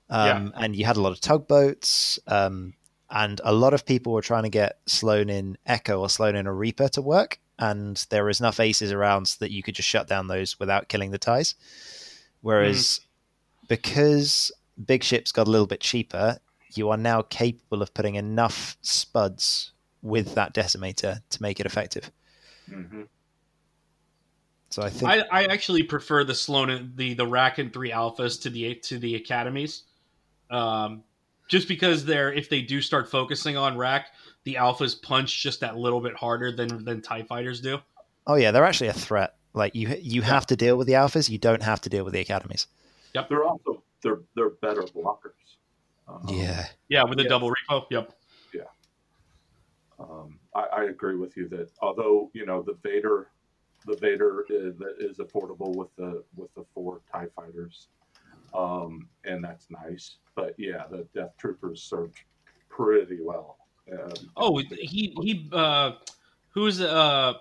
um, 0.09 0.53
yeah. 0.55 0.65
and 0.65 0.77
you 0.77 0.85
had 0.85 0.97
a 0.97 1.01
lot 1.01 1.13
of 1.13 1.21
tugboats, 1.21 2.19
um, 2.27 2.75
and 3.11 3.41
a 3.45 3.53
lot 3.53 3.75
of 3.75 3.87
people 3.87 4.13
were 4.13 4.23
trying 4.23 4.45
to 4.45 4.51
get 4.51 4.79
Sloane 4.87 5.31
in 5.31 5.57
Echo 5.67 6.01
or 6.01 6.09
Sloane 6.09 6.37
in 6.37 6.47
a 6.47 6.53
Reaper 6.53 6.89
to 6.89 7.03
work, 7.03 7.39
and 7.59 8.05
there 8.11 8.25
was 8.25 8.41
enough 8.41 8.61
aces 8.61 8.93
around 8.93 9.27
so 9.27 9.37
that 9.41 9.53
you 9.53 9.63
could 9.63 9.75
just 9.75 9.89
shut 9.89 10.07
down 10.07 10.27
those 10.27 10.59
without 10.59 10.89
killing 10.89 11.11
the 11.11 11.19
ties. 11.19 11.55
Whereas 12.43 13.01
mm. 13.01 13.69
because 13.69 14.53
big 14.87 15.03
ships 15.03 15.33
got 15.33 15.47
a 15.47 15.51
little 15.51 15.67
bit 15.67 15.81
cheaper, 15.81 16.39
you 16.75 16.91
are 16.91 16.97
now 16.97 17.23
capable 17.23 17.83
of 17.83 17.93
putting 17.95 18.15
enough 18.15 18.77
spuds 18.83 19.73
with 20.03 20.35
that 20.35 20.55
decimator 20.55 21.21
to 21.29 21.43
make 21.43 21.61
it 21.61 21.67
effective. 21.67 22.11
Mm-hmm. 22.71 23.03
So 24.71 24.83
I 24.83 24.91
think 24.91 25.11
I, 25.11 25.25
I, 25.33 25.45
actually 25.47 25.83
prefer 25.83 26.23
the 26.23 26.35
Sloane 26.35 26.93
the 26.95 27.15
the 27.15 27.27
rack 27.27 27.59
and 27.59 27.73
three 27.73 27.91
alphas 27.91 28.41
to 28.43 28.51
the 28.51 28.77
to 28.77 28.99
the 28.99 29.17
academies, 29.17 29.83
um, 30.49 31.03
just 31.49 31.67
because 31.67 32.05
they're 32.05 32.33
if 32.33 32.49
they 32.49 32.63
do 32.63 32.81
start 32.81 33.11
focusing 33.11 33.57
on 33.57 33.77
rack, 33.77 34.09
the 34.45 34.55
alphas 34.55 35.01
punch 35.01 35.43
just 35.43 35.59
that 35.61 35.77
little 35.77 36.01
bit 36.01 36.15
harder 36.15 36.53
than 36.53 36.85
than 36.85 37.03
Tie 37.03 37.25
fighters 37.25 37.61
do. 37.61 37.79
Oh 38.29 38.37
yeah, 38.37 38.53
they're 38.53 38.65
actually 38.65 38.89
a 38.89 38.93
threat. 38.93 39.35
Like 39.55 39.75
you 39.75 39.97
you 40.01 40.23
have 40.23 40.47
to 40.47 40.57
deal 40.57 40.77
with 40.77 40.87
the 40.87 40.93
alphas, 40.93 41.29
you 41.29 41.39
don't 41.39 41.65
have 41.65 41.81
to 41.81 41.89
deal 41.89 42.05
with 42.05 42.15
the 42.15 42.21
academies. 42.21 42.69
Yep, 43.15 43.29
they're 43.29 43.45
also 43.45 43.83
they're 44.03 44.21
they're 44.37 44.51
better 44.51 44.83
blockers. 44.83 45.33
Um, 46.09 46.27
yeah, 46.29 46.67
yeah, 46.89 47.03
with 47.03 47.19
the 47.19 47.25
yeah. 47.25 47.29
double 47.29 47.53
repo. 47.53 47.87
Yep. 47.91 48.13
Yeah. 48.55 48.63
Um, 49.99 50.39
I, 50.55 50.61
I 50.61 50.85
agree 50.85 51.17
with 51.17 51.37
you 51.37 51.49
that 51.49 51.71
although 51.81 52.31
you 52.35 52.47
know 52.47 52.63
the 52.63 52.77
Vader 52.85 53.29
the 53.87 53.97
Vader 53.97 54.45
is, 54.49 54.75
is 54.99 55.19
affordable 55.19 55.75
with 55.75 55.95
the 55.97 56.23
with 56.37 56.53
the 56.55 56.65
four 56.75 57.01
Tie 57.13 57.29
fighters, 57.35 57.89
um, 58.55 59.09
and 59.25 59.43
that's 59.43 59.69
nice. 59.71 60.17
But 60.35 60.55
yeah, 60.59 60.85
the 60.91 61.07
Death 61.15 61.33
Troopers 61.39 61.83
served 61.83 62.19
pretty 62.69 63.19
well. 63.21 63.59
Um, 63.93 64.13
oh, 64.37 64.59
he 64.59 65.15
he. 65.23 65.49
Uh, 65.53 65.93
who's 66.51 66.81
uh, 66.81 67.35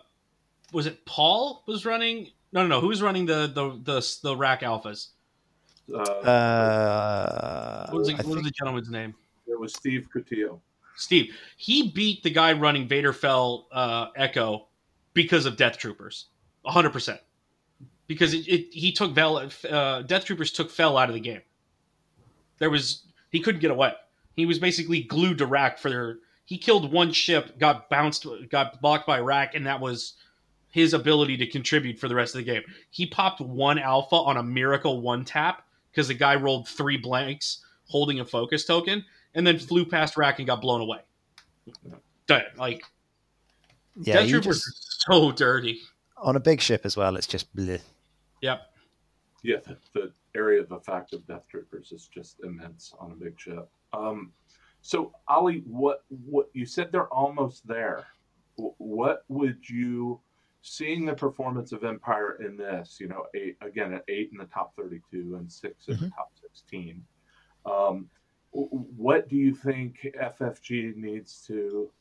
was 0.71 0.85
it? 0.85 1.05
Paul 1.05 1.63
was 1.67 1.85
running. 1.85 2.29
No, 2.51 2.61
no, 2.61 2.67
no. 2.67 2.81
Who's 2.81 3.01
running 3.01 3.25
the 3.25 3.47
the 3.47 3.79
the, 3.83 4.17
the 4.23 4.35
rack 4.35 4.61
alphas? 4.61 5.09
Uh, 5.91 5.97
uh, 5.97 7.89
what 7.89 7.99
was, 7.99 8.07
the, 8.07 8.13
what 8.15 8.35
was 8.35 8.43
the 8.43 8.51
gentleman's 8.51 8.89
name? 8.89 9.13
It 9.47 9.59
was 9.59 9.73
Steve 9.73 10.07
Cotillo. 10.13 10.59
Steve. 10.95 11.35
He 11.57 11.91
beat 11.91 12.23
the 12.23 12.29
guy 12.29 12.53
running 12.53 12.87
Vader 12.87 13.13
Fel 13.13 13.67
uh, 13.71 14.07
Echo 14.15 14.68
because 15.13 15.45
of 15.45 15.57
Death 15.57 15.77
Troopers, 15.77 16.27
hundred 16.65 16.91
percent. 16.91 17.19
Because 18.07 18.33
it, 18.33 18.47
it, 18.47 18.73
he 18.73 18.91
took 18.91 19.13
Fel, 19.13 19.49
uh, 19.69 20.01
Death 20.01 20.25
Troopers 20.25 20.51
took 20.51 20.71
Fel 20.71 20.97
out 20.97 21.09
of 21.09 21.15
the 21.15 21.21
game. 21.21 21.41
There 22.57 22.69
was 22.69 23.03
he 23.31 23.39
couldn't 23.39 23.61
get 23.61 23.71
away. 23.71 23.93
He 24.35 24.45
was 24.45 24.59
basically 24.59 25.03
glued 25.03 25.37
to 25.39 25.45
Rack 25.45 25.77
for 25.77 25.89
their. 25.89 26.17
He 26.45 26.57
killed 26.57 26.91
one 26.91 27.11
ship, 27.11 27.59
got 27.59 27.89
bounced, 27.89 28.25
got 28.49 28.81
blocked 28.81 29.05
by 29.05 29.19
Rack, 29.19 29.53
and 29.53 29.67
that 29.67 29.79
was 29.79 30.13
his 30.71 30.93
ability 30.93 31.37
to 31.37 31.47
contribute 31.47 31.99
for 31.99 32.07
the 32.07 32.15
rest 32.15 32.35
of 32.35 32.39
the 32.39 32.51
game. 32.51 32.63
He 32.89 33.05
popped 33.05 33.41
one 33.41 33.77
alpha 33.77 34.15
on 34.15 34.37
a 34.37 34.43
miracle 34.43 35.01
one 35.01 35.25
tap 35.25 35.63
because 35.91 36.07
the 36.07 36.13
guy 36.13 36.35
rolled 36.35 36.67
three 36.67 36.97
blanks 36.97 37.63
holding 37.87 38.19
a 38.19 38.25
focus 38.25 38.65
token, 38.65 39.03
and 39.33 39.45
then 39.45 39.59
flew 39.59 39.85
past 39.85 40.15
Rack 40.15 40.39
and 40.39 40.47
got 40.47 40.61
blown 40.61 40.81
away. 40.81 40.99
Like 42.57 42.83
yeah, 44.01 44.15
Death 44.15 44.29
Troopers 44.29 44.63
just, 44.63 45.05
so 45.07 45.31
dirty. 45.31 45.81
On 46.17 46.35
a 46.35 46.39
big 46.39 46.61
ship 46.61 46.81
as 46.83 46.97
well, 46.97 47.15
it's 47.15 47.27
just 47.27 47.53
bleh. 47.55 47.81
Yep. 48.41 48.61
Yeah, 49.43 49.57
the, 49.65 49.77
the, 49.93 50.11
area 50.35 50.61
of 50.61 50.71
effect 50.71 51.13
of 51.13 51.25
Death 51.25 51.43
Troopers 51.49 51.91
is 51.91 52.07
just 52.07 52.39
immense 52.43 52.93
on 52.99 53.11
a 53.11 53.15
big 53.15 53.39
ship. 53.39 53.67
Um, 53.93 54.31
so 54.81 55.11
Ollie, 55.27 55.63
what 55.65 56.03
what 56.09 56.49
you 56.53 56.65
said 56.65 56.91
they're 56.91 57.11
almost 57.11 57.67
there. 57.67 58.05
What 58.55 59.23
would 59.27 59.57
you, 59.67 60.19
seeing 60.61 61.05
the 61.05 61.13
performance 61.13 61.71
of 61.71 61.83
Empire 61.83 62.37
in 62.45 62.57
this, 62.57 62.97
you 62.99 63.07
know, 63.07 63.25
eight 63.33 63.57
again 63.61 63.93
at 63.93 64.03
eight 64.07 64.29
in 64.31 64.37
the 64.37 64.45
top 64.45 64.75
thirty-two 64.75 65.35
and 65.35 65.51
6 65.51 65.87
in 65.87 65.95
mm-hmm. 65.95 66.03
the 66.03 66.09
top 66.11 66.31
sixteen. 66.39 67.03
Um, 67.65 68.09
what 68.51 69.29
do 69.29 69.35
you 69.35 69.53
think 69.53 70.07
FFG 70.19 70.95
needs 70.95 71.43
to 71.47 71.91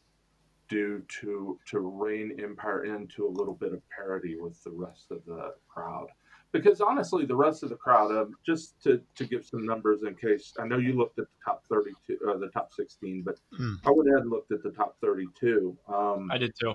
do 0.69 1.03
to 1.21 1.59
to 1.67 1.81
rein 1.81 2.39
Empire 2.43 2.85
into 2.85 3.27
a 3.27 3.31
little 3.31 3.55
bit 3.55 3.73
of 3.73 3.81
parity 3.91 4.37
with 4.39 4.63
the 4.65 4.71
rest 4.71 5.11
of 5.11 5.25
the 5.27 5.55
crowd. 5.69 6.09
Because 6.51 6.81
honestly, 6.81 7.27
the 7.27 7.37
rest 7.37 7.63
of 7.63 7.69
the 7.69 7.77
crowd, 7.77 8.11
um, 8.11 8.35
just 8.45 8.83
to, 8.83 9.03
to 9.17 9.27
give 9.27 9.45
some 9.45 9.67
numbers 9.67 10.03
in 10.05 10.15
case 10.15 10.55
I 10.59 10.67
know 10.67 10.79
you 10.79 10.95
looked 10.95 11.19
at 11.19 11.27
the 11.27 11.45
top 11.45 11.65
32 11.69 12.19
uh, 12.27 12.39
the 12.39 12.49
top 12.49 12.73
16, 12.73 13.23
but 13.23 13.39
hmm. 13.55 13.75
I 13.85 13.91
would 13.91 14.07
have 14.17 14.27
looked 14.27 14.51
at 14.53 14.63
the 14.63 14.71
top 14.71 14.97
32. 15.03 15.77
Um, 15.89 16.31
I 16.33 16.39
did 16.39 16.55
too. 16.59 16.73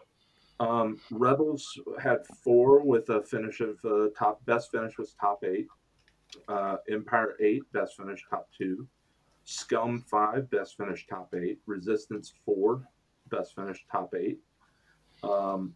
Um, 0.59 0.99
Rebels 1.09 1.79
had 2.01 2.25
four 2.43 2.83
with 2.83 3.09
a 3.09 3.23
finish 3.23 3.61
of 3.61 3.79
uh, 3.83 4.09
top 4.17 4.45
best 4.45 4.71
finish 4.71 4.97
was 4.97 5.15
top 5.19 5.43
eight. 5.43 5.67
Uh, 6.47 6.77
Empire 6.89 7.35
eight 7.41 7.63
best 7.73 7.97
finish 7.97 8.23
top 8.29 8.47
two. 8.55 8.87
Scum 9.45 10.05
five 10.09 10.49
best 10.51 10.77
finish 10.77 11.07
top 11.07 11.33
eight. 11.33 11.59
Resistance 11.65 12.33
four 12.45 12.87
best 13.29 13.55
finish 13.55 13.85
top 13.91 14.13
eight. 14.15 14.39
Um, 15.23 15.73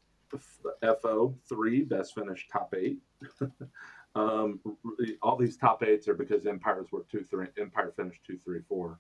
FO 1.02 1.36
three 1.48 1.84
best 1.84 2.16
finish 2.16 2.48
top 2.52 2.74
eight. 2.76 3.00
um, 4.16 4.60
all 5.22 5.38
these 5.38 5.58
top 5.58 5.84
eights 5.84 6.08
are 6.08 6.14
because 6.14 6.46
empires 6.46 6.88
were 6.92 7.06
two 7.12 7.26
three. 7.30 7.48
Empire 7.60 7.94
finished 7.96 8.22
two 8.26 8.38
three 8.38 8.62
four. 8.68 9.00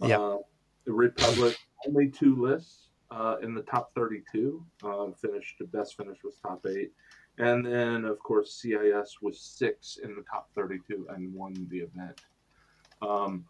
Yeah. 0.00 0.18
Uh, 0.18 0.38
the 0.84 0.92
Republic 0.92 1.56
only 1.86 2.08
two 2.08 2.36
lists 2.40 2.90
uh, 3.10 3.36
in 3.42 3.54
the 3.54 3.62
top 3.62 3.92
thirty 3.94 4.22
two. 4.30 4.64
Um, 4.82 5.14
finished 5.14 5.56
the 5.58 5.66
best 5.66 5.96
finish 5.96 6.18
was 6.22 6.36
top 6.36 6.66
eight. 6.66 6.92
And 7.38 7.66
then, 7.66 8.04
of 8.04 8.18
course, 8.20 8.54
CIS 8.54 9.18
was 9.20 9.40
six 9.40 9.98
in 10.02 10.14
the 10.14 10.22
top 10.22 10.50
32 10.54 11.08
and 11.10 11.34
won 11.34 11.66
the 11.68 11.78
event. 11.78 12.20
Um, 13.02 13.44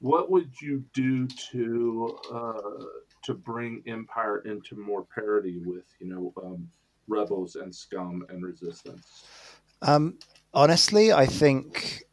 what 0.00 0.30
would 0.30 0.60
you 0.60 0.84
do 0.92 1.26
to 1.52 2.18
uh, 2.32 2.84
to 3.28 3.34
bring 3.34 3.82
Empire 3.86 4.38
into 4.46 4.74
more 4.74 5.04
parity 5.04 5.58
with 5.58 5.84
you 6.00 6.08
know 6.08 6.32
um, 6.42 6.66
Rebels 7.08 7.56
and 7.56 7.74
Scum 7.74 8.24
and 8.30 8.42
Resistance? 8.42 9.26
Um, 9.82 10.18
honestly, 10.54 11.12
I 11.12 11.26
think 11.26 12.04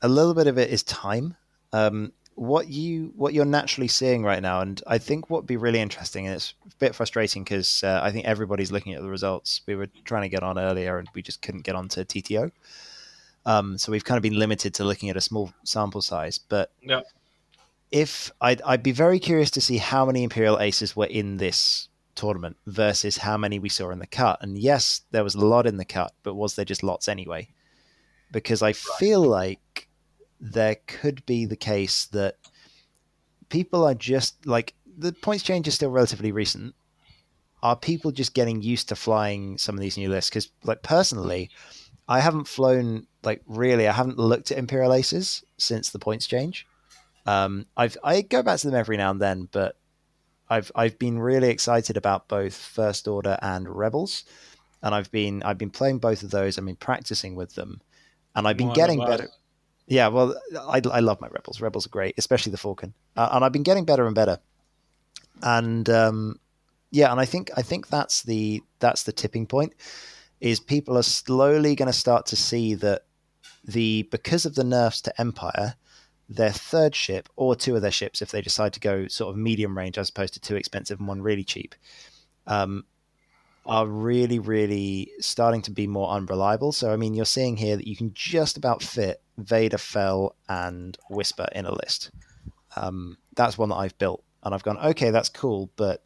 a 0.00 0.08
little 0.08 0.32
bit 0.32 0.46
of 0.46 0.58
it 0.58 0.70
is 0.70 0.84
time. 0.84 1.34
Um, 1.72 2.12
what 2.36 2.68
you 2.68 3.12
what 3.16 3.34
you're 3.34 3.44
naturally 3.44 3.88
seeing 3.88 4.22
right 4.22 4.40
now, 4.40 4.60
and 4.60 4.80
I 4.86 4.98
think 4.98 5.28
what 5.28 5.42
would 5.42 5.48
be 5.48 5.56
really 5.56 5.80
interesting, 5.80 6.28
and 6.28 6.36
it's 6.36 6.54
a 6.64 6.76
bit 6.76 6.94
frustrating 6.94 7.42
because 7.42 7.82
uh, 7.82 7.98
I 8.00 8.12
think 8.12 8.26
everybody's 8.26 8.70
looking 8.70 8.94
at 8.94 9.02
the 9.02 9.08
results. 9.08 9.62
We 9.66 9.74
were 9.74 9.88
trying 10.04 10.22
to 10.22 10.28
get 10.28 10.44
on 10.44 10.56
earlier, 10.56 10.98
and 10.98 11.08
we 11.16 11.20
just 11.22 11.42
couldn't 11.42 11.64
get 11.64 11.74
on 11.74 11.88
to 11.88 12.04
TTO. 12.04 12.52
Um, 13.44 13.76
so 13.76 13.90
we've 13.90 14.04
kind 14.04 14.18
of 14.18 14.22
been 14.22 14.38
limited 14.38 14.72
to 14.74 14.84
looking 14.84 15.10
at 15.10 15.16
a 15.16 15.20
small 15.20 15.52
sample 15.64 16.00
size. 16.00 16.38
But 16.38 16.70
yeah 16.80 17.00
if 17.90 18.30
I'd, 18.40 18.62
I'd 18.62 18.82
be 18.82 18.92
very 18.92 19.18
curious 19.18 19.50
to 19.52 19.60
see 19.60 19.78
how 19.78 20.06
many 20.06 20.22
Imperial 20.22 20.60
Aces 20.60 20.94
were 20.94 21.06
in 21.06 21.38
this 21.38 21.88
tournament 22.14 22.56
versus 22.66 23.18
how 23.18 23.36
many 23.36 23.58
we 23.58 23.68
saw 23.68 23.90
in 23.90 23.98
the 23.98 24.06
cut. 24.06 24.38
And 24.42 24.58
yes, 24.58 25.02
there 25.10 25.24
was 25.24 25.34
a 25.34 25.44
lot 25.44 25.66
in 25.66 25.76
the 25.76 25.84
cut, 25.84 26.12
but 26.22 26.34
was 26.34 26.54
there 26.54 26.64
just 26.64 26.82
lots 26.82 27.08
anyway? 27.08 27.48
Because 28.32 28.62
I 28.62 28.72
feel 28.72 29.22
like 29.22 29.88
there 30.40 30.76
could 30.86 31.24
be 31.26 31.46
the 31.46 31.56
case 31.56 32.06
that 32.06 32.36
people 33.48 33.84
are 33.84 33.94
just 33.94 34.46
like 34.46 34.74
the 34.96 35.12
points 35.12 35.42
change 35.42 35.66
is 35.66 35.74
still 35.74 35.90
relatively 35.90 36.32
recent. 36.32 36.74
Are 37.62 37.76
people 37.76 38.10
just 38.10 38.34
getting 38.34 38.62
used 38.62 38.88
to 38.88 38.96
flying 38.96 39.58
some 39.58 39.74
of 39.74 39.80
these 39.80 39.98
new 39.98 40.08
lists? 40.08 40.30
Because, 40.30 40.50
like, 40.64 40.82
personally, 40.82 41.50
I 42.08 42.20
haven't 42.20 42.48
flown, 42.48 43.06
like, 43.22 43.42
really, 43.46 43.86
I 43.86 43.92
haven't 43.92 44.18
looked 44.18 44.50
at 44.50 44.56
Imperial 44.56 44.94
Aces 44.94 45.44
since 45.58 45.90
the 45.90 45.98
points 45.98 46.26
change. 46.26 46.66
Um, 47.26 47.66
I've 47.76 47.96
I 48.02 48.22
go 48.22 48.42
back 48.42 48.58
to 48.60 48.66
them 48.66 48.78
every 48.78 48.96
now 48.96 49.10
and 49.10 49.20
then, 49.20 49.48
but 49.50 49.76
I've 50.48 50.72
I've 50.74 50.98
been 50.98 51.18
really 51.18 51.48
excited 51.48 51.96
about 51.96 52.28
both 52.28 52.54
First 52.54 53.06
Order 53.06 53.38
and 53.40 53.68
Rebels, 53.68 54.24
and 54.82 54.94
I've 54.94 55.10
been 55.10 55.42
I've 55.42 55.58
been 55.58 55.70
playing 55.70 55.98
both 55.98 56.22
of 56.22 56.30
those. 56.30 56.58
I've 56.58 56.66
been 56.66 56.76
practicing 56.76 57.34
with 57.34 57.54
them, 57.54 57.80
and 58.34 58.48
I've 58.48 58.56
been 58.56 58.72
getting 58.72 58.98
better. 59.04 59.28
Yeah, 59.86 60.08
well, 60.08 60.34
I, 60.68 60.80
I 60.92 61.00
love 61.00 61.20
my 61.20 61.28
Rebels. 61.28 61.60
Rebels 61.60 61.86
are 61.86 61.90
great, 61.90 62.14
especially 62.16 62.52
the 62.52 62.58
Falcon, 62.58 62.94
uh, 63.16 63.28
and 63.32 63.44
I've 63.44 63.52
been 63.52 63.64
getting 63.64 63.84
better 63.84 64.06
and 64.06 64.14
better. 64.14 64.38
And 65.42 65.88
um, 65.90 66.38
yeah, 66.90 67.10
and 67.10 67.20
I 67.20 67.24
think 67.24 67.50
I 67.56 67.62
think 67.62 67.88
that's 67.88 68.22
the 68.22 68.62
that's 68.78 69.04
the 69.04 69.12
tipping 69.12 69.46
point. 69.46 69.74
Is 70.40 70.58
people 70.58 70.96
are 70.96 71.02
slowly 71.02 71.74
going 71.74 71.86
to 71.86 71.92
start 71.92 72.26
to 72.26 72.36
see 72.36 72.74
that 72.74 73.04
the 73.64 74.08
because 74.10 74.46
of 74.46 74.54
the 74.54 74.64
nerfs 74.64 75.00
to 75.02 75.20
Empire, 75.20 75.74
their 76.30 76.52
third 76.52 76.94
ship 76.94 77.28
or 77.34 77.56
two 77.56 77.74
of 77.74 77.82
their 77.82 77.90
ships 77.90 78.22
if 78.22 78.30
they 78.30 78.40
decide 78.40 78.72
to 78.72 78.80
go 78.80 79.08
sort 79.08 79.30
of 79.30 79.36
medium 79.36 79.76
range 79.76 79.98
as 79.98 80.08
opposed 80.08 80.32
to 80.32 80.40
two 80.40 80.54
expensive 80.54 81.00
and 81.00 81.08
one 81.08 81.20
really 81.20 81.44
cheap. 81.44 81.74
Um, 82.46 82.84
are 83.66 83.86
really, 83.86 84.38
really 84.38 85.10
starting 85.20 85.60
to 85.62 85.70
be 85.70 85.86
more 85.86 86.10
unreliable. 86.10 86.72
So, 86.72 86.92
I 86.92 86.96
mean, 86.96 87.14
you're 87.14 87.26
seeing 87.26 87.56
here 87.56 87.76
that 87.76 87.86
you 87.86 87.94
can 87.94 88.12
just 88.14 88.56
about 88.56 88.82
fit 88.82 89.20
Vader, 89.36 89.76
Fel 89.76 90.34
and 90.48 90.96
Whisper 91.10 91.46
in 91.52 91.66
a 91.66 91.74
list. 91.74 92.10
Um, 92.76 93.18
that's 93.36 93.58
one 93.58 93.68
that 93.68 93.76
I've 93.76 93.98
built, 93.98 94.24
and 94.42 94.54
I've 94.54 94.62
gone, 94.62 94.78
okay, 94.78 95.10
that's 95.10 95.28
cool, 95.28 95.70
but 95.76 96.02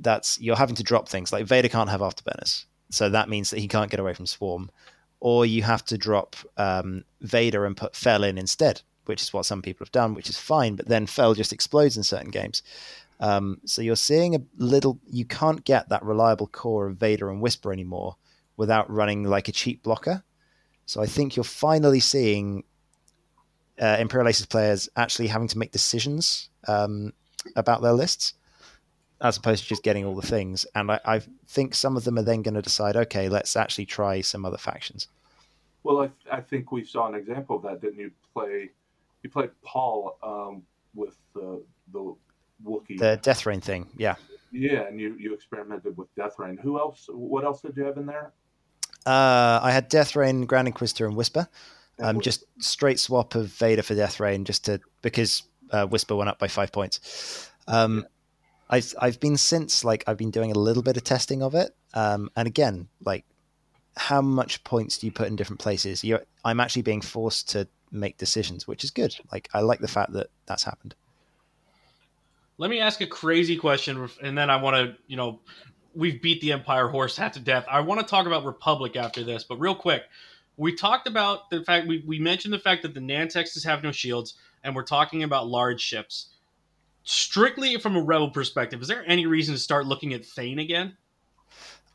that's 0.00 0.40
you're 0.40 0.56
having 0.56 0.76
to 0.76 0.82
drop 0.82 1.08
things 1.08 1.32
like 1.32 1.44
Vader 1.44 1.68
can't 1.68 1.90
have 1.90 2.00
afterburners, 2.00 2.64
so 2.90 3.10
that 3.10 3.28
means 3.28 3.50
that 3.50 3.60
he 3.60 3.68
can't 3.68 3.90
get 3.90 4.00
away 4.00 4.14
from 4.14 4.26
Swarm, 4.26 4.70
or 5.20 5.44
you 5.44 5.62
have 5.62 5.84
to 5.86 5.98
drop 5.98 6.36
um, 6.56 7.04
Vader 7.20 7.66
and 7.66 7.76
put 7.76 7.94
Fel 7.94 8.24
in 8.24 8.38
instead, 8.38 8.80
which 9.10 9.22
is 9.22 9.32
what 9.32 9.44
some 9.44 9.60
people 9.60 9.84
have 9.84 9.92
done, 9.92 10.14
which 10.14 10.30
is 10.30 10.38
fine. 10.38 10.76
But 10.76 10.88
then 10.88 11.06
Fel 11.06 11.34
just 11.34 11.52
explodes 11.52 11.96
in 11.96 12.02
certain 12.02 12.30
games. 12.30 12.62
Um, 13.18 13.60
so 13.66 13.82
you're 13.82 13.96
seeing 13.96 14.34
a 14.34 14.42
little. 14.56 14.98
You 15.06 15.24
can't 15.24 15.64
get 15.64 15.88
that 15.88 16.04
reliable 16.04 16.46
core 16.46 16.86
of 16.86 16.96
Vader 16.96 17.28
and 17.28 17.42
Whisper 17.42 17.72
anymore 17.72 18.16
without 18.56 18.88
running 18.88 19.24
like 19.24 19.48
a 19.48 19.52
cheap 19.52 19.82
blocker. 19.82 20.22
So 20.86 21.02
I 21.02 21.06
think 21.06 21.36
you're 21.36 21.44
finally 21.44 22.00
seeing 22.00 22.64
uh, 23.80 23.96
Imperial 23.98 24.28
Aces 24.28 24.46
players 24.46 24.88
actually 24.96 25.28
having 25.28 25.48
to 25.48 25.58
make 25.58 25.72
decisions 25.72 26.48
um, 26.68 27.12
about 27.56 27.82
their 27.82 27.92
lists 27.92 28.34
as 29.20 29.36
opposed 29.36 29.64
to 29.64 29.68
just 29.68 29.82
getting 29.82 30.04
all 30.04 30.14
the 30.14 30.26
things. 30.26 30.66
And 30.74 30.90
I, 30.90 31.00
I 31.04 31.20
think 31.46 31.74
some 31.74 31.96
of 31.96 32.04
them 32.04 32.18
are 32.18 32.22
then 32.22 32.42
going 32.42 32.54
to 32.54 32.62
decide, 32.62 32.96
okay, 32.96 33.28
let's 33.28 33.54
actually 33.56 33.86
try 33.86 34.20
some 34.22 34.46
other 34.46 34.56
factions. 34.56 35.08
Well, 35.82 36.02
I, 36.02 36.36
I 36.36 36.40
think 36.40 36.72
we 36.72 36.84
saw 36.84 37.06
an 37.06 37.14
example 37.14 37.56
of 37.56 37.62
that, 37.62 37.80
didn't 37.80 37.98
you? 37.98 38.10
Play, 38.34 38.70
you 39.22 39.30
played 39.30 39.50
Paul 39.62 40.18
um, 40.22 40.62
with 40.94 41.16
the 41.34 41.62
the 41.92 42.14
Wookiee. 42.64 42.98
The 42.98 43.18
Death 43.22 43.46
Rain 43.46 43.60
thing, 43.60 43.88
yeah. 43.96 44.16
Yeah, 44.52 44.86
and 44.86 45.00
you, 45.00 45.16
you 45.18 45.32
experimented 45.32 45.96
with 45.96 46.12
Death 46.16 46.34
Rain. 46.38 46.56
Who 46.56 46.78
else? 46.78 47.08
What 47.08 47.44
else 47.44 47.60
did 47.60 47.76
you 47.76 47.84
have 47.84 47.96
in 47.96 48.06
there? 48.06 48.32
Uh, 49.06 49.60
I 49.62 49.70
had 49.70 49.88
Death 49.88 50.16
Rain, 50.16 50.44
Grand 50.44 50.68
Inquisitor, 50.68 51.06
and 51.06 51.16
Whisper. 51.16 51.48
Um, 52.00 52.20
just 52.20 52.44
straight 52.58 52.98
swap 52.98 53.34
of 53.34 53.48
Vader 53.48 53.82
for 53.82 53.94
Death 53.94 54.20
Rain, 54.20 54.44
just 54.44 54.64
to 54.64 54.80
because 55.02 55.42
uh, 55.70 55.86
Whisper 55.86 56.16
went 56.16 56.30
up 56.30 56.38
by 56.38 56.48
five 56.48 56.72
points. 56.72 57.50
Um, 57.68 58.06
I've 58.70 58.94
I've 58.98 59.20
been 59.20 59.36
since 59.36 59.84
like 59.84 60.04
I've 60.06 60.16
been 60.16 60.30
doing 60.30 60.50
a 60.50 60.58
little 60.58 60.82
bit 60.82 60.96
of 60.96 61.04
testing 61.04 61.42
of 61.42 61.54
it, 61.54 61.74
um, 61.92 62.30
and 62.36 62.48
again, 62.48 62.88
like 63.04 63.24
how 63.96 64.22
much 64.22 64.64
points 64.64 64.98
do 64.98 65.06
you 65.06 65.12
put 65.12 65.28
in 65.28 65.36
different 65.36 65.60
places? 65.60 66.02
You're, 66.02 66.22
I'm 66.44 66.58
actually 66.60 66.82
being 66.82 67.02
forced 67.02 67.50
to 67.50 67.68
make 67.90 68.16
decisions, 68.18 68.66
which 68.66 68.84
is 68.84 68.90
good. 68.90 69.14
Like 69.32 69.48
I 69.52 69.60
like 69.60 69.80
the 69.80 69.88
fact 69.88 70.12
that 70.12 70.28
that's 70.46 70.64
happened. 70.64 70.94
Let 72.58 72.70
me 72.70 72.80
ask 72.80 73.00
a 73.00 73.06
crazy 73.06 73.56
question, 73.56 74.08
and 74.22 74.36
then 74.36 74.50
I 74.50 74.56
want 74.56 74.76
to, 74.76 74.96
you 75.06 75.16
know, 75.16 75.40
we've 75.94 76.20
beat 76.20 76.40
the 76.40 76.52
Empire 76.52 76.88
horse 76.88 77.16
hat 77.16 77.32
to 77.34 77.40
death. 77.40 77.64
I 77.70 77.80
want 77.80 78.00
to 78.00 78.06
talk 78.06 78.26
about 78.26 78.44
Republic 78.44 78.96
after 78.96 79.24
this, 79.24 79.44
but 79.44 79.58
real 79.58 79.74
quick, 79.74 80.02
we 80.56 80.74
talked 80.74 81.08
about 81.08 81.48
the 81.48 81.64
fact 81.64 81.86
we, 81.86 82.04
we 82.06 82.18
mentioned 82.18 82.52
the 82.52 82.58
fact 82.58 82.82
that 82.82 82.92
the 82.92 83.00
Nantexes 83.00 83.64
have 83.64 83.82
no 83.82 83.92
shields, 83.92 84.34
and 84.62 84.76
we're 84.76 84.82
talking 84.82 85.22
about 85.22 85.48
large 85.48 85.80
ships. 85.80 86.28
Strictly 87.02 87.78
from 87.78 87.96
a 87.96 88.02
rebel 88.02 88.30
perspective, 88.30 88.82
is 88.82 88.88
there 88.88 89.04
any 89.06 89.24
reason 89.24 89.54
to 89.54 89.60
start 89.60 89.86
looking 89.86 90.12
at 90.12 90.24
Thane 90.24 90.58
again? 90.58 90.98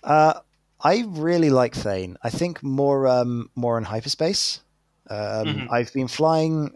Uh, 0.03 0.39
I 0.81 1.05
really 1.07 1.51
like 1.51 1.75
Thane. 1.75 2.17
I 2.23 2.31
think 2.31 2.63
more 2.63 3.07
um, 3.07 3.49
more 3.55 3.77
in 3.77 3.83
hyperspace. 3.83 4.61
Um, 5.09 5.17
mm-hmm. 5.17 5.73
I've 5.73 5.93
been 5.93 6.07
flying 6.07 6.75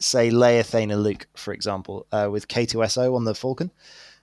say 0.00 0.30
Leia, 0.30 0.64
Thane, 0.64 0.90
and 0.90 1.02
Luke, 1.02 1.26
for 1.34 1.52
example, 1.52 2.06
uh, 2.12 2.28
with 2.30 2.48
K2SO 2.48 3.14
on 3.14 3.24
the 3.24 3.34
Falcon. 3.34 3.70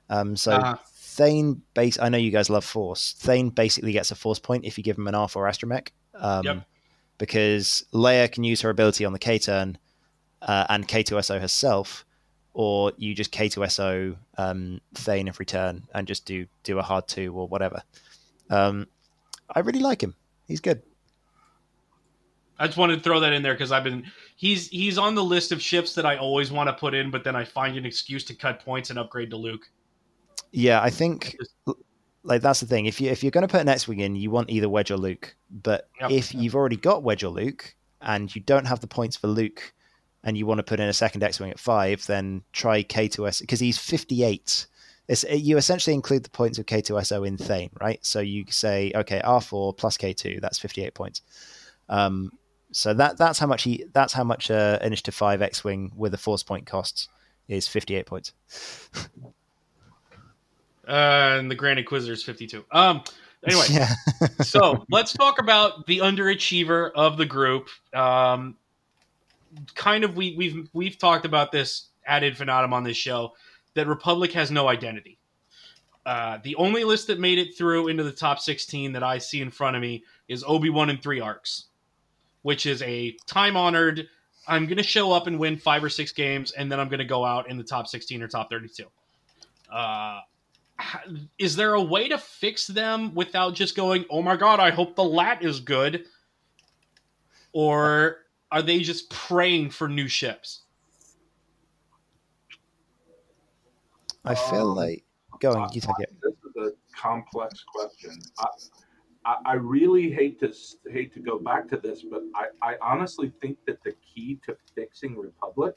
Um, 0.09 0.35
so 0.35 0.53
uh-huh. 0.53 0.77
Thane, 0.93 1.61
base. 1.73 1.99
I 1.99 2.09
know 2.09 2.17
you 2.17 2.31
guys 2.31 2.49
love 2.49 2.65
Force. 2.65 3.13
Thane 3.17 3.49
basically 3.49 3.91
gets 3.91 4.11
a 4.11 4.15
Force 4.15 4.39
point 4.39 4.65
if 4.65 4.77
you 4.77 4.83
give 4.83 4.97
him 4.97 5.07
an 5.07 5.13
R4 5.13 5.49
astromech. 5.49 5.89
Um, 6.15 6.45
yep. 6.45 6.63
Because 7.17 7.85
Leia 7.93 8.31
can 8.31 8.43
use 8.43 8.61
her 8.61 8.69
ability 8.69 9.05
on 9.05 9.13
the 9.13 9.19
K 9.19 9.39
turn 9.39 9.77
uh, 10.41 10.65
and 10.69 10.87
K2SO 10.87 11.39
herself, 11.39 12.05
or 12.53 12.91
you 12.97 13.15
just 13.15 13.31
K2SO 13.31 14.17
um, 14.37 14.81
Thane 14.93 15.27
every 15.27 15.45
turn 15.45 15.83
and 15.93 16.07
just 16.07 16.25
do 16.25 16.45
do 16.63 16.77
a 16.79 16.83
hard 16.83 17.07
two 17.07 17.33
or 17.33 17.47
whatever. 17.47 17.81
Um, 18.49 18.87
I 19.53 19.59
really 19.61 19.79
like 19.79 20.03
him. 20.03 20.15
He's 20.45 20.59
good. 20.59 20.81
I 22.57 22.67
just 22.67 22.77
wanted 22.77 22.97
to 22.97 23.01
throw 23.01 23.19
that 23.19 23.33
in 23.33 23.43
there 23.43 23.53
because 23.53 23.71
I've 23.71 23.83
been 23.83 24.05
he's 24.35 24.69
he's 24.69 24.97
on 24.97 25.15
the 25.15 25.23
list 25.23 25.51
of 25.51 25.61
ships 25.61 25.93
that 25.95 26.05
I 26.05 26.17
always 26.17 26.51
want 26.51 26.69
to 26.69 26.73
put 26.73 26.93
in, 26.93 27.11
but 27.11 27.23
then 27.23 27.35
I 27.35 27.43
find 27.43 27.77
an 27.77 27.85
excuse 27.85 28.23
to 28.25 28.35
cut 28.35 28.63
points 28.63 28.89
and 28.89 28.99
upgrade 28.99 29.29
to 29.31 29.37
Luke. 29.37 29.69
Yeah, 30.51 30.81
I 30.81 30.89
think 30.89 31.35
like 32.23 32.41
that's 32.41 32.61
the 32.61 32.65
thing. 32.65 32.85
If 32.85 33.01
you 33.01 33.09
if 33.09 33.23
you're 33.23 33.31
going 33.31 33.47
to 33.47 33.51
put 33.51 33.61
an 33.61 33.69
X-wing 33.69 33.99
in, 33.99 34.15
you 34.15 34.31
want 34.31 34.49
either 34.49 34.69
Wedge 34.69 34.91
or 34.91 34.97
Luke. 34.97 35.35
But 35.49 35.89
yep. 35.99 36.11
if 36.11 36.33
you've 36.33 36.55
already 36.55 36.77
got 36.77 37.03
Wedge 37.03 37.23
or 37.23 37.29
Luke 37.29 37.75
and 38.01 38.33
you 38.33 38.41
don't 38.41 38.65
have 38.65 38.79
the 38.79 38.87
points 38.87 39.17
for 39.17 39.27
Luke, 39.27 39.73
and 40.25 40.35
you 40.35 40.45
want 40.45 40.57
to 40.57 40.63
put 40.63 40.79
in 40.79 40.89
a 40.89 40.93
second 40.93 41.23
X-wing 41.23 41.51
at 41.51 41.59
five, 41.59 42.05
then 42.07 42.41
try 42.51 42.83
K2S 42.83 43.41
because 43.41 43.59
he's 43.59 43.77
58. 43.77 44.65
It's, 45.07 45.23
you 45.23 45.57
essentially 45.57 45.93
include 45.93 46.23
the 46.23 46.31
points 46.31 46.57
of 46.57 46.65
K2SO 46.65 47.27
in 47.27 47.37
Thane, 47.37 47.69
right? 47.79 48.03
So 48.03 48.21
you 48.21 48.45
say, 48.49 48.91
okay, 48.95 49.21
R4 49.23 49.77
plus 49.77 49.97
K2, 49.97 50.41
that's 50.41 50.57
58 50.57 50.95
points. 50.95 51.21
Um, 51.89 52.31
so 52.75 52.93
that 52.93 53.17
that's 53.17 53.39
how 53.39 53.47
much 53.47 53.63
he 53.63 53.85
that's 53.93 54.11
how 54.11 54.25
much 54.25 54.51
uh, 54.51 54.79
Initiative 54.81 55.15
Five 55.15 55.41
X 55.41 55.63
Wing 55.63 55.93
with 55.95 56.13
a 56.13 56.17
force 56.17 56.43
point 56.43 56.65
costs 56.65 57.07
is 57.47 57.69
fifty 57.69 57.95
eight 57.95 58.05
points. 58.05 58.33
uh, 60.85 60.89
and 60.89 61.49
the 61.49 61.55
Grand 61.55 61.79
Inquisitor 61.79 62.11
is 62.11 62.21
fifty 62.21 62.45
two. 62.47 62.65
Um. 62.73 63.01
Anyway, 63.45 63.65
yeah. 63.69 63.93
so 64.41 64.85
let's 64.89 65.13
talk 65.13 65.39
about 65.39 65.87
the 65.87 65.99
underachiever 65.99 66.91
of 66.95 67.15
the 67.15 67.25
group. 67.25 67.69
Um, 67.93 68.57
kind 69.73 70.03
of 70.03 70.17
we 70.17 70.35
we've 70.35 70.67
we've 70.73 70.97
talked 70.97 71.25
about 71.25 71.53
this 71.53 71.87
ad 72.05 72.23
infinitum 72.23 72.73
on 72.73 72.83
this 72.83 72.97
show 72.97 73.35
that 73.75 73.87
Republic 73.87 74.33
has 74.33 74.51
no 74.51 74.67
identity. 74.67 75.17
Uh, 76.05 76.39
the 76.43 76.57
only 76.57 76.83
list 76.83 77.07
that 77.07 77.21
made 77.21 77.37
it 77.37 77.57
through 77.57 77.87
into 77.87 78.03
the 78.03 78.11
top 78.11 78.39
16 78.39 78.91
that 78.91 79.01
I 79.01 79.17
see 79.17 79.39
in 79.39 79.49
front 79.49 79.77
of 79.77 79.81
me 79.81 80.03
is 80.27 80.43
Obi 80.45 80.69
Wan 80.69 80.89
and 80.89 81.01
three 81.01 81.21
arcs 81.21 81.67
which 82.45 82.67
is 82.67 82.79
a 82.83 83.17
time 83.25 83.57
honored. 83.57 84.07
I'm 84.47 84.67
going 84.67 84.77
to 84.77 84.83
show 84.83 85.11
up 85.11 85.25
and 85.25 85.39
win 85.39 85.57
five 85.57 85.83
or 85.83 85.89
six 85.89 86.11
games, 86.11 86.51
and 86.51 86.71
then 86.71 86.79
I'm 86.79 86.89
going 86.89 86.99
to 86.99 87.03
go 87.03 87.25
out 87.25 87.49
in 87.49 87.57
the 87.57 87.63
top 87.63 87.87
16 87.87 88.21
or 88.21 88.27
top 88.27 88.51
32. 88.51 88.85
Uh, 89.73 90.19
is 91.39 91.55
there 91.55 91.73
a 91.73 91.81
way 91.81 92.07
to 92.07 92.19
fix 92.19 92.67
them 92.67 93.15
without 93.15 93.55
just 93.55 93.75
going, 93.75 94.05
oh 94.11 94.21
my 94.21 94.35
god, 94.35 94.59
I 94.59 94.69
hope 94.69 94.95
the 94.95 95.03
LAAT 95.03 95.43
is 95.43 95.59
good? 95.59 96.05
Or 97.51 98.17
are 98.51 98.61
they 98.61 98.81
just 98.81 99.09
praying 99.09 99.71
for 99.71 99.87
new 99.87 100.07
ships? 100.07 100.65
I 104.23 104.35
feel 104.35 104.69
um, 104.69 104.75
like 104.75 105.03
going. 105.39 105.67
You 105.73 105.81
take 105.81 105.95
it. 105.97 106.13
This 106.21 106.33
is 106.33 106.73
a 106.73 106.95
complex 106.95 107.63
question. 107.73 108.19
I, 108.37 108.45
I, 109.25 109.53
really 109.53 110.11
hate 110.11 110.39
to 110.41 110.53
hate 110.91 111.13
to 111.15 111.19
go 111.19 111.39
back 111.39 111.67
to 111.69 111.77
this, 111.77 112.03
but 112.03 112.21
I, 112.35 112.47
I 112.61 112.75
honestly 112.81 113.31
think 113.41 113.57
that 113.65 113.83
the 113.83 113.93
key 113.93 114.39
to 114.45 114.55
fixing 114.75 115.17
Republic 115.17 115.75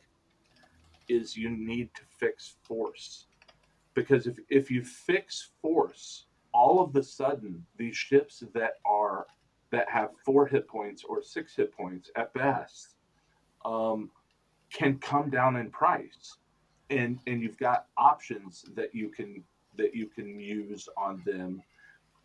is 1.08 1.36
you 1.36 1.48
need 1.50 1.88
to 1.94 2.02
fix 2.18 2.56
Force, 2.62 3.26
because 3.94 4.26
if 4.26 4.38
if 4.50 4.70
you 4.70 4.84
fix 4.84 5.50
Force, 5.62 6.26
all 6.52 6.82
of 6.82 6.92
the 6.92 7.02
sudden 7.02 7.64
these 7.78 7.96
ships 7.96 8.42
that 8.52 8.74
are 8.84 9.26
that 9.70 9.88
have 9.88 10.10
four 10.24 10.46
hit 10.46 10.68
points 10.68 11.04
or 11.08 11.22
six 11.22 11.56
hit 11.56 11.72
points 11.72 12.10
at 12.16 12.32
best 12.34 12.96
um, 13.64 14.10
can 14.72 14.98
come 14.98 15.30
down 15.30 15.56
in 15.56 15.70
price. 15.70 16.36
And 16.90 17.18
and 17.26 17.42
you've 17.42 17.58
got 17.58 17.86
options 17.96 18.64
that 18.74 18.94
you 18.94 19.08
can 19.08 19.42
that 19.76 19.94
you 19.94 20.06
can 20.06 20.38
use 20.38 20.88
on 20.96 21.22
them 21.24 21.62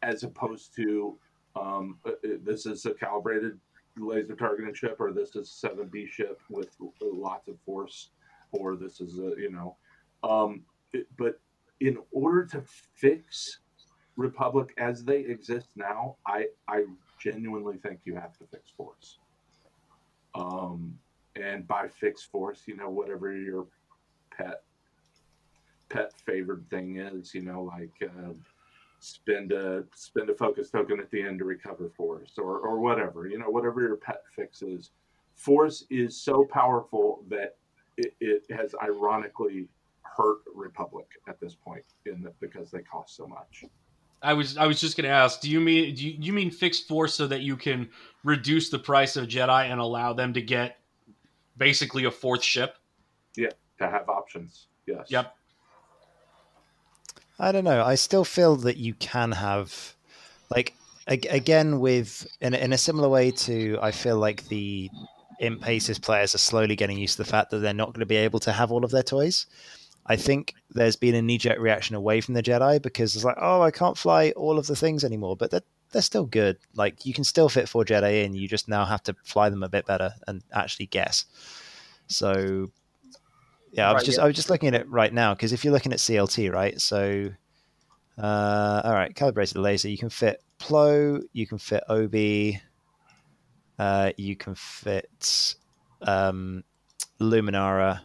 as 0.04 0.24
opposed 0.24 0.76
to 0.76 1.18
um, 1.56 1.98
uh, 2.06 2.12
uh, 2.12 2.38
this 2.44 2.66
is 2.66 2.86
a 2.86 2.94
calibrated 2.94 3.60
laser 3.98 4.36
targeting 4.36 4.74
ship, 4.74 4.98
or 5.00 5.12
this 5.12 5.36
is 5.36 5.50
7B 5.50 6.08
ship 6.10 6.42
with 6.50 6.76
lots 7.02 7.48
of 7.48 7.56
force, 7.66 8.10
or 8.52 8.76
this 8.76 9.00
is 9.00 9.18
a, 9.18 9.40
you 9.40 9.52
know, 9.52 9.78
um, 10.24 10.62
it, 10.94 11.08
but 11.18 11.40
in 11.80 11.98
order 12.12 12.46
to 12.46 12.64
fix 12.96 13.60
Republic 14.16 14.74
as 14.78 15.04
they 15.04 15.20
exist 15.20 15.68
now, 15.76 16.18
I, 16.28 16.48
I 16.68 16.86
genuinely 17.20 17.78
think 17.78 18.00
you 18.04 18.16
have 18.16 18.38
to 18.40 18.46
fix 18.46 18.72
force. 18.72 19.20
Um, 20.36 20.98
and 21.36 21.68
by 21.68 21.88
fix 21.88 22.24
force, 22.24 22.64
you 22.66 22.76
know, 22.76 22.90
whatever 22.90 23.32
your 23.36 23.68
pet 24.36 24.64
pet 25.90 26.12
favored 26.26 26.68
thing 26.70 26.98
is, 26.98 27.36
you 27.36 27.42
know, 27.42 27.64
like 27.64 27.92
uh, 28.02 28.34
spend 29.04 29.52
a 29.52 29.84
spend 29.96 30.30
a 30.30 30.36
focus 30.36 30.70
token 30.70 31.00
at 31.00 31.12
the 31.12 31.22
end 31.22 31.40
to 31.40 31.46
recover 31.46 31.90
force 31.96 32.34
or 32.38 32.60
or 32.60 32.80
whatever 32.80 33.28
you 33.28 33.38
know 33.38 33.50
whatever 33.50 33.82
your 33.82 33.98
pet 33.98 34.22
fix 34.36 34.62
is 34.62 34.92
Force 35.36 35.86
is 35.90 36.20
so 36.20 36.46
powerful 36.46 37.24
that 37.30 37.58
it, 37.98 38.14
it 38.20 38.44
has 38.52 38.76
ironically 38.82 39.68
hurt 40.02 40.40
Republic 40.54 41.08
at 41.28 41.40
this 41.40 41.56
point 41.56 41.84
in 42.06 42.22
the, 42.22 42.34
because 42.40 42.72
they 42.72 42.82
cost 42.82 43.16
so 43.16 43.28
much. 43.28 43.66
I 44.22 44.34
was 44.34 44.58
I 44.58 44.68
was 44.68 44.80
just 44.80 44.96
going 44.96 45.04
to 45.04 45.14
ask. 45.14 45.42
Do 45.42 45.50
you 45.50 45.60
mean 45.60 45.96
do 45.96 46.08
you, 46.08 46.18
you 46.18 46.34
mean 46.34 46.50
fixed 46.50 46.88
force 46.88 47.14
so 47.14 47.28
that 47.28 47.42
you 47.42 47.58
can 47.58 47.90
reduce 48.24 48.70
the 48.70 48.80
price 48.80 49.18
of 49.18 49.28
Jedi 49.28 49.70
and 49.70 49.82
allow 49.82 50.14
them 50.14 50.34
to 50.34 50.42
get 50.42 50.78
basically 51.58 52.06
a 52.06 52.12
fourth 52.12 52.44
ship? 52.44 52.78
Yeah, 53.36 53.50
to 53.80 53.90
have 53.90 54.08
options. 54.08 54.68
Yes. 54.86 55.08
Yep. 55.10 55.36
I 57.40 57.52
don't 57.52 57.64
know. 57.64 57.84
I 57.84 57.96
still 57.96 58.26
feel 58.26 58.56
that 58.58 58.78
you 58.78 58.94
can 58.94 59.32
have, 59.32 59.96
like, 60.50 60.74
again 61.08 61.80
with 61.80 62.26
in, 62.40 62.54
in 62.54 62.72
a 62.72 62.78
similar 62.78 63.10
way 63.10 63.30
to 63.30 63.78
I 63.82 63.92
feel 63.92 64.18
like 64.18 64.48
the 64.48 64.90
Imp 65.42 65.68
Aces 65.68 66.00
players 66.00 66.34
are 66.34 66.38
slowly 66.40 66.78
getting 66.78 66.98
used 66.98 67.18
to 67.18 67.24
the 67.24 67.30
fact 67.30 67.52
that 67.52 67.58
they're 67.58 67.74
not 67.74 67.90
going 67.90 68.00
to 68.00 68.06
be 68.06 68.16
able 68.16 68.40
to 68.40 68.52
have 68.54 68.72
all 68.72 68.86
of 68.86 68.92
their 68.92 69.04
toys. 69.04 69.46
I 70.06 70.16
think 70.16 70.54
there's 70.70 70.96
been 70.96 71.16
a 71.16 71.22
knee 71.22 71.38
jerk 71.38 71.60
reaction 71.60 71.96
away 71.96 72.22
from 72.22 72.34
the 72.34 72.44
Jedi 72.44 72.82
because 72.82 73.16
it's 73.16 73.26
like, 73.26 73.38
oh, 73.40 73.62
I 73.62 73.72
can't 73.72 73.98
fly 73.98 74.32
all 74.32 74.58
of 74.58 74.68
the 74.68 74.76
things 74.76 75.04
anymore, 75.04 75.36
but 75.36 75.52
they're, 75.52 75.62
they're 75.92 76.02
still 76.02 76.26
good. 76.26 76.58
Like 76.76 77.06
you 77.06 77.14
can 77.14 77.24
still 77.24 77.50
fit 77.50 77.70
four 77.70 77.86
Jedi 77.86 78.24
in. 78.24 78.34
You 78.34 78.48
just 78.48 78.68
now 78.68 78.86
have 78.86 79.04
to 79.04 79.16
fly 79.24 79.50
them 79.50 79.64
a 79.64 79.70
bit 79.70 79.86
better 79.86 80.14
and 80.28 80.42
actually 80.54 80.88
guess. 80.88 81.26
So, 82.08 82.72
yeah, 83.74 83.90
I 83.90 83.94
was 83.94 84.02
right, 84.02 84.06
just 84.06 84.18
yeah. 84.18 84.24
I 84.24 84.28
was 84.28 84.36
just 84.36 84.50
looking 84.50 84.68
at 84.68 84.76
it 84.76 84.90
right 84.90 85.12
now 85.12 85.34
because 85.34 85.52
if 85.52 85.64
you're 85.64 85.74
looking 85.74 85.94
at 85.94 86.00
CLT, 86.00 86.52
right? 86.54 86.80
So, 86.80 87.30
uh, 88.22 88.82
all 88.84 88.94
right, 88.94 89.14
calibrated 89.16 89.58
laser. 89.58 89.90
You 89.90 89.98
can 89.98 90.10
fit 90.10 90.44
Plo. 90.60 91.22
You 91.34 91.48
can 91.48 91.58
fit 91.58 91.84
Obi. 91.90 92.62
Uh, 93.80 94.12
you 94.16 94.36
can 94.36 94.54
fit 94.54 95.56
um, 96.04 96.64
Luminara 97.20 98.02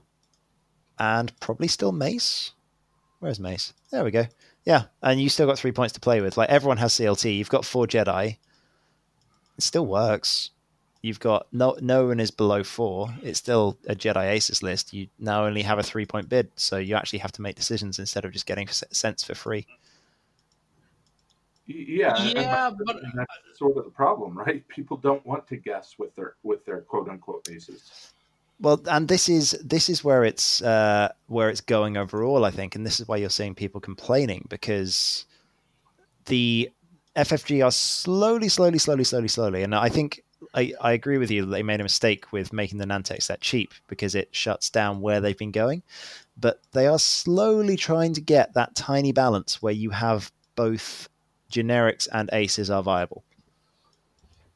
and 0.99 1.39
probably 1.41 1.69
still 1.69 1.93
Mace. 1.93 2.53
Where's 3.21 3.39
Mace? 3.39 3.75
There 3.91 4.05
we 4.05 4.11
go. 4.11 4.25
Yeah, 4.65 4.85
and 5.03 5.21
you 5.21 5.29
still 5.29 5.47
got 5.47 5.59
three 5.59 5.73
points 5.73 5.93
to 5.95 6.01
play 6.01 6.21
with. 6.21 6.37
Like 6.37 6.49
everyone 6.49 6.79
has 6.79 6.95
CLT. 6.95 7.37
You've 7.37 7.51
got 7.51 7.65
four 7.65 7.87
Jedi. 7.87 8.39
It 9.57 9.63
still 9.63 9.87
works. 9.87 10.51
You've 11.01 11.21
got 11.21 11.47
no 11.53 11.77
no 11.81 12.07
one 12.07 12.19
is 12.19 12.33
below 12.33 12.65
four. 12.65 13.09
It's 13.23 13.39
still 13.39 13.79
a 13.87 13.95
Jedi 13.95 14.31
Aces 14.31 14.65
list. 14.65 14.93
You 14.93 15.07
now 15.19 15.47
only 15.47 15.63
have 15.63 15.79
a 15.79 15.83
three 15.83 16.05
point 16.05 16.29
bid, 16.29 16.51
so 16.57 16.77
you 16.77 16.97
actually 16.97 17.21
have 17.21 17.33
to 17.33 17.43
make 17.43 17.55
decisions 17.55 18.01
instead 18.01 18.25
of 18.25 18.33
just 18.33 18.47
getting 18.47 18.69
cents 18.69 19.23
for 19.23 19.37
free. 19.37 19.67
Yeah, 21.67 22.21
yeah, 22.25 22.71
but 22.71 22.97
that's 23.15 23.59
sort 23.59 23.77
of 23.77 23.85
the 23.85 23.91
problem, 23.91 24.37
right? 24.37 24.67
People 24.69 24.97
don't 24.97 25.25
want 25.27 25.47
to 25.49 25.57
guess 25.57 25.95
with 25.99 26.15
their 26.17 26.35
with 26.43 26.65
their 26.65 26.81
quote 26.81 27.09
unquote 27.09 27.49
aces. 27.49 28.13
Well, 28.61 28.81
and 28.87 29.07
this 29.07 29.29
is 29.29 29.53
this 29.63 29.89
is 29.89 30.03
where 30.03 30.25
it's 30.25 30.63
uh, 30.63 31.13
where 31.29 31.49
it's 31.49 31.61
going 31.61 31.97
overall, 31.97 32.45
I 32.45 32.51
think, 32.51 32.75
and 32.75 32.85
this 32.85 32.99
is 32.99 33.07
why 33.07 33.19
you're 33.19 33.31
seeing 33.31 33.55
people 33.55 33.81
complaining 33.81 34.47
because 34.49 35.27
the 36.25 36.71
FFG 37.15 37.65
are 37.65 37.71
slowly, 37.71 38.49
slowly, 38.49 38.79
slowly, 38.79 39.05
slowly, 39.05 39.29
slowly, 39.29 39.63
and 39.63 39.75
I 39.75 39.89
think 39.89 40.25
I, 40.55 40.73
I 40.81 40.93
agree 40.93 41.19
with 41.19 41.31
you. 41.31 41.45
They 41.45 41.63
made 41.63 41.81
a 41.81 41.85
mistake 41.85 42.33
with 42.33 42.53
making 42.53 42.79
the 42.79 42.85
Nantex 42.85 43.27
that 43.27 43.41
cheap 43.41 43.73
because 43.89 44.15
it 44.15 44.29
shuts 44.33 44.71
down 44.71 45.01
where 45.01 45.21
they've 45.21 45.37
been 45.37 45.51
going, 45.51 45.83
but 46.37 46.61
they 46.73 46.87
are 46.87 46.99
slowly 46.99 47.77
trying 47.77 48.15
to 48.15 48.21
get 48.21 48.55
that 48.55 48.75
tiny 48.75 49.13
balance 49.13 49.61
where 49.63 49.73
you 49.73 49.91
have 49.91 50.33
both 50.55 51.09
generics 51.51 52.09
and 52.13 52.31
aces 52.33 52.71
are 52.71 52.83
viable. 52.83 53.25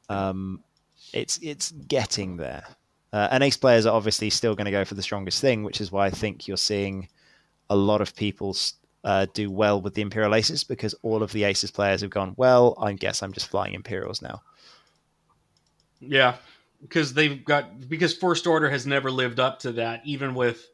Um, 0.09 0.63
it's 1.13 1.39
it's 1.43 1.73
getting 1.73 2.37
there. 2.37 2.65
Uh, 3.13 3.29
and 3.31 3.43
ace 3.43 3.57
players 3.57 3.85
are 3.85 3.95
obviously 3.95 4.31
still 4.31 4.55
going 4.55 4.65
to 4.65 4.71
go 4.71 4.85
for 4.85 4.95
the 4.95 5.03
strongest 5.03 5.41
thing, 5.41 5.65
which 5.65 5.81
is 5.81 5.93
why 5.93 6.07
I 6.07 6.11
think 6.11 6.49
you're 6.49 6.57
seeing 6.57 7.09
a 7.69 7.77
lot 7.77 8.01
of 8.01 8.17
people 8.17 8.57
uh, 9.05 9.27
do 9.35 9.51
well 9.51 9.81
with 9.81 9.95
the 9.95 10.03
Imperial 10.03 10.35
Aces 10.35 10.65
because 10.65 10.95
all 11.03 11.23
of 11.23 11.33
the 11.33 11.45
Aces 11.45 11.71
players 11.71 12.01
have 12.01 12.11
gone, 12.11 12.35
well, 12.37 12.77
I 12.81 12.93
guess 12.93 13.23
I'm 13.23 13.33
just 13.33 13.49
flying 13.49 13.75
Imperials 13.75 14.23
now. 14.23 14.43
Yeah, 16.03 16.37
because 16.81 17.15
they've 17.15 17.45
got, 17.45 17.89
because 17.89 18.15
First 18.15 18.47
Order 18.47 18.69
has 18.71 18.87
never 18.87 19.11
lived 19.11 19.41
up 19.41 19.61
to 19.61 19.73
that, 19.73 20.03
even 20.05 20.35
with 20.35 20.67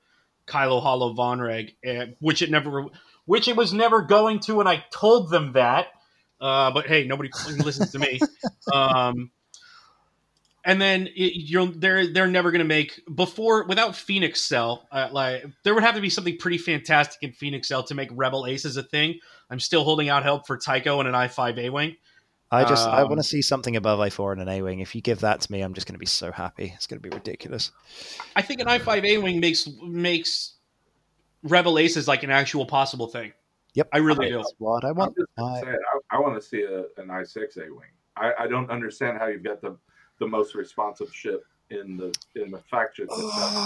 Kylo 0.47 0.81
Holo 0.81 1.14
Vonreg, 1.14 1.75
uh, 1.87 2.07
which 2.21 2.43
it 2.43 2.51
never, 2.51 2.87
which 3.27 3.47
it 3.49 3.57
was 3.57 3.73
never 3.73 4.03
going 4.03 4.41
to, 4.41 4.61
and 4.61 4.69
I 4.69 4.85
told 4.91 5.31
them 5.31 5.53
that. 5.53 5.88
Uh, 6.41 6.71
but 6.71 6.87
hey, 6.87 7.05
nobody 7.07 7.31
listens 7.59 7.93
to 7.93 7.99
me. 7.99 8.21
Um, 8.73 9.31
and 10.64 10.81
then 10.83 11.09
you're 11.14 11.67
they're 11.67 12.07
they're 12.12 12.27
never 12.27 12.51
going 12.51 12.59
to 12.59 12.64
make 12.67 13.01
before 13.14 13.64
without 13.64 13.97
Phoenix 13.97 14.43
Cell. 14.43 14.87
Uh, 14.93 15.09
like 15.11 15.47
there 15.64 15.73
would 15.75 15.83
have 15.83 15.95
to 15.95 16.01
be 16.03 16.11
something 16.11 16.37
pretty 16.37 16.59
fantastic 16.59 17.23
in 17.23 17.33
Phoenix 17.33 17.69
Cell 17.69 17.83
to 17.85 17.95
make 17.95 18.11
Rebel 18.12 18.47
Aces 18.47 18.77
a 18.77 18.83
thing. 18.83 19.19
I'm 19.51 19.61
still 19.61 19.85
holding 19.85 20.11
out 20.11 20.25
help 20.25 20.47
for 20.47 20.59
Tycho 20.59 21.01
and 21.01 21.09
an 21.09 21.14
I5 21.14 21.59
A 21.59 21.71
wing. 21.71 21.97
I 22.51 22.65
just 22.65 22.89
um, 22.89 22.95
I 22.95 23.05
want 23.05 23.19
to 23.19 23.25
see 23.25 23.43
something 23.43 23.77
above 23.77 23.99
I4 23.99 24.33
and 24.33 24.41
an 24.41 24.49
A 24.49 24.63
wing. 24.63 24.81
If 24.81 24.95
you 24.95 25.03
give 25.03 25.21
that 25.21 25.43
to 25.43 25.53
me, 25.53 25.61
I'm 25.61 25.75
just 25.75 25.87
going 25.87 25.95
to 25.95 25.99
be 25.99 26.07
so 26.07 26.33
happy. 26.33 26.73
It's 26.75 26.87
going 26.87 27.01
to 27.01 27.09
be 27.09 27.15
ridiculous. 27.15 27.73
I 28.37 28.43
think 28.43 28.61
an 28.61 28.67
I5 28.67 29.05
A 29.05 29.19
wing 29.19 29.39
makes 29.39 29.69
makes 29.83 30.55
Rebel 31.43 31.79
Aces 31.79 32.09
like 32.09 32.23
an 32.23 32.31
actual 32.31 32.65
possible 32.65 33.07
thing. 33.07 33.33
Yep, 33.75 33.89
I 33.93 33.99
really 33.99 34.31
do. 34.31 34.43
What 34.59 34.85
I 34.85 34.93
want. 34.93 35.17
I, 35.39 35.43
I, 35.43 35.75
I, 36.13 36.19
want 36.19 36.41
to 36.41 36.47
see 36.47 36.63
a, 36.63 36.81
an 37.01 37.09
I6 37.09 37.59
A 37.59 37.71
wing. 37.71 37.91
I, 38.17 38.33
I 38.41 38.47
don't 38.47 38.71
understand 38.71 39.19
how 39.19 39.27
you've 39.27 39.45
got 39.45 39.61
the 39.61 39.77
the 40.19 40.27
most 40.27 40.55
responsive 40.55 41.15
ship 41.15 41.45
in 41.71 41.97
the 41.97 42.15
in 42.35 42.51
the 42.51 42.59
faction. 42.71 43.07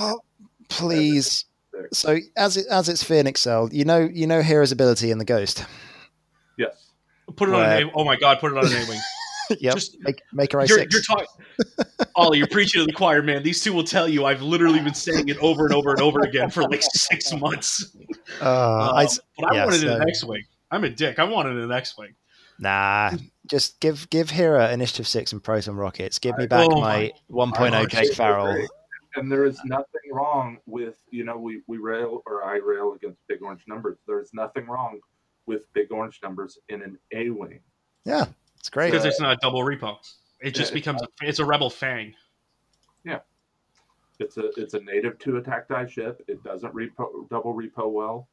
Oh, 0.04 0.20
please. 0.68 1.46
So 1.92 2.18
as 2.36 2.56
it 2.56 2.66
as 2.66 2.88
it's 2.88 3.02
Phoenix 3.02 3.40
Cell, 3.40 3.68
you 3.72 3.84
know 3.84 4.00
you 4.00 4.26
know 4.26 4.42
Hera's 4.42 4.72
ability 4.72 5.10
in 5.10 5.18
the 5.18 5.24
Ghost. 5.24 5.64
Yes. 6.58 6.91
Put 7.36 7.48
it 7.48 7.52
Where... 7.52 7.64
on 7.64 7.82
an 7.82 7.88
A. 7.88 7.92
Oh 7.94 8.04
my 8.04 8.16
God! 8.16 8.38
Put 8.40 8.52
it 8.52 8.58
on 8.58 8.66
an 8.66 8.72
A 8.72 8.88
wing. 8.88 9.00
yep. 9.60 9.74
Just 9.74 9.98
make 10.00 10.22
make 10.32 10.52
her 10.52 10.60
I 10.60 10.66
six. 10.66 10.92
You're 10.92 11.02
talking, 11.02 11.26
Ollie. 12.14 12.38
You're 12.38 12.46
preaching 12.46 12.80
to 12.80 12.86
the 12.86 12.92
choir, 12.92 13.22
man. 13.22 13.42
These 13.42 13.62
two 13.62 13.72
will 13.72 13.84
tell 13.84 14.08
you. 14.08 14.24
I've 14.24 14.42
literally 14.42 14.80
been 14.80 14.94
saying 14.94 15.28
it 15.28 15.38
over 15.38 15.64
and 15.66 15.74
over 15.74 15.90
and 15.90 16.00
over 16.00 16.20
again 16.20 16.50
for 16.50 16.62
like 16.62 16.82
six 16.82 17.32
months. 17.34 17.94
Uh, 18.40 18.44
um, 18.44 18.96
I, 18.96 19.08
but 19.38 19.52
I 19.52 19.54
yeah, 19.54 19.64
wanted 19.64 19.80
so... 19.80 19.96
an 19.96 20.08
X 20.08 20.24
wing. 20.24 20.42
I'm 20.70 20.84
a 20.84 20.90
dick. 20.90 21.18
I 21.18 21.24
wanted 21.24 21.56
an 21.56 21.70
X 21.70 21.96
wing. 21.98 22.14
Nah, 22.58 23.12
just 23.46 23.80
give 23.80 24.08
give 24.10 24.30
Hera 24.30 24.72
Initiative 24.72 25.08
Six 25.08 25.32
and 25.32 25.42
Proton 25.42 25.76
Rockets. 25.76 26.18
Give 26.18 26.36
me 26.38 26.46
back 26.46 26.68
oh 26.70 26.80
my, 26.80 27.12
my 27.28 27.46
1.0 27.46 27.88
Jake 27.88 28.14
Farrell. 28.14 28.66
And 29.14 29.30
there 29.30 29.44
is 29.44 29.60
nothing 29.64 30.10
wrong 30.10 30.58
with 30.66 30.96
you 31.10 31.24
know 31.24 31.36
we 31.36 31.62
we 31.66 31.78
rail 31.78 32.22
or 32.24 32.44
I 32.44 32.56
rail 32.56 32.94
against 32.94 33.18
big 33.28 33.42
orange 33.42 33.64
numbers. 33.66 33.98
There 34.06 34.20
is 34.20 34.30
nothing 34.32 34.66
wrong 34.66 35.00
with 35.46 35.72
big 35.72 35.90
orange 35.92 36.20
numbers 36.22 36.58
in 36.68 36.82
an 36.82 36.98
A 37.12 37.30
wing. 37.30 37.60
Yeah, 38.04 38.26
it's 38.58 38.68
great 38.68 38.90
because 38.90 39.04
it's 39.04 39.20
not 39.20 39.32
a 39.32 39.38
double 39.40 39.60
repo. 39.60 39.96
It 40.40 40.54
just 40.54 40.72
yeah, 40.72 40.74
becomes 40.74 41.02
it's, 41.02 41.12
a, 41.22 41.28
it's 41.28 41.38
a 41.38 41.44
rebel 41.44 41.70
fang. 41.70 42.14
Yeah, 43.04 43.20
it's 44.18 44.36
a 44.36 44.50
it's 44.56 44.74
a 44.74 44.80
native 44.80 45.18
two 45.18 45.36
attack 45.36 45.68
die 45.68 45.86
ship. 45.86 46.22
It 46.28 46.42
doesn't 46.42 46.74
repo 46.74 47.28
double 47.28 47.54
repo 47.54 47.90
well. 47.90 48.28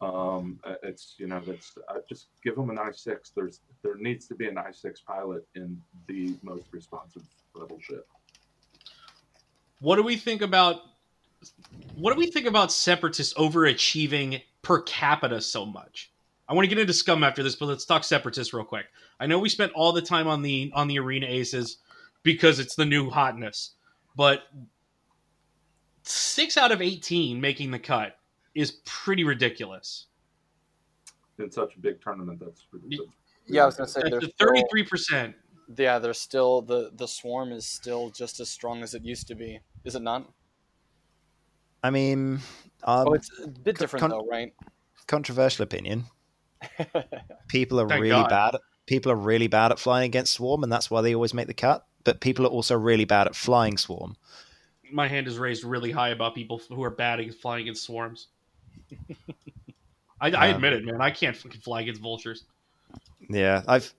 Um, 0.00 0.58
uh, 0.64 0.74
it's 0.82 1.14
you 1.18 1.28
know 1.28 1.40
that's 1.40 1.74
uh, 1.88 1.98
just 2.08 2.26
give 2.42 2.56
them 2.56 2.70
an 2.70 2.78
I 2.78 2.90
six. 2.92 3.30
There's 3.30 3.60
there 3.82 3.96
needs 3.96 4.26
to 4.28 4.34
be 4.34 4.48
an 4.48 4.58
I 4.58 4.72
six 4.72 5.00
pilot 5.00 5.46
in 5.54 5.80
the 6.08 6.34
most 6.42 6.66
responsive 6.72 7.22
rebel 7.54 7.78
ship. 7.80 8.06
What 9.80 9.96
do 9.96 10.02
we 10.02 10.16
think 10.16 10.42
about? 10.42 10.80
What 11.96 12.12
do 12.12 12.18
we 12.18 12.30
think 12.30 12.46
about 12.46 12.72
separatists 12.72 13.34
overachieving 13.34 14.42
per 14.62 14.82
capita 14.82 15.40
so 15.40 15.66
much? 15.66 16.11
I 16.52 16.54
want 16.54 16.68
to 16.68 16.68
get 16.68 16.78
into 16.78 16.92
scum 16.92 17.24
after 17.24 17.42
this, 17.42 17.54
but 17.54 17.64
let's 17.64 17.86
talk 17.86 18.04
separatists 18.04 18.52
real 18.52 18.62
quick. 18.62 18.84
I 19.18 19.24
know 19.24 19.38
we 19.38 19.48
spent 19.48 19.72
all 19.72 19.90
the 19.90 20.02
time 20.02 20.28
on 20.28 20.42
the 20.42 20.70
on 20.74 20.86
the 20.86 20.98
arena 20.98 21.24
aces 21.26 21.78
because 22.24 22.58
it's 22.58 22.74
the 22.74 22.84
new 22.84 23.08
hotness, 23.08 23.70
but 24.16 24.42
six 26.02 26.58
out 26.58 26.70
of 26.70 26.82
eighteen 26.82 27.40
making 27.40 27.70
the 27.70 27.78
cut 27.78 28.18
is 28.54 28.72
pretty 28.84 29.24
ridiculous. 29.24 30.08
In 31.38 31.50
such 31.50 31.74
a 31.74 31.78
big 31.78 32.02
tournament, 32.02 32.38
that's 32.38 32.66
yeah. 33.46 33.62
I 33.62 33.64
was 33.64 33.76
gonna 33.76 33.88
say 33.88 34.02
thirty 34.38 34.62
three 34.70 34.82
percent. 34.82 35.34
Yeah, 35.74 35.98
there's 35.98 36.20
still 36.20 36.60
the 36.60 36.90
the 36.96 37.08
swarm 37.08 37.52
is 37.52 37.64
still 37.64 38.10
just 38.10 38.40
as 38.40 38.50
strong 38.50 38.82
as 38.82 38.92
it 38.92 39.02
used 39.02 39.26
to 39.28 39.34
be. 39.34 39.58
Is 39.84 39.94
it 39.94 40.02
not? 40.02 40.30
I 41.82 41.88
mean, 41.88 42.40
um, 42.84 43.08
oh, 43.08 43.12
it's 43.14 43.30
a 43.42 43.48
bit 43.48 43.78
different 43.78 44.02
con- 44.02 44.10
though, 44.10 44.26
right? 44.30 44.52
Controversial 45.06 45.62
opinion. 45.62 46.04
people 47.48 47.80
are 47.80 47.86
really 47.86 48.10
God. 48.10 48.28
bad. 48.28 48.54
At, 48.56 48.60
people 48.86 49.12
are 49.12 49.16
really 49.16 49.48
bad 49.48 49.72
at 49.72 49.78
flying 49.78 50.06
against 50.06 50.32
swarm, 50.34 50.62
and 50.62 50.72
that's 50.72 50.90
why 50.90 51.00
they 51.00 51.14
always 51.14 51.34
make 51.34 51.46
the 51.46 51.54
cut. 51.54 51.86
But 52.04 52.20
people 52.20 52.46
are 52.46 52.50
also 52.50 52.76
really 52.76 53.04
bad 53.04 53.26
at 53.26 53.36
flying 53.36 53.78
swarm. 53.78 54.16
My 54.92 55.08
hand 55.08 55.26
is 55.26 55.38
raised 55.38 55.64
really 55.64 55.90
high 55.90 56.10
about 56.10 56.34
people 56.34 56.60
who 56.68 56.82
are 56.82 56.90
bad 56.90 57.20
at 57.20 57.34
flying 57.34 57.62
against 57.62 57.84
swarms. 57.84 58.28
I, 60.20 60.30
I 60.30 60.46
admit 60.48 60.72
it, 60.74 60.84
man. 60.84 61.00
I 61.00 61.10
can't 61.10 61.36
fucking 61.36 61.60
fly 61.60 61.80
against 61.80 62.00
vultures. 62.00 62.44
Yeah, 63.28 63.62
I've 63.66 63.92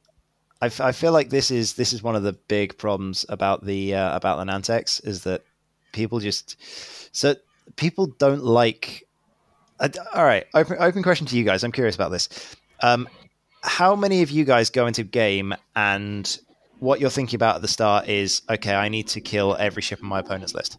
I, 0.64 0.68
f- 0.68 0.80
I 0.80 0.94
feel 0.94 1.12
like 1.12 1.30
this 1.30 1.52
is 1.52 1.74
this 1.74 1.92
is 1.92 2.02
one 2.02 2.16
of 2.16 2.24
the 2.24 2.32
big 2.32 2.78
problems 2.78 3.26
about 3.28 3.66
the 3.66 3.96
uh, 3.96 4.16
about 4.16 4.38
the 4.38 4.50
Nantex 4.50 5.06
is 5.06 5.24
that 5.24 5.44
people 5.92 6.22
just 6.22 6.56
so 7.14 7.36
people 7.76 8.06
don't 8.06 8.46
like. 8.46 9.06
Uh, 9.80 9.90
all 10.14 10.24
right, 10.24 10.46
open 10.54 10.78
open 10.80 11.04
question 11.04 11.28
to 11.28 11.38
you 11.38 11.44
guys. 11.44 11.64
I'm 11.64 11.72
curious 11.72 11.96
about 11.96 12.12
this. 12.12 12.56
Um, 12.82 13.08
how 13.64 13.96
many 13.96 14.22
of 14.22 14.30
you 14.30 14.44
guys 14.44 14.70
go 14.70 14.88
into 14.88 15.04
game 15.04 15.54
and 15.76 16.40
what 16.80 17.00
you're 17.00 17.10
thinking 17.10 17.38
about 17.38 17.56
at 17.56 17.62
the 17.62 17.68
start 17.68 18.08
is 18.08 18.42
okay, 18.50 18.76
I 18.76 18.90
need 18.90 19.08
to 19.10 19.22
kill 19.22 19.56
every 19.58 19.82
ship 19.82 20.00
on 20.04 20.10
my 20.10 20.20
opponent's 20.20 20.54
list. 20.54 20.78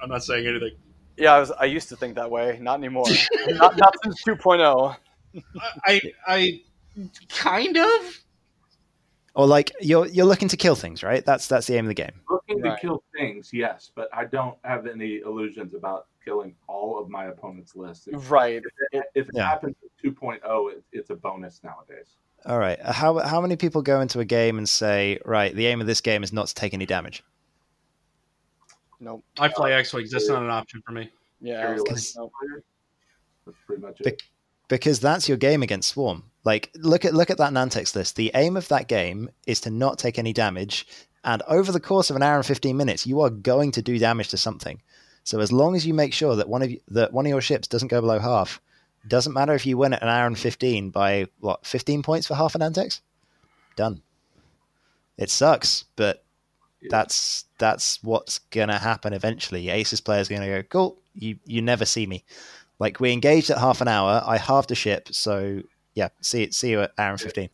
I'm 0.00 0.08
not 0.08 0.22
saying 0.22 0.46
anything. 0.46 0.72
Yeah, 1.16 1.34
I 1.34 1.40
was. 1.40 1.50
I 1.52 1.64
used 1.64 1.88
to 1.90 1.96
think 1.96 2.14
that 2.16 2.30
way. 2.30 2.58
Not 2.60 2.78
anymore. 2.78 3.06
not, 3.48 3.76
not 3.76 3.94
since 4.02 4.22
2.0. 4.24 4.96
I 5.86 6.00
I 6.26 6.60
kind 7.28 7.76
of. 7.76 8.24
Or 9.34 9.46
like 9.46 9.72
you're 9.80 10.06
you're 10.06 10.26
looking 10.26 10.48
to 10.48 10.56
kill 10.56 10.76
things, 10.76 11.02
right? 11.02 11.24
That's 11.24 11.48
that's 11.48 11.66
the 11.66 11.74
aim 11.74 11.86
of 11.86 11.88
the 11.88 11.94
game. 11.94 12.12
Looking 12.30 12.60
right. 12.60 12.76
to 12.76 12.80
kill 12.80 13.02
things, 13.16 13.50
yes, 13.52 13.90
but 13.94 14.08
I 14.12 14.26
don't 14.26 14.56
have 14.62 14.86
any 14.86 15.20
illusions 15.24 15.74
about 15.74 16.06
killing 16.24 16.54
all 16.66 16.98
of 16.98 17.08
my 17.08 17.26
opponent's 17.26 17.76
list. 17.76 18.08
If, 18.08 18.30
right. 18.30 18.56
If 18.56 18.64
it, 18.92 19.04
if 19.14 19.28
it 19.28 19.34
yeah. 19.34 19.48
happens 19.48 19.76
at 19.84 19.90
2.0, 20.04 20.72
it, 20.72 20.82
it's 20.92 21.10
a 21.10 21.14
bonus 21.14 21.60
nowadays. 21.62 22.16
All 22.46 22.58
right. 22.58 22.78
Uh, 22.80 22.92
how 22.92 23.18
how 23.20 23.40
many 23.40 23.56
people 23.56 23.82
go 23.82 24.00
into 24.00 24.20
a 24.20 24.24
game 24.24 24.58
and 24.58 24.68
say, 24.68 25.18
right, 25.24 25.54
the 25.54 25.66
aim 25.66 25.80
of 25.80 25.86
this 25.86 26.00
game 26.00 26.22
is 26.22 26.32
not 26.32 26.48
to 26.48 26.54
take 26.54 26.74
any 26.74 26.86
damage? 26.86 27.24
Nope. 29.00 29.24
I 29.38 29.48
play 29.48 29.72
X 29.72 29.92
Wings. 29.92 30.10
That's 30.10 30.28
not 30.28 30.42
an 30.42 30.50
option 30.50 30.82
for 30.84 30.92
me. 30.92 31.10
Yeah. 31.40 31.76
That's 31.86 32.16
pretty 33.66 33.82
much 33.82 34.00
it. 34.00 34.18
Be- 34.18 34.24
because 34.68 35.00
that's 35.00 35.28
your 35.28 35.36
game 35.36 35.62
against 35.62 35.90
Swarm. 35.90 36.24
Like 36.44 36.70
look 36.74 37.04
at 37.04 37.14
look 37.14 37.30
at 37.30 37.38
that 37.38 37.52
Nantex 37.52 37.94
list. 37.94 38.16
The 38.16 38.30
aim 38.34 38.56
of 38.56 38.68
that 38.68 38.88
game 38.88 39.30
is 39.46 39.60
to 39.62 39.70
not 39.70 39.98
take 39.98 40.18
any 40.18 40.32
damage, 40.32 40.86
and 41.22 41.42
over 41.48 41.72
the 41.72 41.80
course 41.80 42.10
of 42.10 42.16
an 42.16 42.22
hour 42.22 42.36
and 42.36 42.46
fifteen 42.46 42.76
minutes, 42.76 43.06
you 43.06 43.20
are 43.20 43.30
going 43.30 43.72
to 43.72 43.82
do 43.82 43.98
damage 43.98 44.28
to 44.28 44.36
something. 44.36 44.80
So 45.24 45.40
as 45.40 45.50
long 45.50 45.74
as 45.74 45.86
you 45.86 45.94
make 45.94 46.12
sure 46.12 46.36
that 46.36 46.48
one 46.48 46.62
of 46.62 46.70
you, 46.70 46.80
that 46.88 47.12
one 47.12 47.24
of 47.26 47.30
your 47.30 47.40
ships 47.40 47.66
doesn't 47.66 47.88
go 47.88 48.00
below 48.00 48.18
half, 48.18 48.60
doesn't 49.08 49.32
matter 49.32 49.54
if 49.54 49.66
you 49.66 49.76
win 49.76 49.94
at 49.94 50.02
an 50.02 50.08
hour 50.08 50.26
and 50.26 50.38
fifteen 50.38 50.90
by 50.90 51.26
what 51.40 51.66
fifteen 51.66 52.02
points 52.02 52.26
for 52.26 52.34
half 52.34 52.54
an 52.54 52.60
Nantex, 52.60 53.00
done. 53.74 54.02
It 55.16 55.30
sucks, 55.30 55.84
but 55.96 56.24
yeah. 56.80 56.88
that's 56.90 57.46
that's 57.58 58.02
what's 58.02 58.38
gonna 58.38 58.78
happen 58.78 59.14
eventually. 59.14 59.70
Aces 59.70 60.00
players 60.00 60.28
gonna 60.28 60.46
go, 60.46 60.62
cool. 60.62 60.98
You 61.14 61.38
you 61.46 61.62
never 61.62 61.86
see 61.86 62.06
me. 62.06 62.24
Like 62.78 63.00
we 63.00 63.12
engaged 63.12 63.50
at 63.50 63.58
half 63.58 63.80
an 63.80 63.88
hour. 63.88 64.22
I 64.26 64.36
halved 64.36 64.70
a 64.72 64.74
ship, 64.74 65.08
so 65.10 65.62
yeah. 65.94 66.08
See 66.20 66.50
see 66.50 66.70
you 66.70 66.82
at 66.82 66.92
hour 66.98 67.12
and 67.12 67.20
fifteen. 67.20 67.48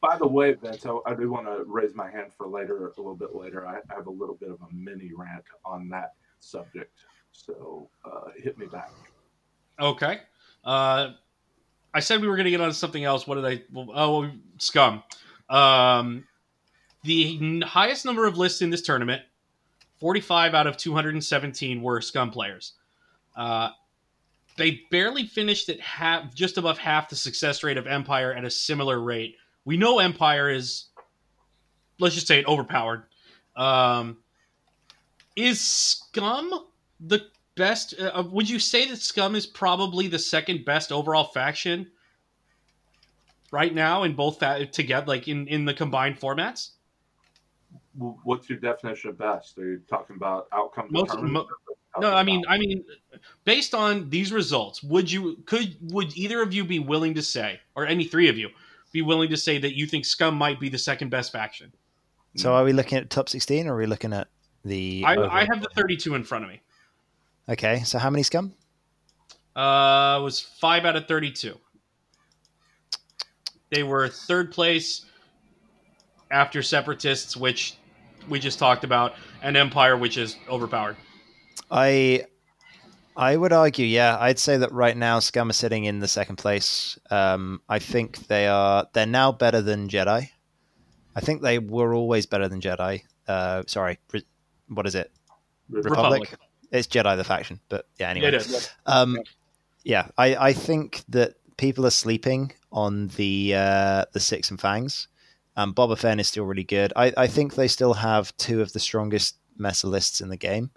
By 0.00 0.18
the 0.18 0.26
way, 0.26 0.54
Vince, 0.54 0.84
I 1.06 1.14
do 1.14 1.30
want 1.30 1.46
to 1.46 1.62
raise 1.64 1.94
my 1.94 2.10
hand 2.10 2.32
for 2.36 2.48
later, 2.48 2.88
a 2.88 2.90
little 2.96 3.14
bit 3.14 3.36
later. 3.36 3.68
I 3.68 3.78
have 3.94 4.08
a 4.08 4.10
little 4.10 4.34
bit 4.34 4.50
of 4.50 4.60
a 4.60 4.74
mini 4.74 5.12
rant 5.16 5.44
on 5.64 5.88
that 5.90 6.14
subject, 6.42 7.04
so 7.32 7.88
uh, 8.04 8.30
hit 8.42 8.58
me 8.58 8.66
back. 8.66 8.90
Okay. 9.80 10.20
Uh, 10.64 11.10
I 11.94 12.00
said 12.00 12.20
we 12.20 12.28
were 12.28 12.36
going 12.36 12.44
to 12.44 12.50
get 12.50 12.60
on 12.60 12.72
something 12.72 13.04
else. 13.04 13.26
What 13.26 13.36
did 13.36 13.44
I? 13.44 13.62
Oh, 13.94 14.30
scum. 14.58 15.02
Um, 15.48 16.24
the 17.04 17.60
highest 17.60 18.04
number 18.04 18.26
of 18.26 18.38
lists 18.38 18.62
in 18.62 18.70
this 18.70 18.82
tournament, 18.82 19.22
45 19.98 20.54
out 20.54 20.66
of 20.66 20.76
217 20.76 21.82
were 21.82 22.00
scum 22.00 22.30
players. 22.30 22.72
Uh, 23.36 23.70
they 24.56 24.82
barely 24.90 25.26
finished 25.26 25.68
at 25.68 25.80
half, 25.80 26.34
just 26.34 26.58
above 26.58 26.78
half 26.78 27.08
the 27.08 27.16
success 27.16 27.62
rate 27.62 27.76
of 27.76 27.86
Empire 27.86 28.32
at 28.32 28.44
a 28.44 28.50
similar 28.50 29.00
rate. 29.00 29.36
We 29.64 29.76
know 29.76 29.98
Empire 29.98 30.50
is, 30.50 30.86
let's 31.98 32.14
just 32.14 32.26
say, 32.26 32.38
it 32.40 32.46
overpowered. 32.46 33.04
Um, 33.56 34.18
is 35.36 35.60
Scum 35.60 36.50
the 37.00 37.26
best? 37.54 37.94
Uh, 37.98 38.10
uh, 38.14 38.22
would 38.30 38.48
you 38.48 38.58
say 38.58 38.88
that 38.88 38.98
Scum 38.98 39.34
is 39.34 39.46
probably 39.46 40.08
the 40.08 40.18
second 40.18 40.64
best 40.64 40.92
overall 40.92 41.24
faction 41.24 41.90
right 43.50 43.74
now 43.74 44.02
in 44.02 44.14
both 44.14 44.38
that 44.40 44.72
together, 44.72 45.06
like 45.06 45.28
in 45.28 45.46
in 45.48 45.64
the 45.64 45.74
combined 45.74 46.18
formats? 46.18 46.70
What's 47.94 48.48
your 48.48 48.58
definition 48.58 49.10
of 49.10 49.18
best? 49.18 49.58
Are 49.58 49.72
you 49.72 49.82
talking 49.88 50.16
about 50.16 50.48
outcome? 50.52 50.88
Most, 50.90 51.18
mo- 51.18 51.46
no, 51.98 52.14
I 52.14 52.22
mean, 52.22 52.42
I 52.48 52.56
mean, 52.56 52.84
based 53.44 53.74
on 53.74 54.08
these 54.08 54.32
results, 54.32 54.82
would 54.82 55.10
you 55.10 55.42
could 55.44 55.76
would 55.92 56.16
either 56.16 56.40
of 56.40 56.54
you 56.54 56.64
be 56.64 56.78
willing 56.78 57.14
to 57.14 57.22
say, 57.22 57.60
or 57.74 57.86
any 57.86 58.04
three 58.04 58.28
of 58.28 58.38
you, 58.38 58.48
be 58.92 59.02
willing 59.02 59.28
to 59.28 59.36
say 59.36 59.58
that 59.58 59.76
you 59.76 59.86
think 59.86 60.06
Scum 60.06 60.34
might 60.34 60.58
be 60.58 60.70
the 60.70 60.78
second 60.78 61.10
best 61.10 61.32
faction? 61.32 61.72
So, 62.36 62.54
are 62.54 62.64
we 62.64 62.72
looking 62.72 62.96
at 62.96 63.10
top 63.10 63.28
sixteen, 63.28 63.66
or 63.66 63.74
are 63.74 63.78
we 63.78 63.86
looking 63.86 64.14
at 64.14 64.28
the? 64.64 65.04
I, 65.06 65.16
I 65.16 65.44
have 65.44 65.62
the 65.62 65.68
thirty-two 65.74 66.14
in 66.14 66.24
front 66.24 66.44
of 66.44 66.50
me. 66.50 66.60
Okay, 67.48 67.80
so 67.80 67.98
how 67.98 68.10
many 68.10 68.22
Scum? 68.22 68.54
Uh, 69.54 70.20
was 70.22 70.40
five 70.40 70.84
out 70.84 70.96
of 70.96 71.06
thirty-two. 71.06 71.58
They 73.70 73.82
were 73.82 74.08
third 74.08 74.52
place 74.52 75.06
after 76.30 76.62
Separatists, 76.62 77.36
which 77.36 77.76
we 78.28 78.38
just 78.38 78.58
talked 78.58 78.84
about, 78.84 79.14
and 79.42 79.56
Empire, 79.56 79.96
which 79.96 80.16
is 80.16 80.36
overpowered. 80.48 80.96
I 81.70 82.26
I 83.16 83.36
would 83.36 83.52
argue, 83.52 83.84
yeah, 83.84 84.16
I'd 84.18 84.38
say 84.38 84.56
that 84.56 84.72
right 84.72 84.96
now 84.96 85.18
Scum 85.18 85.50
are 85.50 85.52
sitting 85.54 85.84
in 85.84 85.98
the 85.98 86.08
second 86.08 86.36
place. 86.36 86.98
Um, 87.10 87.60
I 87.68 87.78
think 87.78 88.26
they 88.28 88.46
are 88.46 88.86
they're 88.92 89.06
now 89.06 89.32
better 89.32 89.60
than 89.60 89.88
Jedi. 89.88 90.28
I 91.14 91.20
think 91.20 91.42
they 91.42 91.58
were 91.58 91.94
always 91.94 92.24
better 92.24 92.48
than 92.48 92.60
Jedi. 92.60 93.02
Uh, 93.28 93.64
sorry, 93.66 93.98
what 94.74 94.86
is 94.86 94.94
it? 94.94 95.10
Republic. 95.70 96.22
Republic. 96.22 96.38
It's 96.70 96.88
Jedi 96.88 97.16
the 97.16 97.24
faction, 97.24 97.60
but 97.68 97.86
yeah. 97.98 98.08
Anyway, 98.08 98.38
um, 98.86 99.18
yeah, 99.84 100.08
I, 100.16 100.36
I 100.36 100.52
think 100.52 101.04
that 101.08 101.34
people 101.58 101.84
are 101.86 101.90
sleeping 101.90 102.52
on 102.72 103.08
the 103.08 103.54
uh, 103.54 104.04
the 104.12 104.20
Six 104.20 104.50
and 104.50 104.60
Fangs. 104.60 105.08
Um, 105.56 105.74
Boba 105.74 105.98
Fett 105.98 106.18
is 106.18 106.28
still 106.28 106.44
really 106.44 106.64
good. 106.64 106.92
I, 106.96 107.12
I 107.16 107.26
think 107.26 107.54
they 107.54 107.68
still 107.68 107.92
have 107.92 108.34
two 108.38 108.62
of 108.62 108.72
the 108.72 108.80
strongest 108.80 109.36
mesa 109.58 109.86
lists 109.86 110.20
in 110.22 110.30
the 110.30 110.36
game. 110.36 110.70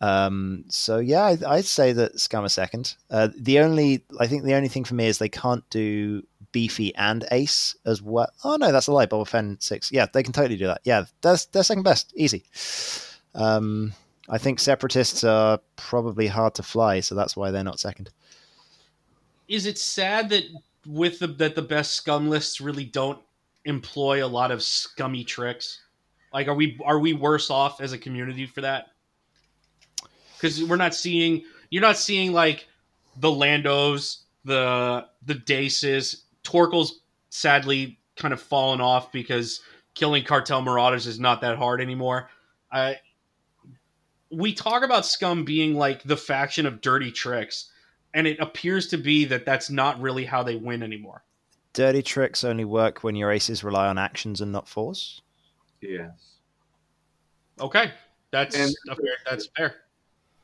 Um, 0.00 0.64
so 0.68 0.98
yeah, 0.98 1.36
I, 1.46 1.56
would 1.56 1.64
say 1.64 1.92
that 1.92 2.18
Scum 2.18 2.44
a 2.44 2.48
second. 2.48 2.96
Uh, 3.10 3.28
the 3.36 3.60
only, 3.60 4.04
I 4.18 4.26
think 4.26 4.44
the 4.44 4.54
only 4.54 4.68
thing 4.68 4.84
for 4.84 4.94
me 4.94 5.06
is 5.06 5.18
they 5.18 5.28
can't 5.28 5.68
do 5.70 6.22
beefy 6.52 6.94
and 6.94 7.24
ace 7.30 7.76
as 7.84 8.00
well. 8.00 8.30
Oh 8.44 8.56
no, 8.56 8.72
that's 8.72 8.86
a 8.86 8.92
lie. 8.92 9.06
Boba 9.06 9.26
Fett 9.26 9.62
six. 9.62 9.90
Yeah, 9.90 10.06
they 10.12 10.22
can 10.22 10.32
totally 10.32 10.56
do 10.56 10.66
that. 10.66 10.80
Yeah, 10.84 11.04
that's 11.20 11.46
they're 11.46 11.62
second 11.62 11.82
best, 11.82 12.12
easy. 12.16 12.44
Um, 13.34 13.92
I 14.28 14.38
think 14.38 14.60
separatists 14.60 15.24
are 15.24 15.58
probably 15.76 16.26
hard 16.26 16.54
to 16.56 16.62
fly, 16.62 17.00
so 17.00 17.14
that's 17.14 17.36
why 17.36 17.50
they're 17.50 17.64
not 17.64 17.80
second. 17.80 18.10
Is 19.48 19.66
it 19.66 19.78
sad 19.78 20.30
that 20.30 20.44
with 20.86 21.18
the 21.18 21.26
that 21.26 21.54
the 21.54 21.62
best 21.62 21.94
scum 21.94 22.28
lists 22.28 22.60
really 22.60 22.84
don't 22.84 23.18
employ 23.64 24.24
a 24.24 24.28
lot 24.28 24.50
of 24.50 24.62
scummy 24.62 25.24
tricks? 25.24 25.80
Like, 26.32 26.48
are 26.48 26.54
we 26.54 26.78
are 26.84 26.98
we 26.98 27.12
worse 27.12 27.50
off 27.50 27.80
as 27.80 27.92
a 27.92 27.98
community 27.98 28.46
for 28.46 28.60
that? 28.60 28.88
because 30.42 30.64
we're 30.64 30.76
not 30.76 30.94
seeing 30.94 31.44
you're 31.70 31.82
not 31.82 31.96
seeing 31.96 32.32
like 32.32 32.66
the 33.16 33.28
Landos, 33.28 34.18
the 34.44 35.06
the 35.24 35.34
Daces, 35.34 36.24
Torkil's 36.44 37.00
sadly 37.30 37.98
kind 38.16 38.34
of 38.34 38.40
fallen 38.40 38.80
off 38.80 39.12
because 39.12 39.60
killing 39.94 40.24
cartel 40.24 40.62
marauders 40.62 41.06
is 41.06 41.18
not 41.20 41.40
that 41.40 41.56
hard 41.56 41.80
anymore. 41.80 42.28
I 42.70 42.96
we 44.30 44.54
talk 44.54 44.82
about 44.82 45.04
Scum 45.04 45.44
being 45.44 45.74
like 45.74 46.02
the 46.04 46.16
faction 46.16 46.64
of 46.64 46.80
dirty 46.80 47.12
tricks, 47.12 47.70
and 48.14 48.26
it 48.26 48.40
appears 48.40 48.86
to 48.88 48.96
be 48.96 49.26
that 49.26 49.44
that's 49.44 49.68
not 49.68 50.00
really 50.00 50.24
how 50.24 50.42
they 50.42 50.56
win 50.56 50.82
anymore. 50.82 51.22
Dirty 51.74 52.02
tricks 52.02 52.44
only 52.44 52.64
work 52.64 53.02
when 53.02 53.14
your 53.14 53.30
aces 53.30 53.62
rely 53.62 53.88
on 53.88 53.98
actions 53.98 54.40
and 54.40 54.52
not 54.52 54.68
force. 54.68 55.20
Yes. 55.80 56.38
Okay, 57.60 57.92
that's 58.30 58.56
and, 58.56 58.74
fair, 58.86 59.16
that's 59.26 59.48
fair 59.56 59.74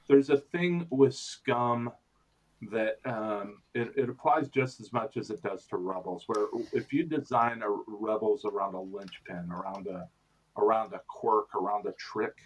there's 0.08 0.30
a 0.30 0.38
thing 0.38 0.86
with 0.90 1.14
scum 1.14 1.92
that 2.62 2.98
um, 3.04 3.62
it, 3.74 3.92
it, 3.96 4.08
applies 4.08 4.48
just 4.48 4.80
as 4.80 4.92
much 4.92 5.16
as 5.16 5.30
it 5.30 5.42
does 5.42 5.64
to 5.66 5.76
rebels. 5.76 6.24
Where 6.26 6.46
if 6.72 6.92
you 6.92 7.04
design 7.04 7.62
a 7.62 7.70
rebels 7.86 8.44
around 8.44 8.74
a 8.74 8.80
linchpin, 8.80 9.50
around 9.50 9.86
a 9.86 10.08
around 10.56 10.92
a 10.92 11.00
quirk, 11.06 11.54
around 11.54 11.86
a 11.86 11.92
trick, 11.92 12.36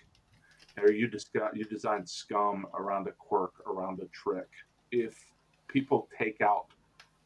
or 0.78 0.90
you 0.92 1.08
just 1.08 1.32
got 1.32 1.56
you 1.56 1.64
design 1.64 2.06
scum 2.06 2.66
around 2.74 3.08
a 3.08 3.12
quirk, 3.12 3.54
around 3.66 4.00
a 4.00 4.06
trick. 4.06 4.48
If 4.90 5.16
people 5.68 6.08
take 6.18 6.42
out 6.42 6.66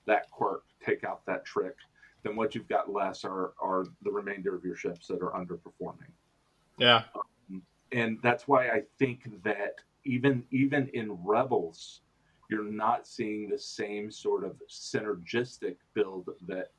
that 0.07 0.31
quirk, 0.31 0.63
take 0.85 1.03
out 1.03 1.27
that 1.27 1.45
trick, 1.45 1.75
then 2.23 2.37
what 2.37 2.55
you've 2.55 2.69
got 2.69 2.93
less 2.93 3.25
are 3.25 3.53
are 3.61 3.85
the 4.03 4.13
remainder 4.13 4.55
of 4.55 4.65
your 4.65 4.77
ships 4.77 5.09
that 5.09 5.23
are 5.23 5.33
underperforming. 5.33 6.13
Yeah. 6.79 7.03
Um, 7.51 7.63
and 7.91 8.19
that's 8.23 8.47
why 8.47 8.69
I 8.69 8.83
think 8.99 9.43
that 9.43 9.75
even 10.05 10.45
even 10.51 10.89
in 10.95 11.19
Rebels, 11.25 12.03
you're 12.49 12.71
not 12.71 13.07
seeing 13.07 13.49
the 13.49 13.59
same 13.59 14.11
sort 14.11 14.45
of 14.45 14.61
synergistic 14.69 15.77
build 15.95 16.29
that 16.47 16.71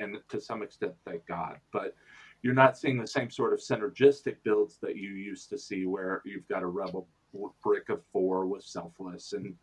and 0.00 0.18
to 0.28 0.40
some 0.40 0.62
extent, 0.62 0.92
thank 1.04 1.26
God. 1.26 1.58
But 1.72 1.94
you're 2.42 2.54
not 2.54 2.78
seeing 2.78 2.98
the 2.98 3.06
same 3.06 3.30
sort 3.30 3.52
of 3.52 3.60
synergistic 3.60 4.36
builds 4.44 4.78
that 4.78 4.96
you 4.96 5.10
used 5.10 5.48
to 5.50 5.58
see, 5.58 5.86
where 5.86 6.22
you've 6.24 6.48
got 6.48 6.62
a 6.62 6.66
rebel 6.66 7.08
brick 7.62 7.88
of 7.88 8.00
four 8.12 8.46
with 8.46 8.64
selfless 8.64 9.32
and 9.32 9.54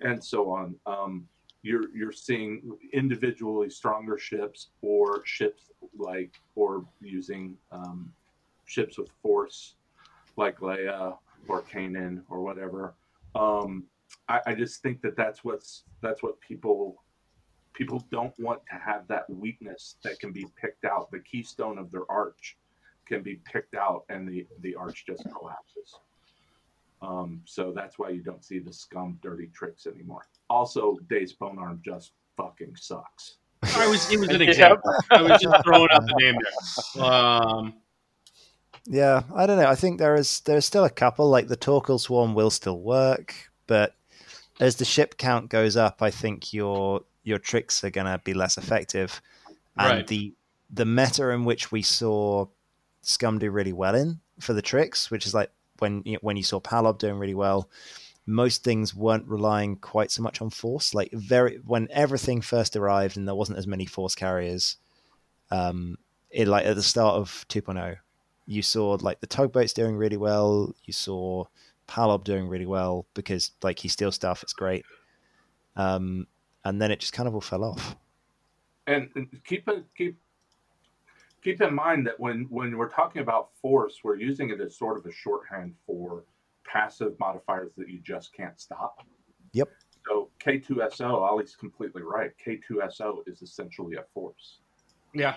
and 0.00 0.22
so 0.22 0.50
on. 0.50 0.74
Um, 0.86 1.28
you're 1.62 1.88
you're 1.96 2.12
seeing 2.12 2.76
individually 2.92 3.70
stronger 3.70 4.18
ships 4.18 4.68
or 4.82 5.24
ships 5.24 5.70
like 5.96 6.34
or 6.56 6.84
using 7.00 7.56
um, 7.72 8.12
ships 8.66 8.98
with 8.98 9.08
force 9.22 9.74
like 10.36 10.58
Leia 10.58 11.16
or 11.48 11.62
Kanan 11.62 12.22
or 12.28 12.42
whatever. 12.42 12.94
Um, 13.34 13.84
I, 14.28 14.40
I 14.46 14.54
just 14.54 14.82
think 14.82 15.02
that 15.02 15.16
that's 15.16 15.44
what's 15.44 15.84
that's 16.00 16.22
what 16.22 16.40
people 16.40 17.02
people 17.74 18.06
don't 18.10 18.32
want 18.38 18.60
to 18.72 18.78
have 18.78 19.06
that 19.08 19.28
weakness 19.28 19.96
that 20.04 20.18
can 20.20 20.32
be 20.32 20.46
picked 20.60 20.84
out. 20.84 21.10
The 21.10 21.20
keystone 21.20 21.78
of 21.78 21.90
their 21.90 22.10
arch 22.10 22.56
can 23.06 23.22
be 23.22 23.40
picked 23.44 23.74
out, 23.74 24.04
and 24.08 24.28
the 24.28 24.46
the 24.60 24.74
arch 24.74 25.04
just 25.06 25.24
collapses. 25.24 25.98
Um, 27.02 27.42
so 27.44 27.72
that's 27.74 27.98
why 27.98 28.10
you 28.10 28.22
don't 28.22 28.44
see 28.44 28.58
the 28.58 28.72
scum 28.72 29.18
dirty 29.22 29.50
tricks 29.54 29.86
anymore. 29.86 30.26
Also, 30.48 30.96
Dace 31.10 31.32
Bonearm 31.32 31.82
just 31.84 32.12
fucking 32.36 32.76
sucks. 32.76 33.36
I 33.62 33.86
was 33.86 34.10
it 34.10 34.18
was 34.18 34.30
an 34.30 34.42
example. 34.42 34.92
I 35.10 35.22
was 35.22 35.40
just 35.40 35.64
throwing 35.64 35.88
out 35.92 36.06
the 36.06 36.14
name 36.20 36.36
there. 36.94 37.04
Um, 37.04 37.74
yeah, 38.86 39.22
I 39.34 39.46
don't 39.46 39.58
know. 39.58 39.68
I 39.68 39.74
think 39.74 39.98
there 39.98 40.14
is 40.14 40.40
there's 40.40 40.64
still 40.64 40.84
a 40.84 40.90
couple 40.90 41.28
like 41.28 41.48
the 41.48 41.56
Torkil 41.56 42.00
Swarm 42.00 42.34
will 42.34 42.50
still 42.50 42.80
work, 42.80 43.34
but 43.66 43.94
as 44.60 44.76
the 44.76 44.84
ship 44.84 45.16
count 45.18 45.50
goes 45.50 45.76
up, 45.76 46.02
I 46.02 46.10
think 46.10 46.52
your 46.52 47.02
your 47.22 47.38
tricks 47.38 47.82
are 47.84 47.90
going 47.90 48.06
to 48.06 48.20
be 48.22 48.34
less 48.34 48.58
effective, 48.58 49.20
and 49.76 49.98
right. 49.98 50.06
the 50.06 50.34
the 50.70 50.84
meta 50.84 51.30
in 51.30 51.44
which 51.44 51.72
we 51.72 51.82
saw 51.82 52.46
Scum 53.02 53.38
do 53.38 53.50
really 53.50 53.72
well 53.72 53.94
in 53.94 54.20
for 54.40 54.52
the 54.52 54.62
tricks, 54.62 55.10
which 55.10 55.26
is 55.26 55.34
like 55.34 55.50
when 55.78 56.02
you 56.04 56.14
know, 56.14 56.18
when 56.22 56.36
you 56.36 56.42
saw 56.42 56.60
Palob 56.60 56.98
doing 56.98 57.18
really 57.18 57.34
well, 57.34 57.68
most 58.26 58.64
things 58.64 58.94
weren't 58.94 59.28
relying 59.28 59.76
quite 59.76 60.10
so 60.10 60.22
much 60.22 60.40
on 60.40 60.50
force. 60.50 60.94
Like 60.94 61.10
very 61.12 61.58
when 61.64 61.88
everything 61.90 62.40
first 62.40 62.76
arrived 62.76 63.16
and 63.16 63.26
there 63.26 63.34
wasn't 63.34 63.58
as 63.58 63.66
many 63.66 63.86
force 63.86 64.14
carriers, 64.14 64.76
um, 65.50 65.96
it 66.30 66.48
like 66.48 66.66
at 66.66 66.76
the 66.76 66.82
start 66.82 67.16
of 67.16 67.44
2.0, 67.48 67.96
you 68.46 68.62
saw 68.62 68.96
like 69.00 69.20
the 69.20 69.26
tugboats 69.26 69.72
doing 69.72 69.96
really 69.96 70.16
well. 70.16 70.74
You 70.84 70.92
saw 70.92 71.44
Palob 71.86 72.24
doing 72.24 72.48
really 72.48 72.66
well 72.66 73.06
because 73.14 73.52
like 73.62 73.78
he 73.78 73.88
steals 73.88 74.14
stuff. 74.14 74.42
It's 74.42 74.52
great. 74.52 74.84
Um, 75.76 76.26
and 76.64 76.80
then 76.80 76.90
it 76.90 77.00
just 77.00 77.12
kind 77.12 77.28
of 77.28 77.34
all 77.34 77.40
fell 77.40 77.64
off. 77.64 77.96
And, 78.86 79.08
and 79.14 79.28
keep 79.44 79.68
keep 79.96 80.18
keep 81.42 81.60
in 81.60 81.74
mind 81.74 82.06
that 82.06 82.18
when 82.18 82.46
when 82.50 82.76
we're 82.76 82.88
talking 82.88 83.22
about 83.22 83.50
force, 83.60 84.00
we're 84.02 84.16
using 84.16 84.50
it 84.50 84.60
as 84.60 84.76
sort 84.76 84.98
of 84.98 85.06
a 85.06 85.12
shorthand 85.12 85.74
for 85.86 86.24
passive 86.66 87.14
modifiers 87.20 87.72
that 87.76 87.88
you 87.88 88.00
just 88.02 88.34
can't 88.34 88.58
stop. 88.60 89.06
Yep. 89.52 89.68
So 90.06 90.30
K2SO, 90.44 91.14
Ollie's 91.14 91.56
completely 91.56 92.02
right. 92.02 92.30
K2SO 92.44 93.26
is 93.26 93.40
essentially 93.42 93.96
a 93.96 94.02
force. 94.12 94.58
Yeah. 95.14 95.36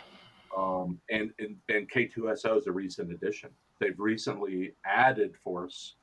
Um, 0.58 1.00
and, 1.10 1.32
and 1.40 1.58
and 1.70 1.90
K2SO 1.90 2.58
is 2.58 2.68
a 2.68 2.72
recent 2.72 3.12
addition. 3.12 3.50
They've 3.80 4.00
recently 4.00 4.74
added 4.86 5.36
force 5.44 5.96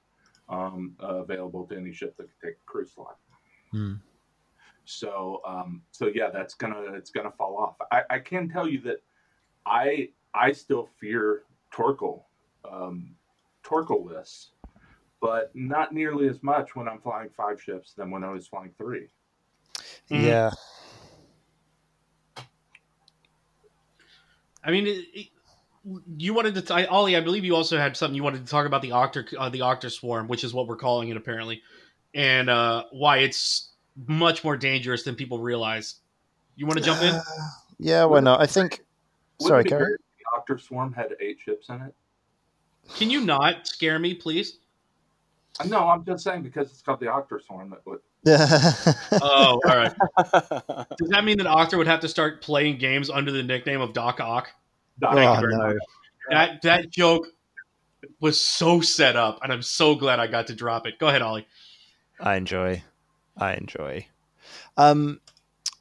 um, 0.48 0.94
uh, 1.02 1.16
available 1.16 1.66
to 1.66 1.76
any 1.76 1.92
ship 1.92 2.16
that 2.16 2.24
can 2.24 2.50
take 2.50 2.58
a 2.58 2.66
crew 2.66 2.86
slot. 2.86 3.18
Hmm. 3.70 3.94
So 4.84 5.40
um, 5.46 5.82
so 5.90 6.10
yeah, 6.14 6.30
that's 6.30 6.54
gonna 6.54 6.94
it's 6.94 7.10
gonna 7.10 7.32
fall 7.32 7.56
off. 7.56 7.76
I, 7.90 8.02
I 8.16 8.18
can 8.18 8.48
tell 8.48 8.68
you 8.68 8.80
that 8.82 9.02
I 9.64 10.10
I 10.34 10.52
still 10.52 10.88
fear 11.00 11.42
Torkil 11.72 12.22
um, 12.70 13.14
Torkilless 13.64 14.48
but 15.24 15.50
not 15.54 15.94
nearly 15.94 16.28
as 16.28 16.42
much 16.42 16.76
when 16.76 16.86
I'm 16.86 17.00
flying 17.00 17.30
five 17.34 17.58
ships 17.58 17.94
than 17.94 18.10
when 18.10 18.22
I 18.22 18.28
was 18.28 18.46
flying 18.46 18.72
3 18.76 19.08
mm-hmm. 20.10 20.22
Yeah. 20.22 20.50
I 24.62 24.70
mean, 24.70 24.86
it, 24.86 25.06
it, 25.14 25.28
you 26.16 26.34
wanted 26.34 26.54
to, 26.54 26.62
t- 26.62 26.86
Ollie. 26.86 27.16
I 27.16 27.20
believe 27.20 27.44
you 27.44 27.54
also 27.54 27.78
had 27.78 27.96
something 27.96 28.14
you 28.14 28.22
wanted 28.22 28.44
to 28.44 28.50
talk 28.50 28.66
about 28.66 28.82
the 28.82 28.90
Octa, 28.90 29.34
uh, 29.38 29.48
the 29.48 29.60
Octa 29.60 29.90
Swarm, 29.90 30.28
which 30.28 30.44
is 30.44 30.54
what 30.54 30.66
we're 30.66 30.76
calling 30.76 31.08
it 31.08 31.16
apparently, 31.16 31.62
and 32.14 32.48
uh, 32.48 32.84
why 32.92 33.18
it's 33.18 33.70
much 34.06 34.44
more 34.44 34.56
dangerous 34.56 35.02
than 35.02 35.14
people 35.14 35.38
realize. 35.38 35.96
You 36.56 36.66
want 36.66 36.78
to 36.78 36.84
jump 36.84 37.02
in? 37.02 37.14
Uh, 37.14 37.22
yeah, 37.78 38.04
why 38.04 38.20
not? 38.20 38.40
I 38.40 38.46
think. 38.46 38.80
Sorry, 39.40 39.64
Gary. 39.64 39.96
The 40.18 40.54
Octa 40.54 40.60
Swarm 40.60 40.92
had 40.92 41.14
eight 41.20 41.38
ships 41.40 41.68
in 41.68 41.80
it. 41.82 41.94
Can 42.96 43.10
you 43.10 43.20
not 43.20 43.66
scare 43.66 43.98
me, 43.98 44.14
please? 44.14 44.58
No, 45.66 45.88
I'm 45.88 46.04
just 46.04 46.24
saying 46.24 46.42
because 46.42 46.70
it's 46.70 46.82
called 46.82 47.00
the 47.00 47.06
Octa 47.06 47.40
Swarm 47.44 47.70
that 47.70 47.86
would. 47.86 48.00
oh, 49.22 49.60
all 49.64 49.76
right. 49.76 49.92
Does 50.98 51.08
that 51.10 51.24
mean 51.24 51.38
that 51.38 51.46
Octa 51.46 51.76
would 51.76 51.86
have 51.86 52.00
to 52.00 52.08
start 52.08 52.40
playing 52.40 52.78
games 52.78 53.10
under 53.10 53.30
the 53.30 53.42
nickname 53.42 53.80
of 53.80 53.92
Doc 53.92 54.20
Ock? 54.20 54.50
Doc 54.98 55.14
oh, 55.14 55.46
no. 55.46 55.78
That 56.30 56.62
that 56.62 56.90
joke 56.90 57.26
was 58.20 58.40
so 58.40 58.80
set 58.80 59.16
up, 59.16 59.38
and 59.42 59.52
I'm 59.52 59.62
so 59.62 59.94
glad 59.94 60.20
I 60.20 60.26
got 60.26 60.46
to 60.48 60.54
drop 60.54 60.86
it. 60.86 60.98
Go 60.98 61.08
ahead, 61.08 61.22
Ollie. 61.22 61.46
I 62.20 62.36
enjoy. 62.36 62.82
I 63.36 63.54
enjoy. 63.54 64.06
Um, 64.76 65.20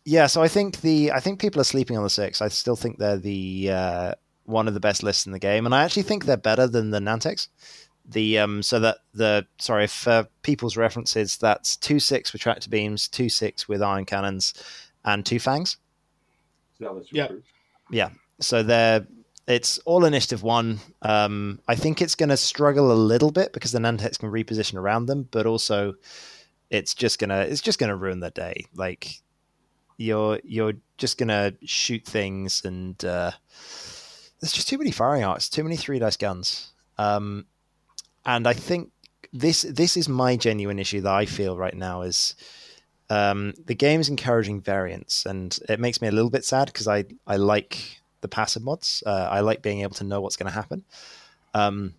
yeah, 0.05 0.27
so 0.27 0.41
I 0.41 0.47
think 0.47 0.81
the 0.81 1.11
I 1.11 1.19
think 1.19 1.39
people 1.39 1.61
are 1.61 1.65
sleeping 1.65 1.97
on 1.97 2.03
the 2.03 2.09
six. 2.09 2.41
I 2.41 2.47
still 2.47 2.75
think 2.75 2.97
they're 2.97 3.17
the 3.17 3.69
uh, 3.71 4.13
one 4.45 4.67
of 4.67 4.73
the 4.73 4.79
best 4.79 5.03
lists 5.03 5.25
in 5.25 5.31
the 5.31 5.39
game, 5.39 5.65
and 5.65 5.73
I 5.73 5.83
actually 5.83 6.03
think 6.03 6.25
they're 6.25 6.37
better 6.37 6.67
than 6.67 6.89
the 6.89 6.99
Nantex 6.99 7.47
the 8.05 8.37
um 8.37 8.61
so 8.61 8.79
that 8.79 8.97
the 9.13 9.45
sorry 9.59 9.87
for 9.87 10.27
people's 10.41 10.75
references 10.75 11.37
that's 11.37 11.77
two 11.77 11.99
six 11.99 12.33
with 12.33 12.41
tractor 12.41 12.69
beams 12.69 13.07
two 13.07 13.29
six 13.29 13.67
with 13.67 13.81
ion 13.81 14.05
cannons 14.05 14.53
and 15.05 15.25
two 15.25 15.39
fangs 15.39 15.77
yeah 17.11 17.29
yeah 17.91 18.09
so 18.43 18.63
they're 18.63 19.05
it's 19.45 19.77
all 19.79 20.05
initiative 20.05 20.43
one. 20.43 20.79
Um 21.01 21.59
i 21.67 21.75
think 21.75 22.01
it's 22.01 22.15
going 22.15 22.29
to 22.29 22.37
struggle 22.37 22.91
a 22.91 23.03
little 23.11 23.31
bit 23.31 23.53
because 23.53 23.71
the 23.71 23.79
nantex 23.79 24.19
can 24.19 24.31
reposition 24.31 24.75
around 24.75 25.07
them 25.07 25.27
but 25.31 25.45
also 25.45 25.95
it's 26.69 26.93
just 26.93 27.19
gonna 27.19 27.41
it's 27.41 27.61
just 27.61 27.79
gonna 27.79 27.95
ruin 27.95 28.19
their 28.19 28.31
day. 28.31 28.65
Like 28.75 29.21
you're 29.97 30.39
you're 30.43 30.73
just 30.97 31.17
gonna 31.17 31.53
shoot 31.63 32.05
things 32.05 32.63
and 32.65 33.03
uh 33.05 33.31
there's 34.39 34.53
just 34.53 34.67
too 34.67 34.77
many 34.77 34.91
firing 34.91 35.23
arcs 35.23 35.49
too 35.49 35.63
many 35.63 35.77
three 35.77 35.99
dice 35.99 36.17
guns. 36.17 36.73
Um 36.97 37.45
and 38.25 38.47
I 38.47 38.53
think 38.53 38.91
this 39.33 39.63
this 39.63 39.97
is 39.97 40.07
my 40.07 40.37
genuine 40.37 40.79
issue 40.79 41.01
that 41.01 41.13
I 41.13 41.25
feel 41.25 41.57
right 41.57 41.75
now 41.75 42.03
is 42.03 42.35
um, 43.09 43.53
the 43.65 43.75
game's 43.75 44.09
encouraging 44.09 44.61
variance, 44.61 45.25
and 45.25 45.57
it 45.69 45.79
makes 45.79 46.01
me 46.01 46.07
a 46.07 46.11
little 46.11 46.29
bit 46.29 46.45
sad 46.45 46.67
because 46.67 46.87
I 46.87 47.05
I 47.27 47.35
like 47.37 48.01
the 48.23 48.27
passive 48.27 48.63
mods. 48.63 49.03
Uh, 49.05 49.27
I 49.29 49.41
like 49.41 49.61
being 49.61 49.81
able 49.81 49.93
to 49.95 50.03
know 50.03 50.19
what's 50.19 50.35
going 50.35 50.51
to 50.51 50.55
happen. 50.55 50.83
Um, 51.53 51.93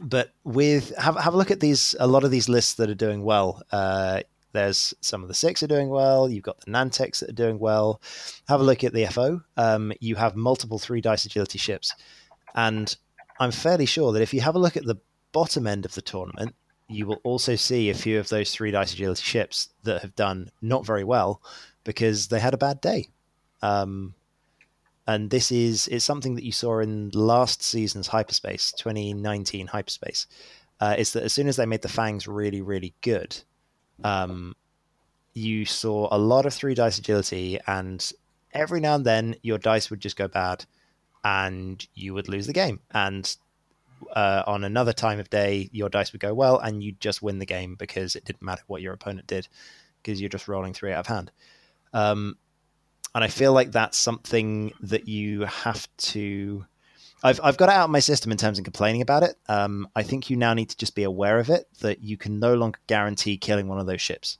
but 0.00 0.30
with 0.44 0.94
have 0.96 1.16
have 1.16 1.34
a 1.34 1.36
look 1.36 1.50
at 1.50 1.60
these 1.60 1.96
a 1.98 2.06
lot 2.06 2.22
of 2.22 2.30
these 2.30 2.48
lists 2.48 2.74
that 2.74 2.90
are 2.90 2.94
doing 2.94 3.24
well. 3.24 3.62
Uh, 3.72 4.20
there's 4.52 4.94
some 5.00 5.22
of 5.22 5.28
the 5.28 5.34
six 5.34 5.62
are 5.62 5.68
doing 5.68 5.88
well. 5.88 6.28
You've 6.28 6.44
got 6.44 6.60
the 6.60 6.70
Nantex 6.70 7.20
that 7.20 7.30
are 7.30 7.32
doing 7.44 7.58
well. 7.58 8.00
Have 8.48 8.60
a 8.60 8.64
look 8.64 8.84
at 8.84 8.92
the 8.92 9.06
FO. 9.06 9.42
Um, 9.56 9.92
you 10.00 10.14
have 10.14 10.36
multiple 10.36 10.78
three 10.78 11.00
dice 11.00 11.24
agility 11.24 11.58
ships, 11.58 11.94
and 12.54 12.94
I'm 13.40 13.50
fairly 13.50 13.86
sure 13.86 14.12
that 14.12 14.22
if 14.22 14.32
you 14.32 14.40
have 14.42 14.54
a 14.54 14.60
look 14.60 14.76
at 14.76 14.84
the 14.84 14.96
bottom 15.32 15.66
end 15.66 15.84
of 15.84 15.94
the 15.94 16.02
tournament, 16.02 16.54
you 16.88 17.06
will 17.06 17.20
also 17.24 17.56
see 17.56 17.90
a 17.90 17.94
few 17.94 18.18
of 18.18 18.28
those 18.28 18.52
three 18.52 18.70
dice 18.70 18.92
agility 18.92 19.22
ships 19.22 19.70
that 19.84 20.02
have 20.02 20.14
done 20.14 20.50
not 20.62 20.86
very 20.86 21.04
well 21.04 21.42
because 21.84 22.28
they 22.28 22.40
had 22.40 22.54
a 22.54 22.58
bad 22.58 22.80
day. 22.80 23.08
Um, 23.62 24.14
and 25.08 25.30
this 25.30 25.50
is 25.50 25.88
it's 25.88 26.04
something 26.04 26.36
that 26.36 26.44
you 26.44 26.52
saw 26.52 26.78
in 26.78 27.10
last 27.12 27.62
season's 27.62 28.06
hyperspace 28.06 28.72
2019 28.72 29.66
hyperspace 29.66 30.26
uh, 30.80 30.94
is 30.96 31.12
that 31.12 31.24
as 31.24 31.32
soon 31.32 31.48
as 31.48 31.56
they 31.56 31.66
made 31.66 31.82
the 31.82 31.88
fangs 31.88 32.28
really 32.28 32.60
really 32.60 32.94
good 33.00 33.36
um, 34.04 34.54
you 35.34 35.64
saw 35.64 36.06
a 36.12 36.18
lot 36.18 36.46
of 36.46 36.54
three 36.54 36.74
dice 36.74 36.98
agility 36.98 37.58
and 37.66 38.12
every 38.52 38.78
now 38.78 38.94
and 38.94 39.04
then 39.04 39.34
your 39.42 39.58
dice 39.58 39.90
would 39.90 40.00
just 40.00 40.16
go 40.16 40.28
bad 40.28 40.64
and 41.24 41.88
you 41.94 42.14
would 42.14 42.28
lose 42.28 42.46
the 42.46 42.52
game 42.52 42.78
and 42.92 43.36
uh, 44.14 44.42
on 44.46 44.64
another 44.64 44.92
time 44.92 45.18
of 45.18 45.30
day, 45.30 45.68
your 45.72 45.88
dice 45.88 46.12
would 46.12 46.20
go 46.20 46.32
well, 46.34 46.58
and 46.58 46.82
you'd 46.82 47.00
just 47.00 47.22
win 47.22 47.40
the 47.40 47.46
game 47.46 47.74
because 47.74 48.14
it 48.14 48.24
didn't 48.24 48.42
matter 48.42 48.62
what 48.66 48.82
your 48.82 48.92
opponent 48.92 49.26
did, 49.26 49.48
because 50.00 50.20
you're 50.20 50.28
just 50.28 50.48
rolling 50.48 50.72
three 50.72 50.92
out 50.92 51.00
of 51.00 51.06
hand. 51.06 51.30
Um, 51.92 52.36
and 53.14 53.24
I 53.24 53.28
feel 53.28 53.52
like 53.52 53.72
that's 53.72 53.96
something 53.96 54.72
that 54.80 55.08
you 55.08 55.42
have 55.42 55.88
to. 55.98 56.64
I've 57.22 57.40
I've 57.42 57.56
got 57.56 57.68
it 57.68 57.74
out 57.74 57.84
of 57.84 57.90
my 57.90 57.98
system 57.98 58.30
in 58.30 58.38
terms 58.38 58.58
of 58.58 58.64
complaining 58.64 59.02
about 59.02 59.22
it. 59.22 59.36
Um, 59.48 59.88
I 59.96 60.02
think 60.02 60.30
you 60.30 60.36
now 60.36 60.54
need 60.54 60.70
to 60.70 60.76
just 60.76 60.94
be 60.94 61.02
aware 61.02 61.38
of 61.38 61.50
it 61.50 61.66
that 61.80 62.02
you 62.02 62.16
can 62.16 62.38
no 62.38 62.54
longer 62.54 62.78
guarantee 62.86 63.36
killing 63.36 63.68
one 63.68 63.78
of 63.78 63.86
those 63.86 64.00
ships. 64.00 64.38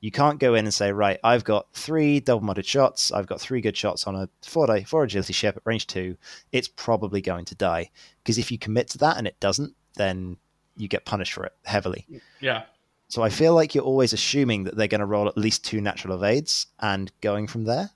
You 0.00 0.12
can't 0.12 0.38
go 0.38 0.54
in 0.54 0.64
and 0.64 0.72
say, 0.72 0.92
right, 0.92 1.18
I've 1.24 1.42
got 1.42 1.66
three 1.72 2.20
double 2.20 2.46
modded 2.46 2.66
shots. 2.66 3.10
I've 3.10 3.26
got 3.26 3.40
three 3.40 3.60
good 3.60 3.76
shots 3.76 4.06
on 4.06 4.14
a 4.14 4.28
four 4.42 4.66
day 4.66 4.84
four 4.84 5.04
agility 5.04 5.32
ship 5.32 5.56
at 5.56 5.62
range 5.64 5.86
two. 5.86 6.16
It's 6.52 6.68
probably 6.68 7.20
going 7.20 7.46
to 7.46 7.54
die 7.54 7.90
because 8.22 8.38
if 8.38 8.52
you 8.52 8.58
commit 8.58 8.88
to 8.90 8.98
that 8.98 9.16
and 9.16 9.26
it 9.26 9.40
doesn't, 9.40 9.74
then 9.94 10.36
you 10.76 10.86
get 10.88 11.04
punished 11.04 11.32
for 11.32 11.44
it 11.44 11.52
heavily. 11.64 12.06
Yeah. 12.40 12.64
So 13.08 13.22
I 13.22 13.30
feel 13.30 13.54
like 13.54 13.74
you're 13.74 13.84
always 13.84 14.12
assuming 14.12 14.64
that 14.64 14.76
they're 14.76 14.86
going 14.86 15.00
to 15.00 15.06
roll 15.06 15.28
at 15.28 15.38
least 15.38 15.64
two 15.64 15.80
natural 15.80 16.14
evades 16.14 16.66
and 16.78 17.10
going 17.20 17.46
from 17.46 17.64
there. 17.64 17.90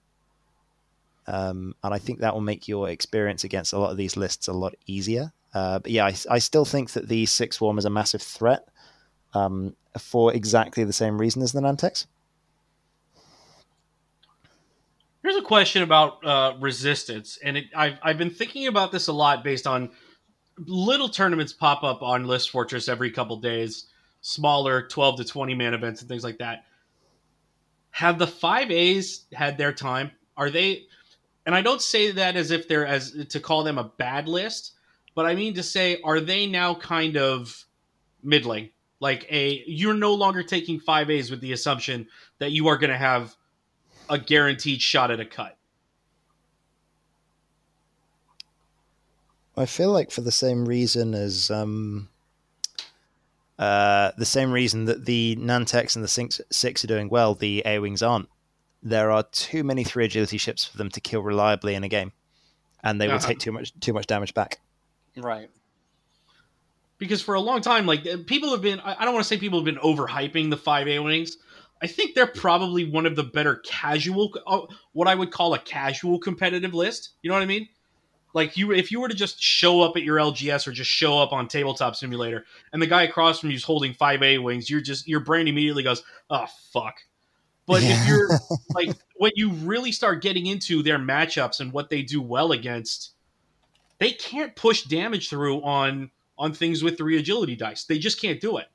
Um, 1.27 1.75
and 1.83 1.95
I 1.95 1.99
think 1.99 2.21
that 2.21 2.35
will 2.35 2.41
make 2.41 2.67
your 2.67 2.89
experience 2.89 3.45
against 3.45 3.73
a 3.73 3.79
lot 3.79 3.91
of 3.91 3.97
these 3.97 4.17
lists 4.17 4.49
a 4.49 4.53
lot 4.53 4.75
easier. 4.87 5.33
Uh, 5.55 5.79
but 5.79 5.91
yeah, 5.91 6.07
I, 6.07 6.15
I, 6.31 6.39
still 6.39 6.65
think 6.65 6.93
that 6.93 7.09
the 7.09 7.27
six 7.27 7.57
swarm 7.59 7.79
is 7.79 7.85
a 7.85 7.91
massive 7.91 8.23
threat 8.23 8.67
um, 9.35 9.77
for 9.99 10.33
exactly 10.33 10.83
the 10.85 10.93
same 10.93 11.19
reason 11.19 11.43
as 11.43 11.53
the 11.53 11.61
Nantex. 11.61 12.07
Here's 15.23 15.37
a 15.37 15.43
question 15.43 15.83
about 15.83 16.25
uh, 16.25 16.55
resistance, 16.59 17.39
and 17.45 17.57
it, 17.57 17.67
I've 17.77 17.99
I've 18.03 18.19
been 18.19 18.31
thinking 18.31 18.67
about 18.67 18.91
this 18.91 19.07
a 19.07 19.13
lot 19.13 19.45
based 19.45 19.69
on 19.69 19.91
little 20.59 21.09
tournaments 21.09 21.53
pop 21.53 21.85
up 21.85 22.03
on 22.03 22.27
List 22.27 22.51
Fortress 22.51 22.89
every 22.89 23.13
couple 23.13 23.37
days, 23.37 23.87
smaller 24.21 24.89
twelve 24.89 25.19
to 25.19 25.25
twenty 25.25 25.55
man 25.55 25.75
events 25.75 26.01
and 26.01 26.09
things 26.09 26.25
like 26.25 26.39
that. 26.39 26.65
Have 27.91 28.19
the 28.19 28.27
five 28.27 28.73
A's 28.73 29.27
had 29.33 29.59
their 29.59 29.73
time? 29.73 30.11
Are 30.37 30.51
they? 30.51 30.87
And 31.45 31.55
I 31.55 31.63
don't 31.63 31.83
say 31.83 32.13
that 32.13 32.37
as 32.37 32.51
if 32.51 32.69
they're 32.69 32.87
as 32.87 33.27
to 33.31 33.41
call 33.41 33.65
them 33.65 33.79
a 33.79 33.85
bad 33.85 34.29
list, 34.29 34.73
but 35.15 35.27
I 35.27 35.35
mean 35.35 35.55
to 35.55 35.63
say, 35.63 36.01
are 36.05 36.21
they 36.21 36.47
now 36.47 36.75
kind 36.75 37.17
of 37.17 37.65
middling? 38.23 38.71
Like 39.01 39.27
a 39.31 39.65
you're 39.67 39.95
no 39.95 40.15
longer 40.15 40.45
taking 40.45 40.79
five 40.79 41.11
A's 41.11 41.31
with 41.31 41.41
the 41.41 41.53
assumption 41.53 42.07
that 42.39 42.53
you 42.53 42.69
are 42.69 42.77
going 42.77 42.91
to 42.91 42.97
have 42.97 43.35
a 44.09 44.19
guaranteed 44.19 44.81
shot 44.81 45.11
at 45.11 45.19
a 45.19 45.25
cut. 45.25 45.57
I 49.57 49.67
feel 49.67 49.91
like 49.91 50.11
for 50.11 50.21
the 50.23 50.33
same 50.33 50.65
reason 50.67 51.15
as 51.15 51.51
um, 51.51 52.09
uh, 53.59 54.13
the 54.17 54.25
same 54.25 54.51
reason 54.51 54.87
that 54.87 55.05
the 55.05 55.37
Nantex 55.37 55.95
and 55.95 56.03
the 56.03 56.09
Six, 56.09 56.41
Six 56.51 56.85
are 56.85 56.89
doing 56.89 57.09
well, 57.09 57.35
the 57.35 57.63
A 57.67 57.79
Wings 57.79 58.03
aren't. 58.03 58.29
There 58.83 59.11
are 59.11 59.23
too 59.23 59.63
many 59.63 59.85
three 59.85 60.05
agility 60.05 60.39
ships 60.39 60.65
for 60.65 60.77
them 60.77 60.91
to 60.91 61.01
kill 61.01 61.23
reliably 61.23 61.75
in 61.75 61.85
a 61.85 61.89
game, 61.89 62.13
and 62.83 63.01
they 63.01 63.07
uh-huh. 63.07 63.15
will 63.15 63.21
take 63.21 63.39
too 63.39 63.53
much 63.53 63.73
too 63.81 63.93
much 63.93 64.07
damage 64.07 64.35
back. 64.35 64.61
Right 65.17 65.49
because 67.03 67.21
for 67.21 67.35
a 67.35 67.41
long 67.41 67.61
time, 67.61 67.85
like 67.85 68.05
people 68.27 68.53
have 68.53 68.63
been, 68.63 68.79
I 68.79 69.05
don't 69.05 69.13
want 69.13 69.25
to 69.25 69.29
say 69.29 69.37
people 69.37 69.59
have 69.59 69.65
been 69.65 69.75
overhyping 69.83 70.51
the 70.51 70.57
five 70.57 70.87
A 70.87 71.01
wings. 71.01 71.37
I 71.83 71.89
think 71.89 72.15
they're 72.15 72.29
probably 72.29 72.89
one 72.89 73.07
of 73.07 73.17
the 73.17 73.25
better 73.25 73.57
casual, 73.57 74.33
uh, 74.47 74.61
what 74.93 75.09
I 75.09 75.17
would 75.17 75.33
call 75.33 75.53
a 75.53 75.59
casual 75.59 76.21
competitive 76.21 76.75
list. 76.75 77.11
You 77.21 77.29
know 77.29 77.35
what 77.35 77.43
I 77.43 77.47
mean? 77.47 77.69
Like 78.35 78.57
you, 78.57 78.71
if 78.71 78.93
you 78.93 79.01
were 79.01 79.09
to 79.09 79.17
just 79.17 79.43
show 79.43 79.81
up 79.81 79.97
at 79.97 80.05
your 80.05 80.17
LGS 80.17 80.69
or 80.69 80.71
just 80.71 80.93
show 80.93 81.19
up 81.19 81.33
on 81.33 81.49
Tabletop 81.49 81.97
Simulator, 81.97 82.47
and 82.73 82.81
the 82.81 82.87
guy 82.87 83.03
across 83.03 83.41
from 83.41 83.51
you 83.51 83.57
is 83.57 83.65
holding 83.65 83.95
five 83.95 84.23
A 84.23 84.39
wings, 84.39 84.71
you're 84.71 84.81
just 84.81 85.09
your 85.09 85.19
brain 85.19 85.49
immediately 85.49 85.83
goes, 85.83 86.05
"Oh 86.31 86.47
fuck." 86.73 86.95
But 87.67 87.83
yeah. 87.83 88.01
if 88.01 88.09
you're 88.09 88.29
like 88.75 88.97
when 89.17 89.33
you 89.35 89.51
really 89.51 89.93
start 89.93 90.23
getting 90.23 90.47
into 90.47 90.83
their 90.83 90.99
matchups 90.99 91.61
and 91.61 91.73
what 91.73 91.91
they 91.91 92.03
do 92.03 92.21
well 92.21 92.53
against, 92.53 93.13
they 93.99 94.13
can't 94.13 94.55
push 94.57 94.83
damage 94.83 95.29
through 95.29 95.63
on 95.63 96.11
on 96.39 96.53
things 96.53 96.83
with 96.83 96.99
three 96.99 97.19
agility 97.19 97.57
dice. 97.57 97.85
They 97.85 97.99
just 97.99 98.21
can't 98.21 98.41
do 98.41 98.59
it. 98.59 98.67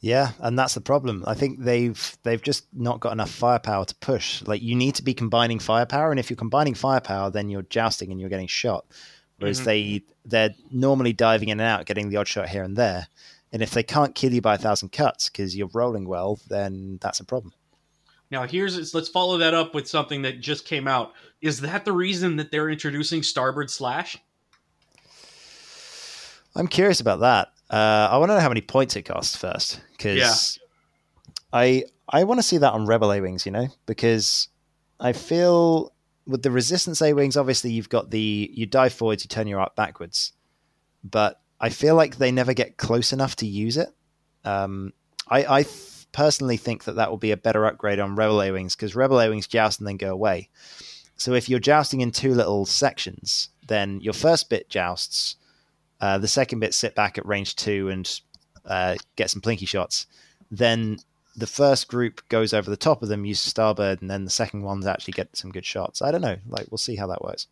Yeah, 0.00 0.32
and 0.40 0.58
that's 0.58 0.74
the 0.74 0.80
problem. 0.80 1.24
I 1.26 1.34
think 1.34 1.60
they've 1.60 2.18
they've 2.22 2.42
just 2.42 2.66
not 2.72 3.00
got 3.00 3.12
enough 3.12 3.30
firepower 3.30 3.84
to 3.84 3.94
push. 3.96 4.42
Like 4.42 4.62
you 4.62 4.74
need 4.74 4.94
to 4.96 5.02
be 5.02 5.14
combining 5.14 5.58
firepower, 5.58 6.10
and 6.10 6.18
if 6.18 6.30
you're 6.30 6.36
combining 6.36 6.74
firepower, 6.74 7.30
then 7.30 7.48
you're 7.48 7.62
jousting 7.62 8.10
and 8.10 8.20
you're 8.20 8.30
getting 8.30 8.46
shot. 8.46 8.84
Whereas 9.38 9.58
mm-hmm. 9.58 9.66
they 9.66 10.02
they're 10.24 10.54
normally 10.70 11.12
diving 11.12 11.48
in 11.48 11.60
and 11.60 11.68
out, 11.68 11.86
getting 11.86 12.10
the 12.10 12.16
odd 12.16 12.28
shot 12.28 12.48
here 12.48 12.62
and 12.62 12.76
there. 12.76 13.08
And 13.52 13.62
if 13.62 13.72
they 13.72 13.82
can't 13.82 14.14
kill 14.14 14.32
you 14.32 14.40
by 14.40 14.54
a 14.54 14.58
thousand 14.58 14.92
cuts 14.92 15.28
because 15.28 15.56
you're 15.56 15.70
rolling 15.72 16.06
well, 16.06 16.38
then 16.48 16.98
that's 17.00 17.20
a 17.20 17.24
problem. 17.24 17.52
Now 18.30 18.46
here's 18.46 18.94
let's 18.94 19.08
follow 19.08 19.38
that 19.38 19.54
up 19.54 19.74
with 19.74 19.88
something 19.88 20.22
that 20.22 20.40
just 20.40 20.64
came 20.64 20.86
out. 20.86 21.12
Is 21.40 21.60
that 21.60 21.84
the 21.84 21.92
reason 21.92 22.36
that 22.36 22.52
they're 22.52 22.70
introducing 22.70 23.22
Starbird 23.22 23.70
Slash? 23.70 24.18
I'm 26.54 26.68
curious 26.68 27.00
about 27.00 27.20
that. 27.20 27.48
Uh, 27.70 28.08
I 28.10 28.18
want 28.18 28.30
to 28.30 28.34
know 28.34 28.40
how 28.40 28.48
many 28.48 28.60
points 28.60 28.96
it 28.96 29.02
costs 29.02 29.36
first, 29.36 29.80
because 29.92 30.16
yeah. 30.16 30.66
I 31.52 31.84
I 32.08 32.24
want 32.24 32.38
to 32.38 32.42
see 32.42 32.58
that 32.58 32.72
on 32.72 32.86
Rebel 32.86 33.12
A 33.12 33.20
wings, 33.20 33.46
you 33.46 33.52
know, 33.52 33.68
because 33.86 34.48
I 34.98 35.12
feel 35.12 35.92
with 36.26 36.42
the 36.42 36.50
Resistance 36.50 37.02
A 37.02 37.12
wings, 37.12 37.36
obviously 37.36 37.72
you've 37.72 37.88
got 37.88 38.10
the 38.10 38.50
you 38.52 38.66
dive 38.66 38.92
forwards, 38.92 39.24
you 39.24 39.28
turn 39.28 39.46
your 39.46 39.60
arc 39.60 39.74
backwards, 39.74 40.32
but 41.02 41.40
I 41.60 41.68
feel 41.68 41.94
like 41.94 42.16
they 42.16 42.32
never 42.32 42.54
get 42.54 42.76
close 42.76 43.12
enough 43.12 43.36
to 43.36 43.46
use 43.46 43.76
it. 43.76 43.90
Um, 44.44 44.92
I, 45.28 45.58
I 45.58 45.62
th- 45.62 46.06
personally 46.12 46.56
think 46.56 46.84
that 46.84 46.96
that 46.96 47.10
will 47.10 47.18
be 47.18 47.32
a 47.32 47.36
better 47.36 47.66
upgrade 47.66 48.00
on 48.00 48.16
Rebel 48.16 48.42
A 48.42 48.50
wings 48.50 48.74
because 48.74 48.96
Rebel 48.96 49.20
A 49.20 49.28
wings 49.28 49.46
joust 49.46 49.78
and 49.78 49.86
then 49.86 49.96
go 49.96 50.10
away. 50.10 50.48
So 51.16 51.34
if 51.34 51.48
you're 51.48 51.60
jousting 51.60 52.00
in 52.00 52.12
two 52.12 52.34
little 52.34 52.64
sections, 52.64 53.50
then 53.66 54.00
your 54.00 54.14
first 54.14 54.48
bit 54.48 54.70
jousts 54.70 55.36
uh, 56.00 56.18
the 56.18 56.28
second 56.28 56.60
bit, 56.60 56.74
sit 56.74 56.94
back 56.94 57.18
at 57.18 57.26
range 57.26 57.56
two 57.56 57.88
and 57.88 58.20
uh, 58.64 58.96
get 59.16 59.30
some 59.30 59.42
plinky 59.42 59.68
shots. 59.68 60.06
Then 60.50 60.98
the 61.36 61.46
first 61.46 61.88
group 61.88 62.22
goes 62.28 62.52
over 62.52 62.70
the 62.70 62.76
top 62.76 63.02
of 63.02 63.08
them, 63.08 63.24
use 63.24 63.40
Starbird, 63.40 64.00
and 64.00 64.10
then 64.10 64.24
the 64.24 64.30
second 64.30 64.62
ones 64.62 64.86
actually 64.86 65.12
get 65.12 65.36
some 65.36 65.52
good 65.52 65.64
shots. 65.64 66.02
I 66.02 66.10
don't 66.10 66.22
know. 66.22 66.36
Like 66.48 66.66
we'll 66.70 66.78
see 66.78 66.96
how 66.96 67.06
that 67.08 67.22
works. 67.22 67.46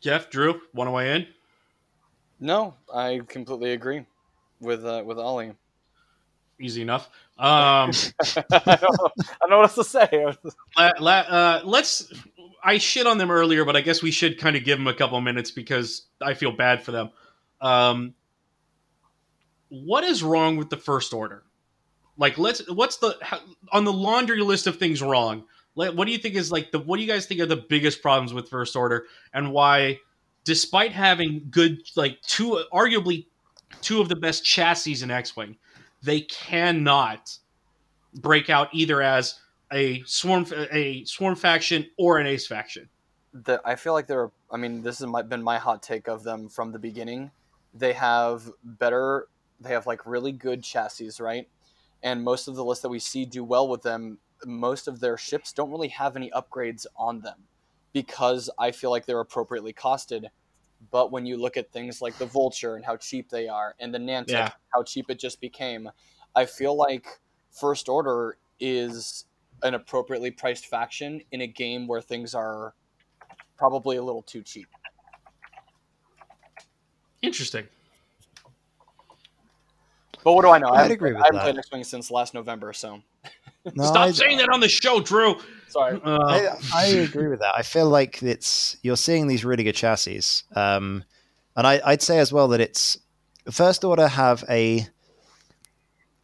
Jeff, 0.00 0.30
Drew, 0.30 0.60
want 0.74 0.88
to 0.88 0.92
weigh 0.92 1.16
in? 1.16 1.26
No, 2.40 2.74
I 2.92 3.20
completely 3.26 3.72
agree 3.72 4.04
with 4.60 4.84
uh, 4.84 5.02
with 5.04 5.18
Ollie. 5.18 5.52
Easy 6.60 6.82
enough. 6.82 7.08
Um, 7.38 7.90
I, 7.92 8.44
don't, 8.50 8.52
I 8.60 8.76
don't 8.76 9.50
know 9.50 9.58
what 9.58 9.62
else 9.62 9.74
to 9.76 9.84
say. 9.84 10.26
let, 10.76 11.00
let, 11.00 11.30
uh, 11.30 11.60
let's 11.64 12.12
I 12.62 12.78
shit 12.78 13.06
on 13.06 13.18
them 13.18 13.30
earlier, 13.30 13.64
but 13.64 13.76
I 13.76 13.80
guess 13.80 14.02
we 14.02 14.10
should 14.10 14.38
kind 14.38 14.56
of 14.56 14.64
give 14.64 14.78
them 14.78 14.88
a 14.88 14.94
couple 14.94 15.20
minutes 15.20 15.50
because 15.50 16.06
I 16.20 16.34
feel 16.34 16.52
bad 16.52 16.82
for 16.82 16.92
them. 16.92 17.10
Um, 17.60 18.14
what 19.68 20.04
is 20.04 20.22
wrong 20.22 20.56
with 20.56 20.70
the 20.70 20.76
first 20.76 21.12
order? 21.12 21.44
Like, 22.16 22.36
let's 22.38 22.68
what's 22.68 22.96
the 22.96 23.16
how, 23.22 23.38
on 23.72 23.84
the 23.84 23.92
laundry 23.92 24.40
list 24.40 24.66
of 24.66 24.76
things 24.76 25.00
wrong? 25.02 25.44
Let, 25.76 25.94
what 25.94 26.06
do 26.06 26.12
you 26.12 26.18
think 26.18 26.34
is 26.34 26.50
like 26.50 26.72
the 26.72 26.80
what 26.80 26.96
do 26.96 27.02
you 27.02 27.08
guys 27.08 27.26
think 27.26 27.40
are 27.40 27.46
the 27.46 27.64
biggest 27.68 28.02
problems 28.02 28.34
with 28.34 28.48
first 28.48 28.74
order 28.74 29.06
and 29.32 29.52
why, 29.52 30.00
despite 30.48 30.92
having 30.92 31.46
good 31.50 31.82
like 31.94 32.18
two 32.22 32.64
arguably 32.72 33.26
two 33.82 34.00
of 34.00 34.08
the 34.08 34.16
best 34.16 34.42
chassis 34.42 35.02
in 35.02 35.10
X 35.10 35.36
Wing, 35.36 35.58
they 36.02 36.22
cannot 36.22 37.36
break 38.14 38.48
out 38.48 38.68
either 38.72 39.02
as 39.02 39.38
a 39.74 40.02
swarm 40.06 40.46
a 40.72 41.04
swarm 41.04 41.36
faction 41.36 41.86
or 41.98 42.16
an 42.16 42.26
ace 42.26 42.46
faction. 42.46 42.88
The, 43.34 43.60
I 43.62 43.76
feel 43.76 43.92
like 43.92 44.06
they're. 44.06 44.30
I 44.50 44.56
mean, 44.56 44.80
this 44.82 45.00
has 45.00 45.22
been 45.26 45.42
my 45.42 45.58
hot 45.58 45.82
take 45.82 46.08
of 46.08 46.24
them 46.24 46.48
from 46.48 46.72
the 46.72 46.78
beginning. 46.78 47.30
They 47.74 47.92
have 47.92 48.50
better. 48.64 49.28
They 49.60 49.70
have 49.70 49.86
like 49.86 50.06
really 50.06 50.32
good 50.32 50.64
chassis, 50.64 51.10
right? 51.20 51.46
And 52.02 52.24
most 52.24 52.48
of 52.48 52.56
the 52.56 52.64
lists 52.64 52.80
that 52.82 52.88
we 52.88 53.00
see 53.00 53.26
do 53.26 53.44
well 53.44 53.68
with 53.68 53.82
them. 53.82 54.16
Most 54.46 54.88
of 54.88 55.00
their 55.00 55.18
ships 55.18 55.52
don't 55.52 55.70
really 55.70 55.88
have 55.88 56.16
any 56.16 56.30
upgrades 56.30 56.86
on 56.96 57.20
them 57.20 57.48
because 57.92 58.48
I 58.58 58.70
feel 58.70 58.90
like 58.90 59.04
they're 59.04 59.20
appropriately 59.20 59.74
costed. 59.74 60.26
But 60.90 61.10
when 61.10 61.26
you 61.26 61.36
look 61.36 61.56
at 61.56 61.70
things 61.72 62.00
like 62.00 62.16
the 62.18 62.26
Vulture 62.26 62.76
and 62.76 62.84
how 62.84 62.96
cheap 62.96 63.28
they 63.28 63.48
are, 63.48 63.74
and 63.80 63.92
the 63.92 63.98
Nantex, 63.98 64.30
yeah. 64.30 64.50
how 64.72 64.82
cheap 64.82 65.10
it 65.10 65.18
just 65.18 65.40
became, 65.40 65.90
I 66.34 66.46
feel 66.46 66.76
like 66.76 67.06
First 67.50 67.88
Order 67.88 68.38
is 68.60 69.24
an 69.62 69.74
appropriately 69.74 70.30
priced 70.30 70.66
faction 70.66 71.20
in 71.32 71.40
a 71.42 71.46
game 71.46 71.86
where 71.86 72.00
things 72.00 72.34
are 72.34 72.74
probably 73.56 73.96
a 73.96 74.02
little 74.02 74.22
too 74.22 74.42
cheap. 74.42 74.68
Interesting. 77.22 77.66
But 80.22 80.34
what 80.34 80.42
do 80.42 80.50
I 80.50 80.58
know? 80.58 80.68
I'd 80.68 80.90
I 80.90 80.94
agree 80.94 81.12
with 81.12 81.22
I 81.22 81.26
haven't 81.26 81.36
that. 81.36 81.42
played 81.44 81.58
X 81.58 81.70
Wing 81.72 81.84
since 81.84 82.10
last 82.10 82.34
November, 82.34 82.72
so. 82.72 83.02
No, 83.74 83.84
Stop 83.84 83.96
I, 83.96 84.10
saying 84.12 84.38
that 84.38 84.48
on 84.48 84.60
the 84.60 84.68
show, 84.68 85.00
Drew. 85.00 85.36
Sorry. 85.68 86.00
Uh, 86.02 86.18
I, 86.18 86.48
I, 86.74 86.86
agree 86.86 87.28
with 87.28 87.40
that. 87.40 87.54
I 87.54 87.62
feel 87.62 87.88
like 87.88 88.22
it's 88.22 88.76
you're 88.82 88.96
seeing 88.96 89.26
these 89.26 89.44
really 89.44 89.64
good 89.64 89.74
chassis, 89.74 90.20
um, 90.56 91.04
and 91.56 91.66
I, 91.66 91.80
I'd 91.84 92.02
say 92.02 92.18
as 92.18 92.32
well 92.32 92.48
that 92.48 92.60
it's 92.60 92.96
First 93.50 93.84
Order 93.84 94.08
have 94.08 94.44
a 94.48 94.86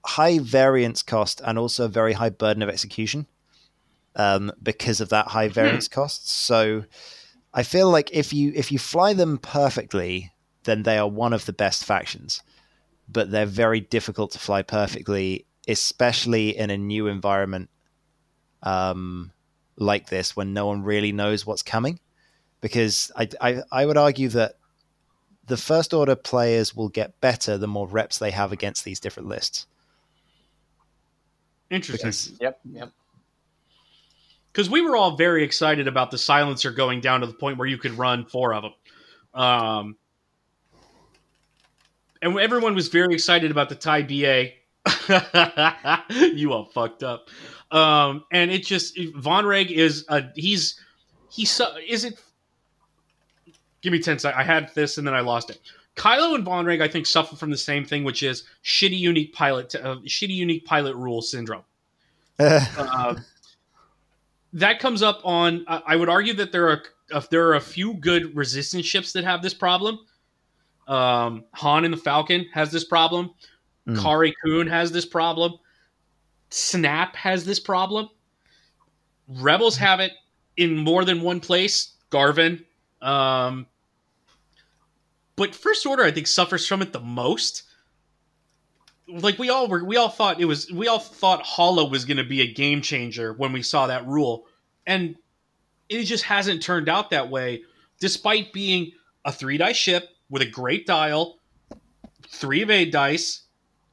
high 0.04 0.38
variance 0.38 1.02
cost 1.02 1.40
and 1.44 1.58
also 1.58 1.84
a 1.86 1.88
very 1.88 2.14
high 2.14 2.30
burden 2.30 2.62
of 2.62 2.68
execution 2.68 3.26
um, 4.16 4.52
because 4.62 5.00
of 5.00 5.10
that 5.10 5.28
high 5.28 5.48
hmm. 5.48 5.54
variance 5.54 5.88
cost. 5.88 6.28
So 6.28 6.84
I 7.52 7.62
feel 7.62 7.90
like 7.90 8.10
if 8.12 8.32
you 8.32 8.52
if 8.54 8.72
you 8.72 8.78
fly 8.78 9.12
them 9.12 9.38
perfectly, 9.38 10.32
then 10.64 10.82
they 10.82 10.98
are 10.98 11.08
one 11.08 11.32
of 11.32 11.46
the 11.46 11.52
best 11.52 11.84
factions. 11.84 12.42
but 13.06 13.30
they're 13.30 13.44
very 13.44 13.80
difficult 13.80 14.30
to 14.32 14.38
fly 14.38 14.62
perfectly, 14.62 15.44
especially 15.68 16.56
in 16.56 16.70
a 16.70 16.76
new 16.76 17.06
environment 17.06 17.70
um, 18.62 19.32
like 19.76 20.08
this 20.08 20.36
when 20.36 20.52
no 20.52 20.66
one 20.66 20.82
really 20.82 21.12
knows 21.12 21.46
what's 21.46 21.62
coming. 21.62 21.98
Because 22.60 23.12
I, 23.16 23.28
I, 23.40 23.62
I 23.70 23.86
would 23.86 23.96
argue 23.96 24.28
that 24.30 24.54
the 25.46 25.56
first 25.56 25.92
order 25.92 26.16
players 26.16 26.74
will 26.74 26.88
get 26.88 27.20
better 27.20 27.58
the 27.58 27.66
more 27.66 27.86
reps 27.86 28.18
they 28.18 28.30
have 28.30 28.52
against 28.52 28.84
these 28.84 29.00
different 29.00 29.28
lists. 29.28 29.66
Interesting. 31.70 32.08
Because, 32.08 32.32
yep, 32.40 32.60
yep. 32.64 32.90
Because 34.52 34.70
we 34.70 34.80
were 34.80 34.96
all 34.96 35.16
very 35.16 35.44
excited 35.44 35.88
about 35.88 36.10
the 36.10 36.18
silencer 36.18 36.70
going 36.70 37.00
down 37.00 37.20
to 37.20 37.26
the 37.26 37.34
point 37.34 37.58
where 37.58 37.68
you 37.68 37.76
could 37.76 37.92
run 37.98 38.24
four 38.24 38.54
of 38.54 38.62
them. 38.62 38.72
Um, 39.34 39.96
and 42.22 42.38
everyone 42.38 42.74
was 42.74 42.88
very 42.88 43.12
excited 43.12 43.50
about 43.50 43.68
the 43.68 43.74
TIE/ba. 43.74 44.52
you 46.34 46.52
all 46.52 46.66
fucked 46.66 47.02
up. 47.02 47.28
Um, 47.70 48.24
and 48.32 48.50
it 48.50 48.64
just 48.64 48.96
Vonreg 48.96 49.70
is 49.70 50.04
a 50.08 50.24
he's 50.34 50.80
he's 51.30 51.60
is 51.86 52.04
it. 52.04 52.20
Give 53.80 53.92
me 53.92 53.98
ten 53.98 54.18
seconds. 54.18 54.40
I 54.40 54.44
had 54.44 54.70
this 54.74 54.98
and 54.98 55.06
then 55.06 55.14
I 55.14 55.20
lost 55.20 55.50
it. 55.50 55.60
Kylo 55.96 56.34
and 56.34 56.44
Vonreg, 56.44 56.82
I 56.82 56.88
think, 56.88 57.06
suffer 57.06 57.36
from 57.36 57.50
the 57.50 57.56
same 57.56 57.84
thing, 57.84 58.02
which 58.04 58.22
is 58.22 58.44
shitty 58.64 58.98
unique 58.98 59.32
pilot, 59.32 59.74
uh, 59.76 59.96
shitty 60.06 60.34
unique 60.34 60.64
pilot 60.64 60.96
rule 60.96 61.22
syndrome. 61.22 61.62
uh, 62.38 63.14
that 64.52 64.80
comes 64.80 65.02
up 65.02 65.20
on. 65.24 65.64
Uh, 65.68 65.80
I 65.86 65.96
would 65.96 66.08
argue 66.08 66.34
that 66.34 66.52
there 66.52 66.68
are 66.68 66.82
uh, 67.12 67.22
there 67.30 67.46
are 67.48 67.54
a 67.54 67.60
few 67.60 67.94
good 67.94 68.34
resistance 68.36 68.86
ships 68.86 69.12
that 69.12 69.24
have 69.24 69.42
this 69.42 69.54
problem. 69.54 70.00
Um, 70.88 71.44
Han 71.54 71.84
and 71.84 71.94
the 71.94 71.98
Falcon 71.98 72.46
has 72.52 72.70
this 72.70 72.84
problem. 72.84 73.30
Mm. 73.88 74.02
Kare 74.02 74.34
Kun 74.44 74.66
has 74.66 74.92
this 74.92 75.06
problem. 75.06 75.54
Snap 76.50 77.16
has 77.16 77.44
this 77.44 77.60
problem. 77.60 78.08
Rebels 79.28 79.76
have 79.76 80.00
it 80.00 80.12
in 80.56 80.76
more 80.76 81.04
than 81.04 81.20
one 81.20 81.40
place. 81.40 81.94
Garven. 82.10 82.64
Um, 83.02 83.66
but 85.36 85.54
First 85.54 85.84
Order, 85.84 86.04
I 86.04 86.10
think, 86.10 86.26
suffers 86.26 86.66
from 86.66 86.80
it 86.80 86.92
the 86.92 87.00
most. 87.00 87.64
Like 89.08 89.38
we 89.38 89.50
all 89.50 89.68
were, 89.68 89.84
we 89.84 89.96
all 89.96 90.08
thought 90.08 90.40
it 90.40 90.46
was, 90.46 90.70
we 90.72 90.88
all 90.88 90.98
thought 90.98 91.42
Holo 91.42 91.88
was 91.88 92.04
going 92.04 92.16
to 92.16 92.24
be 92.24 92.40
a 92.40 92.52
game 92.52 92.80
changer 92.80 93.34
when 93.34 93.52
we 93.52 93.62
saw 93.62 93.86
that 93.86 94.06
rule, 94.06 94.46
and 94.86 95.16
it 95.90 96.04
just 96.04 96.24
hasn't 96.24 96.62
turned 96.62 96.88
out 96.88 97.10
that 97.10 97.28
way, 97.28 97.64
despite 98.00 98.52
being 98.52 98.92
a 99.26 99.32
three 99.32 99.58
dice 99.58 99.76
ship 99.76 100.08
with 100.30 100.40
a 100.40 100.46
great 100.46 100.86
dial, 100.86 101.38
three 102.28 102.62
evade 102.62 102.92
dice. 102.92 103.43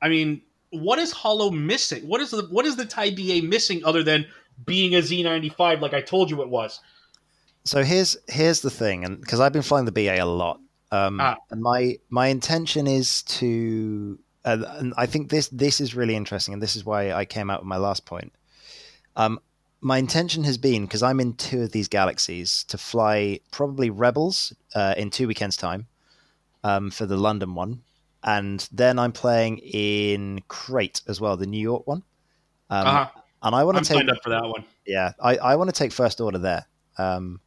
I 0.01 0.09
mean, 0.09 0.41
what 0.71 0.99
is 0.99 1.11
Holo 1.11 1.51
missing? 1.51 2.07
What 2.07 2.21
is 2.21 2.31
the 2.31 2.47
what 2.49 2.65
is 2.65 2.75
the 2.75 2.85
TIE/ba 2.85 3.45
missing 3.45 3.83
other 3.85 4.03
than 4.03 4.25
being 4.65 4.95
a 4.95 4.99
Z95 4.99 5.81
like 5.81 5.93
I 5.93 6.01
told 6.01 6.29
you 6.29 6.41
it 6.41 6.49
was? 6.49 6.79
So 7.63 7.83
here's 7.83 8.17
here's 8.27 8.61
the 8.61 8.71
thing, 8.71 9.05
and 9.05 9.19
because 9.19 9.39
I've 9.39 9.53
been 9.53 9.61
flying 9.61 9.85
the 9.85 9.91
BA 9.91 10.21
a 10.21 10.25
lot, 10.25 10.59
um, 10.91 11.19
ah. 11.21 11.37
and 11.51 11.61
my 11.61 11.97
my 12.09 12.27
intention 12.27 12.87
is 12.87 13.21
to, 13.23 14.17
uh, 14.45 14.63
and 14.77 14.93
I 14.97 15.05
think 15.05 15.29
this 15.29 15.47
this 15.49 15.79
is 15.79 15.93
really 15.93 16.15
interesting, 16.15 16.53
and 16.53 16.63
this 16.63 16.75
is 16.75 16.85
why 16.85 17.11
I 17.11 17.25
came 17.25 17.49
out 17.49 17.59
with 17.61 17.67
my 17.67 17.77
last 17.77 18.05
point. 18.05 18.33
Um, 19.15 19.39
my 19.81 19.97
intention 19.97 20.43
has 20.45 20.57
been 20.57 20.85
because 20.85 21.03
I'm 21.03 21.19
in 21.19 21.33
two 21.33 21.63
of 21.63 21.71
these 21.71 21.87
galaxies 21.87 22.63
to 22.65 22.77
fly 22.77 23.39
probably 23.51 23.89
Rebels 23.89 24.53
uh, 24.73 24.95
in 24.97 25.09
two 25.09 25.27
weekends 25.27 25.57
time, 25.57 25.87
um, 26.63 26.89
for 26.89 27.05
the 27.05 27.17
London 27.17 27.53
one, 27.53 27.83
and 28.23 28.67
then 28.71 28.99
I'm 28.99 29.11
playing 29.11 29.59
in 29.59 30.41
Crate 30.47 31.01
as 31.07 31.19
well, 31.19 31.37
the 31.37 31.45
New 31.45 31.61
York 31.61 31.87
one. 31.87 32.03
Um, 32.69 32.87
uh-huh. 32.87 33.09
And 33.43 33.55
I 33.55 33.63
want 33.63 33.77
to 33.77 33.83
take 33.83 33.97
signed 33.97 34.11
up 34.11 34.21
for 34.23 34.29
that 34.29 34.43
one. 34.43 34.63
Yeah, 34.85 35.13
I, 35.19 35.37
I 35.37 35.55
want 35.55 35.69
to 35.69 35.75
take 35.75 35.91
first 35.91 36.21
order 36.21 36.37
there. 36.37 36.65
Um, 36.97 37.39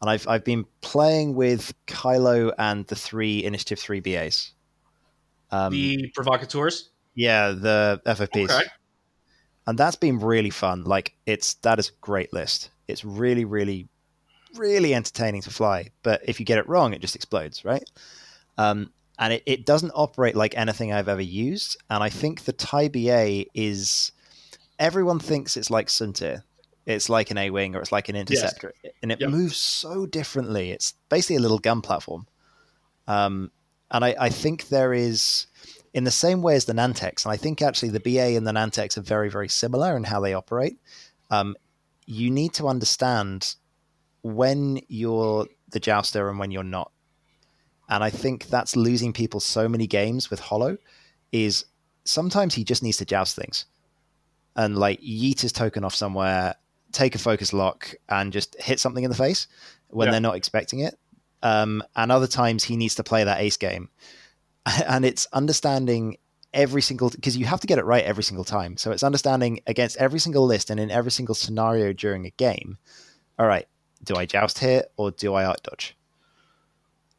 and 0.00 0.10
I've 0.10 0.26
I've 0.28 0.44
been 0.44 0.64
playing 0.80 1.34
with 1.34 1.72
Kylo 1.86 2.52
and 2.58 2.86
the 2.86 2.96
three 2.96 3.44
Initiative 3.44 3.78
Three 3.78 4.00
BAs. 4.00 4.52
Um, 5.50 5.72
the 5.72 6.10
provocateurs. 6.14 6.90
Yeah, 7.14 7.50
the 7.50 8.00
FFPs. 8.06 8.50
Okay. 8.50 8.68
And 9.66 9.78
that's 9.78 9.96
been 9.96 10.18
really 10.18 10.50
fun. 10.50 10.84
Like 10.84 11.14
it's 11.26 11.54
that 11.54 11.78
is 11.78 11.90
a 11.90 11.92
great 12.00 12.32
list. 12.32 12.70
It's 12.86 13.04
really, 13.04 13.44
really, 13.44 13.88
really 14.56 14.94
entertaining 14.94 15.42
to 15.42 15.50
fly. 15.50 15.90
But 16.02 16.22
if 16.24 16.40
you 16.40 16.46
get 16.46 16.58
it 16.58 16.68
wrong, 16.68 16.94
it 16.94 17.00
just 17.00 17.16
explodes, 17.16 17.64
right? 17.64 17.84
Um, 18.56 18.92
and 19.18 19.32
it, 19.32 19.42
it 19.46 19.66
doesn't 19.66 19.92
operate 19.94 20.36
like 20.36 20.56
anything 20.56 20.92
I've 20.92 21.08
ever 21.08 21.22
used. 21.22 21.76
And 21.90 22.02
I 22.02 22.08
think 22.08 22.44
the 22.44 22.52
TIE/ba 22.52 23.46
is 23.54 24.12
everyone 24.78 25.18
thinks 25.18 25.56
it's 25.56 25.70
like 25.70 25.88
Soontir. 25.88 26.42
It's 26.86 27.08
like 27.08 27.30
an 27.30 27.38
A 27.38 27.50
wing 27.50 27.74
or 27.74 27.80
it's 27.80 27.92
like 27.92 28.08
an 28.08 28.16
interceptor, 28.16 28.72
yes. 28.82 28.94
and 29.02 29.12
it 29.12 29.20
yep. 29.20 29.28
moves 29.28 29.58
so 29.58 30.06
differently. 30.06 30.70
It's 30.70 30.94
basically 31.10 31.36
a 31.36 31.40
little 31.40 31.58
gun 31.58 31.82
platform. 31.82 32.26
Um, 33.06 33.50
and 33.90 34.04
I, 34.04 34.14
I, 34.18 34.28
think 34.30 34.68
there 34.68 34.94
is, 34.94 35.46
in 35.92 36.04
the 36.04 36.10
same 36.10 36.40
way 36.40 36.54
as 36.54 36.64
the 36.64 36.72
Nantex, 36.72 37.24
and 37.24 37.32
I 37.32 37.36
think 37.36 37.60
actually 37.60 37.90
the 37.90 38.00
BA 38.00 38.36
and 38.36 38.46
the 38.46 38.52
Nantex 38.52 38.96
are 38.96 39.02
very, 39.02 39.28
very 39.28 39.48
similar 39.48 39.96
in 39.96 40.04
how 40.04 40.20
they 40.20 40.32
operate. 40.32 40.78
Um, 41.30 41.56
you 42.06 42.30
need 42.30 42.54
to 42.54 42.68
understand 42.68 43.54
when 44.22 44.80
you're 44.88 45.46
the 45.70 45.80
jouster 45.80 46.30
and 46.30 46.38
when 46.38 46.50
you're 46.50 46.64
not. 46.64 46.90
And 47.88 48.04
I 48.04 48.10
think 48.10 48.46
that's 48.46 48.76
losing 48.76 49.12
people 49.12 49.40
so 49.40 49.68
many 49.68 49.86
games 49.86 50.30
with 50.30 50.40
Holo 50.40 50.76
is 51.32 51.64
sometimes 52.04 52.54
he 52.54 52.64
just 52.64 52.82
needs 52.82 52.98
to 52.98 53.04
joust 53.04 53.36
things 53.36 53.64
and 54.56 54.76
like 54.76 55.00
yeet 55.00 55.40
his 55.40 55.52
token 55.52 55.84
off 55.84 55.94
somewhere, 55.94 56.54
take 56.92 57.14
a 57.14 57.18
focus 57.18 57.52
lock 57.52 57.94
and 58.08 58.32
just 58.32 58.60
hit 58.60 58.80
something 58.80 59.04
in 59.04 59.10
the 59.10 59.16
face 59.16 59.46
when 59.88 60.06
yeah. 60.06 60.12
they're 60.12 60.20
not 60.20 60.36
expecting 60.36 60.80
it. 60.80 60.98
Um, 61.42 61.82
and 61.94 62.10
other 62.10 62.26
times 62.26 62.64
he 62.64 62.76
needs 62.76 62.96
to 62.96 63.04
play 63.04 63.24
that 63.24 63.40
ace 63.40 63.56
game. 63.56 63.88
And 64.86 65.06
it's 65.06 65.26
understanding 65.32 66.18
every 66.52 66.82
single 66.82 67.08
because 67.08 67.36
you 67.36 67.46
have 67.46 67.60
to 67.60 67.66
get 67.66 67.78
it 67.78 67.84
right 67.84 68.04
every 68.04 68.22
single 68.22 68.44
time. 68.44 68.76
So 68.76 68.90
it's 68.90 69.02
understanding 69.02 69.60
against 69.66 69.96
every 69.96 70.18
single 70.18 70.44
list 70.44 70.68
and 70.68 70.78
in 70.78 70.90
every 70.90 71.10
single 71.10 71.34
scenario 71.34 71.94
during 71.94 72.26
a 72.26 72.30
game. 72.30 72.76
All 73.38 73.46
right, 73.46 73.66
do 74.04 74.16
I 74.16 74.26
joust 74.26 74.58
here 74.58 74.84
or 74.96 75.10
do 75.10 75.34
I 75.34 75.44
arc 75.44 75.62
dodge? 75.62 75.96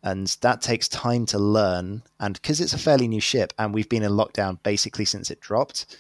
And 0.04 0.28
that 0.42 0.62
takes 0.62 0.88
time 0.88 1.26
to 1.28 1.40
learn. 1.40 2.04
And 2.20 2.34
because 2.34 2.62
it's 2.62 2.74
a 2.74 2.78
fairly 2.78 3.08
new 3.08 3.20
ship, 3.20 3.54
and 3.58 3.74
we've 3.74 3.90
been 3.90 4.04
in 4.04 4.12
lockdown 4.12 4.62
basically 4.64 5.06
since 5.06 5.30
it 5.30 5.40
dropped, 5.40 5.98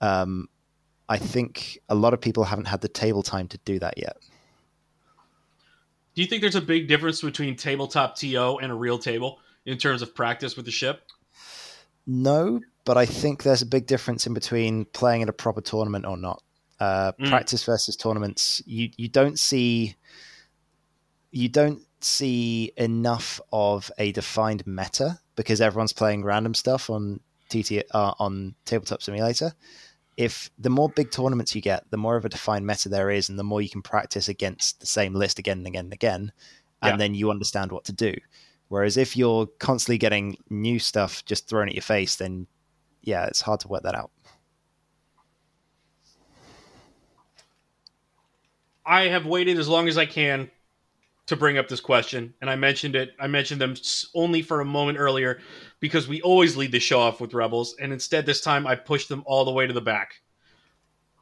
um, 0.00 0.48
I 1.08 1.18
think 1.18 1.78
a 1.88 1.94
lot 1.94 2.14
of 2.14 2.20
people 2.20 2.44
haven't 2.44 2.66
had 2.66 2.80
the 2.80 2.88
table 2.88 3.22
time 3.22 3.48
to 3.48 3.58
do 3.58 3.78
that 3.80 3.98
yet. 3.98 4.16
Do 6.14 6.22
you 6.22 6.28
think 6.28 6.42
there's 6.42 6.56
a 6.56 6.60
big 6.60 6.88
difference 6.88 7.22
between 7.22 7.56
tabletop 7.56 8.16
TO 8.16 8.58
and 8.60 8.70
a 8.70 8.74
real 8.74 8.98
table 8.98 9.38
in 9.64 9.78
terms 9.78 10.02
of 10.02 10.14
practice 10.14 10.56
with 10.56 10.66
the 10.66 10.70
ship? 10.70 11.02
No, 12.06 12.60
but 12.84 12.96
I 12.96 13.06
think 13.06 13.42
there's 13.42 13.62
a 13.62 13.66
big 13.66 13.86
difference 13.86 14.26
in 14.26 14.34
between 14.34 14.84
playing 14.86 15.22
at 15.22 15.28
a 15.28 15.32
proper 15.32 15.60
tournament 15.60 16.04
or 16.04 16.16
not. 16.16 16.42
Uh, 16.80 17.12
mm. 17.12 17.28
Practice 17.28 17.64
versus 17.64 17.94
tournaments, 17.94 18.60
you 18.66 18.90
you 18.96 19.08
don't 19.08 19.38
see 19.38 19.94
you 21.30 21.48
don't 21.48 21.80
see 22.04 22.72
enough 22.76 23.40
of 23.52 23.90
a 23.98 24.12
defined 24.12 24.66
meta 24.66 25.18
because 25.36 25.60
everyone's 25.60 25.92
playing 25.92 26.24
random 26.24 26.54
stuff 26.54 26.90
on 26.90 27.20
TT 27.48 27.84
uh, 27.92 28.14
on 28.18 28.54
Tabletop 28.64 29.02
Simulator. 29.02 29.52
If 30.16 30.50
the 30.58 30.70
more 30.70 30.88
big 30.90 31.10
tournaments 31.10 31.54
you 31.54 31.62
get, 31.62 31.90
the 31.90 31.96
more 31.96 32.16
of 32.16 32.24
a 32.24 32.28
defined 32.28 32.66
meta 32.66 32.88
there 32.88 33.10
is, 33.10 33.28
and 33.28 33.38
the 33.38 33.44
more 33.44 33.62
you 33.62 33.70
can 33.70 33.82
practice 33.82 34.28
against 34.28 34.80
the 34.80 34.86
same 34.86 35.14
list 35.14 35.38
again 35.38 35.58
and 35.58 35.66
again 35.66 35.84
and 35.86 35.92
again, 35.92 36.32
and 36.82 36.92
yeah. 36.92 36.96
then 36.96 37.14
you 37.14 37.30
understand 37.30 37.72
what 37.72 37.84
to 37.84 37.92
do. 37.92 38.14
Whereas 38.68 38.96
if 38.96 39.16
you're 39.16 39.46
constantly 39.58 39.98
getting 39.98 40.36
new 40.50 40.78
stuff 40.78 41.24
just 41.24 41.48
thrown 41.48 41.68
at 41.68 41.74
your 41.74 41.82
face, 41.82 42.16
then 42.16 42.46
yeah, 43.02 43.26
it's 43.26 43.40
hard 43.40 43.60
to 43.60 43.68
work 43.68 43.82
that 43.82 43.94
out. 43.94 44.10
I 48.84 49.08
have 49.08 49.26
waited 49.26 49.58
as 49.58 49.68
long 49.68 49.88
as 49.88 49.96
I 49.96 50.06
can 50.06 50.50
to 51.32 51.36
bring 51.36 51.56
up 51.56 51.66
this 51.66 51.80
question, 51.80 52.34
and 52.42 52.50
I 52.50 52.56
mentioned 52.56 52.94
it. 52.94 53.14
I 53.18 53.26
mentioned 53.26 53.60
them 53.60 53.74
only 54.14 54.42
for 54.42 54.60
a 54.60 54.66
moment 54.66 54.98
earlier 54.98 55.40
because 55.80 56.06
we 56.06 56.20
always 56.20 56.56
lead 56.58 56.72
the 56.72 56.78
show 56.78 57.00
off 57.00 57.22
with 57.22 57.32
Rebels, 57.32 57.74
and 57.80 57.90
instead 57.90 58.26
this 58.26 58.42
time 58.42 58.66
I 58.66 58.74
pushed 58.74 59.08
them 59.08 59.22
all 59.24 59.46
the 59.46 59.50
way 59.50 59.66
to 59.66 59.72
the 59.72 59.80
back. 59.80 60.20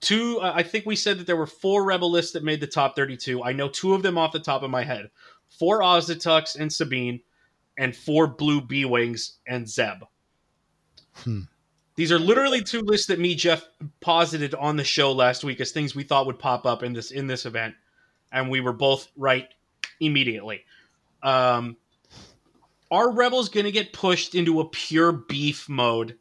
Two, 0.01 0.41
I 0.43 0.65
think 0.65 0.85
we 0.85 0.97
said 0.97 1.19
that 1.19 1.27
there 1.29 1.37
were 1.37 1.47
four 1.47 1.85
Rebel 1.85 2.11
lists 2.11 2.33
that 2.33 2.43
made 2.43 2.61
the 2.61 2.67
top 2.67 2.97
32. 2.97 3.45
I 3.45 3.53
know 3.53 3.69
two 3.69 3.95
of 3.95 4.03
them 4.03 4.19
off 4.19 4.33
the 4.33 4.41
top 4.41 4.65
of 4.65 4.71
my 4.71 4.83
head: 4.83 5.11
four 5.49 5.81
Auzitucks 5.81 6.59
and 6.59 6.73
Sabine, 6.73 7.21
and 7.79 7.95
four 7.95 8.27
Blue 8.27 8.61
B 8.61 8.85
Wings 8.85 9.39
and 9.47 9.69
Zeb. 9.69 10.05
Hmm. 11.15 11.43
These 11.95 12.11
are 12.11 12.19
literally 12.19 12.63
two 12.63 12.81
lists 12.81 13.07
that 13.07 13.21
me 13.21 13.37
Jeff 13.37 13.65
posited 14.01 14.55
on 14.55 14.77
the 14.77 14.85
show 14.85 15.13
last 15.13 15.45
week 15.45 15.61
as 15.61 15.71
things 15.71 15.95
we 15.95 16.03
thought 16.03 16.27
would 16.27 16.39
pop 16.39 16.67
up 16.67 16.83
in 16.83 16.95
this 16.95 17.13
in 17.13 17.29
this 17.29 17.47
event, 17.47 17.77
and 18.33 18.51
we 18.51 18.61
were 18.61 18.73
both 18.73 19.09
right 19.17 19.49
immediately. 20.01 20.65
Um, 21.23 21.77
are 22.91 23.13
rebels 23.13 23.49
going 23.49 23.67
to 23.67 23.73
get 23.73 23.93
pushed 23.93 24.35
into 24.35 24.61
a 24.61 24.69
pure 24.69 25.13
beef 25.13 25.69
mode 25.69 26.17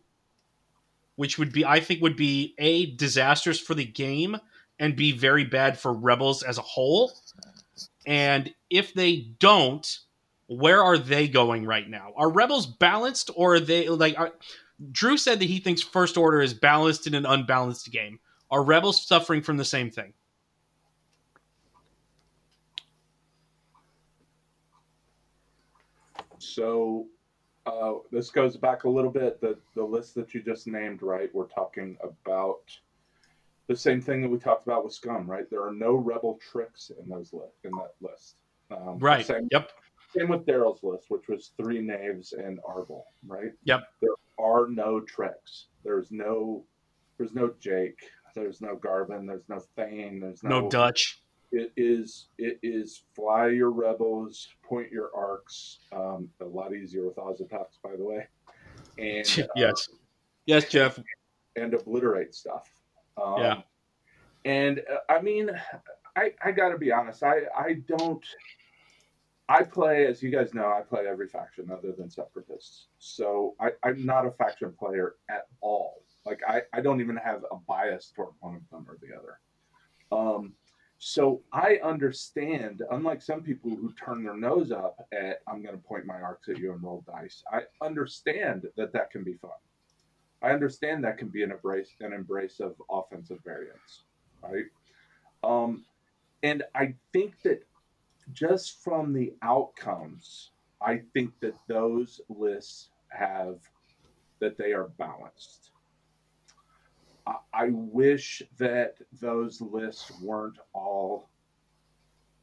which 1.15 1.37
would 1.37 1.51
be 1.51 1.65
i 1.65 1.79
think 1.79 2.01
would 2.01 2.15
be 2.15 2.53
a 2.59 2.95
disastrous 2.95 3.59
for 3.59 3.73
the 3.73 3.85
game 3.85 4.37
and 4.79 4.95
be 4.95 5.11
very 5.11 5.43
bad 5.43 5.77
for 5.77 5.93
rebels 5.93 6.43
as 6.43 6.57
a 6.57 6.61
whole? 6.61 7.11
And 8.05 8.53
if 8.69 8.93
they 8.93 9.27
don't 9.39 9.99
where 10.47 10.83
are 10.83 10.97
they 10.97 11.27
going 11.27 11.63
right 11.65 11.87
now? 11.87 12.11
Are 12.17 12.31
rebels 12.31 12.65
balanced 12.65 13.29
or 13.35 13.55
are 13.55 13.59
they 13.59 13.87
like 13.87 14.17
are, 14.17 14.33
drew 14.91 15.17
said 15.17 15.39
that 15.39 15.45
he 15.45 15.59
thinks 15.59 15.81
first 15.81 16.17
order 16.17 16.41
is 16.41 16.53
balanced 16.53 17.05
in 17.05 17.13
an 17.13 17.25
unbalanced 17.25 17.91
game. 17.91 18.19
Are 18.49 18.63
rebels 18.63 19.05
suffering 19.05 19.43
from 19.43 19.57
the 19.57 19.65
same 19.65 19.91
thing 19.91 20.13
So 26.41 27.07
uh, 27.65 27.93
this 28.11 28.29
goes 28.29 28.57
back 28.57 28.83
a 28.83 28.89
little 28.89 29.11
bit. 29.11 29.39
The 29.41 29.57
the 29.75 29.83
list 29.83 30.15
that 30.15 30.33
you 30.33 30.41
just 30.41 30.67
named, 30.67 31.01
right? 31.01 31.29
We're 31.33 31.47
talking 31.47 31.97
about 32.01 32.61
the 33.67 33.75
same 33.75 34.01
thing 34.01 34.21
that 34.21 34.29
we 34.29 34.39
talked 34.39 34.63
about 34.63 34.83
with 34.83 34.93
Scum, 34.93 35.29
right? 35.29 35.49
There 35.49 35.63
are 35.63 35.73
no 35.73 35.93
rebel 35.93 36.39
tricks 36.41 36.91
in 36.99 37.07
those 37.07 37.31
li- 37.33 37.41
in 37.63 37.71
that 37.71 37.93
list. 38.01 38.35
Um, 38.71 38.97
right. 38.99 39.25
Same, 39.25 39.47
yep. 39.51 39.71
Same 40.15 40.29
with 40.29 40.45
Daryl's 40.45 40.83
list, 40.83 41.05
which 41.09 41.27
was 41.27 41.51
three 41.55 41.79
knaves 41.79 42.33
and 42.33 42.59
Arvel, 42.63 43.03
right? 43.27 43.51
Yep. 43.65 43.83
There 44.01 44.15
are 44.39 44.67
no 44.67 44.99
tricks. 45.01 45.67
There's 45.83 46.11
no 46.11 46.63
there's 47.17 47.33
no 47.33 47.53
Jake. 47.59 47.99
There's 48.33 48.61
no 48.61 48.75
Garven. 48.75 49.27
There's 49.27 49.47
no 49.49 49.59
Thane. 49.75 50.19
There's 50.19 50.43
no, 50.43 50.61
no 50.61 50.69
Dutch. 50.69 51.21
It 51.51 51.71
is 51.75 52.27
it 52.37 52.59
is 52.61 53.03
fly 53.15 53.47
your 53.47 53.71
rebels, 53.71 54.47
point 54.63 54.91
your 54.91 55.09
arcs. 55.15 55.79
Um, 55.91 56.29
a 56.41 56.45
lot 56.45 56.73
easier 56.73 57.05
with 57.05 57.15
Auzitucks, 57.15 57.81
by 57.83 57.95
the 57.95 58.03
way. 58.03 58.27
And 58.97 59.37
yes, 59.55 59.89
uh, 59.91 59.95
yes, 60.45 60.69
Jeff, 60.69 60.99
and 61.55 61.73
obliterate 61.73 62.35
stuff. 62.35 62.69
Um, 63.21 63.39
yeah. 63.39 63.61
And 64.45 64.79
uh, 64.79 65.11
I 65.11 65.21
mean, 65.21 65.49
I 66.15 66.33
I 66.43 66.51
got 66.51 66.69
to 66.69 66.77
be 66.77 66.91
honest. 66.91 67.23
I 67.23 67.41
I 67.57 67.75
don't. 67.87 68.23
I 69.51 69.63
play, 69.63 70.05
as 70.05 70.21
you 70.21 70.29
guys 70.29 70.53
know, 70.53 70.67
I 70.67 70.81
play 70.81 71.07
every 71.07 71.27
faction 71.27 71.71
other 71.71 71.91
than 71.91 72.11
separatists. 72.11 72.89
So 72.99 73.55
I, 73.59 73.69
I'm 73.81 74.05
not 74.05 74.27
a 74.27 74.31
faction 74.31 74.71
player 74.77 75.15
at 75.27 75.47
all. 75.61 76.03
Like 76.23 76.41
I, 76.47 76.61
I 76.71 76.81
don't 76.81 77.01
even 77.01 77.17
have 77.17 77.43
a 77.51 77.55
bias 77.55 78.13
toward 78.15 78.29
one 78.41 78.55
of 78.55 78.61
them 78.69 78.85
or 78.87 78.99
the 79.01 79.17
other. 79.17 79.39
Um, 80.11 80.53
so 81.01 81.41
I 81.53 81.79
understand, 81.81 82.83
unlike 82.91 83.21
some 83.21 83.41
people 83.41 83.71
who 83.71 83.93
turn 83.93 84.21
their 84.21 84.35
nose 84.35 84.73
up 84.73 85.07
at, 85.13 85.39
I'm 85.47 85.63
going 85.63 85.75
to 85.75 85.81
point 85.81 86.05
my 86.05 86.19
arcs 86.21 86.49
at 86.49 86.57
you 86.57 86.73
and 86.73 86.83
roll 86.83 87.05
dice. 87.07 87.41
I 87.51 87.61
understand 87.81 88.67
that 88.75 88.91
that 88.91 89.09
can 89.09 89.23
be 89.23 89.35
fun. 89.35 89.51
I 90.43 90.51
understand 90.51 91.05
that 91.05 91.17
can 91.17 91.29
be 91.29 91.41
an 91.43 91.51
embrace, 91.51 91.89
an 92.01 92.11
embrace 92.11 92.59
of 92.59 92.75
offensive 92.91 93.39
variance, 93.45 94.03
right? 94.43 94.65
Um, 95.41 95.85
and 96.43 96.63
I 96.75 96.95
think 97.13 97.41
that 97.43 97.63
just 98.33 98.83
from 98.83 99.13
the 99.13 99.33
outcomes, 99.41 100.51
I 100.81 101.01
think 101.13 101.31
that 101.39 101.55
those 101.69 102.19
lists 102.27 102.89
have 103.07 103.59
that 104.41 104.57
they 104.57 104.73
are 104.73 104.89
balanced. 104.97 105.68
I 107.53 107.69
wish 107.71 108.41
that 108.57 108.97
those 109.21 109.61
lists 109.61 110.11
weren't 110.21 110.57
all 110.73 111.29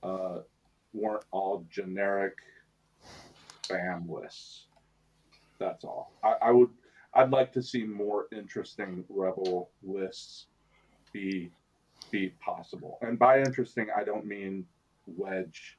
uh, 0.03 0.41
weren't 0.93 1.25
all 1.31 1.65
generic 1.71 2.35
spam 3.63 4.09
lists. 4.09 4.67
That's 5.59 5.85
all. 5.85 6.13
I, 6.23 6.35
I 6.43 6.51
would. 6.51 6.71
I'd 7.15 7.31
like 7.31 7.53
to 7.55 7.63
see 7.63 7.85
more 7.85 8.27
interesting 8.31 9.05
rebel 9.09 9.71
lists 9.83 10.47
be 11.13 11.51
be 12.11 12.35
possible. 12.41 12.99
And 13.03 13.19
by 13.19 13.41
interesting, 13.41 13.89
I 13.97 14.05
don't 14.05 14.27
mean 14.27 14.67
Wedge 15.07 15.79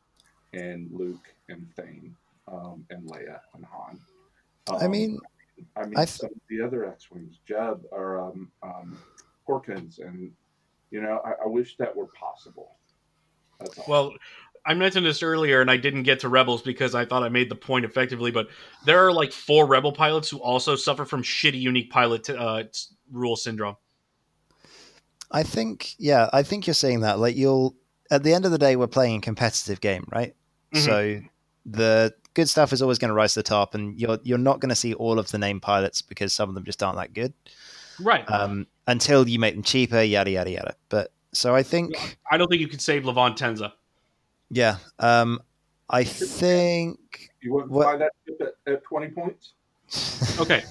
and 0.53 0.89
Luke 0.91 1.33
and 1.49 1.67
Thane 1.75 2.15
um, 2.47 2.85
and 2.89 3.09
Leia 3.09 3.39
and 3.53 3.65
Han. 3.65 3.99
Um, 4.69 4.77
I 4.81 4.87
mean, 4.87 5.19
I 5.75 5.83
mean, 5.85 5.97
I 5.97 6.05
th- 6.05 6.17
some 6.17 6.29
of 6.29 6.41
the 6.49 6.61
other 6.61 6.85
X 6.85 7.09
Wings, 7.11 7.39
Jeb 7.47 7.81
or 7.91 8.19
um, 8.19 8.51
um, 8.63 8.97
Porkins, 9.47 9.99
and 9.99 10.31
you 10.91 11.01
know, 11.01 11.21
I, 11.25 11.43
I 11.43 11.47
wish 11.47 11.77
that 11.77 11.95
were 11.95 12.07
possible. 12.07 12.75
Well, 13.87 14.13
I 14.65 14.73
mentioned 14.73 15.05
this 15.05 15.23
earlier, 15.23 15.61
and 15.61 15.71
I 15.71 15.77
didn't 15.77 16.03
get 16.03 16.19
to 16.19 16.29
Rebels 16.29 16.61
because 16.61 16.93
I 16.93 17.05
thought 17.05 17.23
I 17.23 17.29
made 17.29 17.49
the 17.49 17.55
point 17.55 17.85
effectively. 17.85 18.31
But 18.31 18.47
there 18.85 19.05
are 19.05 19.11
like 19.11 19.31
four 19.31 19.65
Rebel 19.65 19.91
pilots 19.91 20.29
who 20.29 20.37
also 20.37 20.75
suffer 20.75 21.05
from 21.05 21.23
shitty 21.23 21.59
unique 21.59 21.89
pilot 21.89 22.29
uh, 22.29 22.63
rule 23.11 23.35
syndrome. 23.35 23.77
I 25.31 25.43
think, 25.43 25.95
yeah, 25.97 26.29
I 26.31 26.43
think 26.43 26.67
you're 26.67 26.73
saying 26.73 27.01
that. 27.01 27.19
Like, 27.19 27.35
you'll 27.35 27.75
at 28.11 28.23
the 28.23 28.33
end 28.33 28.45
of 28.45 28.51
the 28.51 28.57
day, 28.57 28.75
we're 28.75 28.87
playing 28.87 29.17
a 29.17 29.21
competitive 29.21 29.81
game, 29.81 30.05
right? 30.11 30.35
Mm-hmm. 30.73 30.85
So 30.85 31.21
the 31.65 32.13
good 32.37 32.47
stuff 32.47 32.71
is 32.71 32.83
always 32.83 32.99
going 32.99 33.09
to 33.09 33.15
rise 33.15 33.33
to 33.33 33.39
the 33.39 33.43
top, 33.43 33.73
and 33.73 33.99
you're 33.99 34.19
you're 34.21 34.37
not 34.37 34.59
going 34.59 34.69
to 34.69 34.75
see 34.75 34.93
all 34.93 35.17
of 35.17 35.31
the 35.31 35.39
name 35.39 35.59
pilots 35.59 36.03
because 36.03 36.31
some 36.31 36.47
of 36.47 36.55
them 36.55 36.63
just 36.63 36.83
aren't 36.83 36.97
that 36.99 37.11
good, 37.13 37.33
right? 37.99 38.23
Um, 38.31 38.67
until 38.85 39.27
you 39.27 39.39
make 39.39 39.55
them 39.55 39.63
cheaper, 39.63 40.03
yada 40.03 40.29
yada 40.29 40.51
yada. 40.51 40.75
But 40.87 41.11
so 41.33 41.55
I 41.55 41.63
think 41.63 42.19
I 42.29 42.37
don't 42.37 42.47
think 42.47 42.61
you 42.61 42.67
could 42.67 42.81
save 42.81 43.03
Levon 43.03 43.35
Tenza. 43.35 43.73
Yeah, 44.51 44.77
um, 44.99 45.41
I 45.89 46.03
think 46.03 47.31
you 47.41 47.53
wouldn't 47.53 47.71
what, 47.71 47.85
buy 47.85 47.97
that 47.97 48.11
at, 48.39 48.73
at 48.73 48.83
twenty 48.83 49.07
points. 49.07 49.53
okay, 50.39 50.63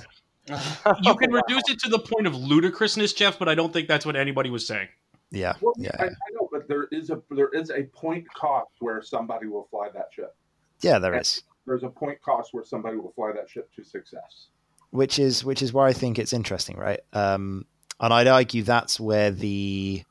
you 1.02 1.14
can 1.16 1.32
reduce 1.32 1.68
it 1.68 1.80
to 1.80 1.88
the 1.88 1.98
point 1.98 2.28
of 2.28 2.34
ludicrousness, 2.36 3.12
Jeff, 3.12 3.40
but 3.40 3.48
I 3.48 3.56
don't 3.56 3.72
think 3.72 3.88
that's 3.88 4.06
what 4.06 4.14
anybody 4.14 4.50
was 4.50 4.64
saying. 4.64 4.88
Yeah, 5.32 5.54
well, 5.60 5.74
yeah. 5.76 5.90
I, 5.98 6.04
I, 6.04 6.08
know, 6.32 6.48
but 6.52 6.68
there 6.68 6.84
is 6.92 7.10
a 7.10 7.20
there 7.32 7.48
is 7.48 7.70
a 7.70 7.82
point 7.82 8.24
cost 8.34 8.70
where 8.78 9.02
somebody 9.02 9.48
will 9.48 9.66
fly 9.68 9.88
that 9.92 10.10
ship. 10.14 10.36
Yeah, 10.80 11.00
there 11.00 11.12
and 11.12 11.22
is 11.22 11.42
there's 11.66 11.82
a 11.82 11.88
point 11.88 12.20
cost 12.22 12.54
where 12.54 12.64
somebody 12.64 12.96
will 12.96 13.12
fly 13.12 13.32
that 13.32 13.50
ship 13.50 13.70
to 13.74 13.84
success. 13.84 14.48
Which 14.90 15.18
is 15.18 15.44
which 15.44 15.62
is 15.62 15.72
where 15.72 15.86
I 15.86 15.92
think 15.92 16.18
it's 16.18 16.32
interesting, 16.32 16.76
right? 16.76 17.00
Um, 17.12 17.66
and 18.00 18.12
I'd 18.12 18.28
argue 18.28 18.62
that's 18.62 19.00
where 19.00 19.30
the 19.30 20.04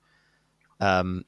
um, 0.80 1.26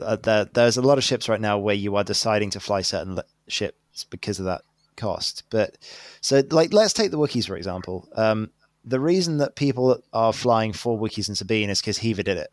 uh, 0.00 0.16
the, 0.16 0.50
there's 0.52 0.76
a 0.76 0.82
lot 0.82 0.98
of 0.98 1.04
ships 1.04 1.28
right 1.28 1.40
now 1.40 1.58
where 1.58 1.74
you 1.74 1.96
are 1.96 2.04
deciding 2.04 2.50
to 2.50 2.60
fly 2.60 2.82
certain 2.82 3.18
ships 3.48 4.04
because 4.10 4.38
of 4.38 4.46
that 4.46 4.62
cost. 4.96 5.44
But 5.50 5.78
so, 6.20 6.42
like, 6.50 6.72
let's 6.72 6.92
take 6.92 7.10
the 7.10 7.18
Wookiees 7.18 7.46
for 7.46 7.56
example. 7.56 8.08
Um, 8.16 8.50
the 8.84 9.00
reason 9.00 9.38
that 9.38 9.54
people 9.54 10.02
are 10.12 10.32
flying 10.32 10.72
for 10.72 10.98
Wookiees 10.98 11.28
and 11.28 11.38
Sabine 11.38 11.70
is 11.70 11.80
because 11.80 11.98
Heeva 11.98 12.24
did 12.24 12.38
it. 12.38 12.50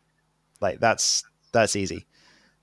Like, 0.60 0.78
that's 0.78 1.24
that's 1.52 1.76
easy. 1.76 2.06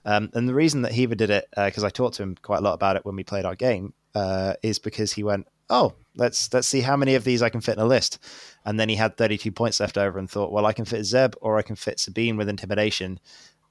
Um, 0.06 0.30
and 0.34 0.48
the 0.48 0.54
reason 0.54 0.84
that 0.84 0.93
Heeva 0.93 1.18
did 1.18 1.30
it, 1.30 1.48
because 1.54 1.84
uh, 1.84 1.88
I 1.88 1.89
talked 1.89 2.16
to 2.16 2.24
him 2.24 2.38
quite 2.41 2.60
a 2.60 2.62
lot 2.62 2.76
about 2.76 2.95
it 2.95 3.06
when 3.06 3.18
we 3.18 3.26
played 3.26 3.43
our 3.43 3.56
game, 3.56 3.93
uh, 4.18 4.53
is 4.63 4.80
because 4.80 5.13
he 5.13 5.24
went, 5.24 5.47
"Oh, 5.70 5.93
let's 6.15 6.51
let's 6.53 6.68
see 6.68 6.82
how 6.82 6.97
many 6.97 7.13
of 7.13 7.24
these 7.24 7.43
I 7.43 7.49
can 7.49 7.61
fit 7.61 7.78
in 7.78 7.84
a 7.84 7.86
list." 7.86 8.18
And 8.65 8.80
then 8.80 8.89
he 8.89 8.95
had 8.95 9.15
32 9.15 9.51
points 9.51 9.80
left 9.80 9.97
over 9.97 10.18
and 10.18 10.30
thought, 10.30 10.51
"Well, 10.51 10.65
I 10.65 10.74
can 10.74 10.86
fit 10.86 11.03
Zeb 11.05 11.36
or 11.39 11.57
I 11.57 11.61
can 11.61 11.76
fit 11.76 11.99
Sabine 11.99 12.36
with 12.36 12.49
intimidation." 12.49 13.20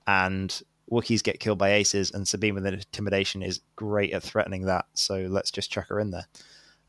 And 0.06 0.62
Wookiees 0.90 1.24
get 1.24 1.40
killed 1.40 1.58
by 1.58 1.72
aces, 1.72 2.12
and 2.12 2.28
Sabine 2.28 2.54
with 2.54 2.64
intimidation 2.64 3.42
is 3.42 3.60
great 3.74 4.12
at 4.12 4.22
threatening 4.22 4.66
that. 4.66 4.84
So 4.94 5.26
let's 5.28 5.50
just 5.50 5.70
chuck 5.70 5.88
her 5.88 5.98
in 5.98 6.12
there. 6.12 6.26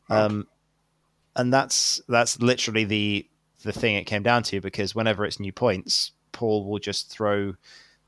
Um, 0.08 0.46
and 1.34 1.52
that's 1.52 2.00
that's 2.08 2.40
literally 2.40 2.84
the 2.84 3.28
the 3.64 3.72
thing 3.72 3.96
it 3.96 4.04
came 4.04 4.22
down 4.22 4.44
to 4.44 4.60
because 4.60 4.94
whenever 4.94 5.24
it's 5.24 5.40
new 5.40 5.52
points, 5.52 6.12
Paul 6.30 6.64
will 6.64 6.78
just 6.78 7.10
throw 7.10 7.54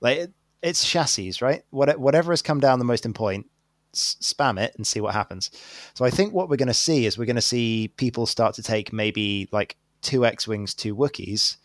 like 0.01 0.19
it, 0.19 0.33
it's 0.63 0.89
chassis, 0.89 1.33
right? 1.43 1.63
What, 1.71 1.99
whatever 1.99 2.31
has 2.31 2.43
come 2.43 2.61
down 2.61 2.79
the 2.79 2.85
most 2.85 3.05
in 3.05 3.15
point, 3.15 3.47
spam 3.95 4.61
it 4.61 4.75
and 4.77 4.87
see 4.87 5.01
what 5.01 5.15
happens. 5.15 5.51
So 5.95 6.05
I 6.05 6.11
think 6.11 6.33
what 6.33 6.49
we're 6.49 6.57
going 6.57 6.69
to 6.69 6.75
see 6.75 7.07
is 7.07 7.19
we're 7.19 7.25
going 7.25 7.37
to 7.37 7.43
see 7.43 7.93
people 7.97 8.27
start 8.27 8.55
to 8.57 8.63
take 8.63 8.93
maybe 8.93 9.49
like 9.53 9.77
two 10.03 10.25
X 10.25 10.47
Wings, 10.47 10.75
two 10.75 10.95
Wookiees, 10.95 11.57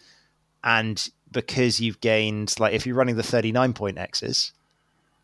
and 0.63 1.09
because 1.31 1.79
you've 1.79 2.01
gained, 2.01 2.59
like 2.59 2.73
if 2.73 2.85
you're 2.85 2.95
running 2.95 3.15
the 3.15 3.23
39 3.23 3.73
point 3.73 3.97
X's, 3.97 4.53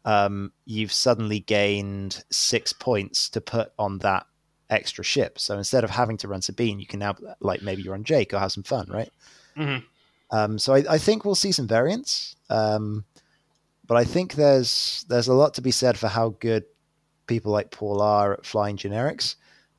um, 0.05 0.51
you've 0.65 0.91
suddenly 0.91 1.39
gained 1.39 2.23
six 2.29 2.73
points 2.73 3.29
to 3.29 3.41
put 3.41 3.71
on 3.77 3.99
that 3.99 4.25
extra 4.69 5.03
ship. 5.03 5.39
So 5.39 5.57
instead 5.57 5.83
of 5.83 5.89
having 5.89 6.17
to 6.17 6.27
run 6.27 6.41
Sabine, 6.41 6.79
you 6.79 6.87
can 6.87 6.99
now, 6.99 7.15
like 7.39 7.61
maybe 7.61 7.81
you're 7.81 7.93
on 7.93 8.03
Jake 8.03 8.33
or 8.33 8.39
have 8.39 8.51
some 8.51 8.63
fun, 8.63 8.87
right? 8.89 9.11
Mm-hmm. 9.57 9.85
Um, 10.35 10.57
so 10.57 10.73
I, 10.73 10.83
I, 10.89 10.97
think 10.97 11.25
we'll 11.25 11.35
see 11.35 11.51
some 11.51 11.67
variants. 11.67 12.35
Um, 12.49 13.03
but 13.85 13.97
I 13.97 14.05
think 14.05 14.35
there's 14.35 15.05
there's 15.09 15.27
a 15.27 15.33
lot 15.33 15.55
to 15.55 15.61
be 15.61 15.71
said 15.71 15.99
for 15.99 16.07
how 16.07 16.29
good 16.39 16.63
people 17.31 17.53
like 17.53 17.71
Paul 17.71 18.01
are 18.01 18.33
at 18.33 18.45
flying 18.45 18.75
generics, 18.75 19.35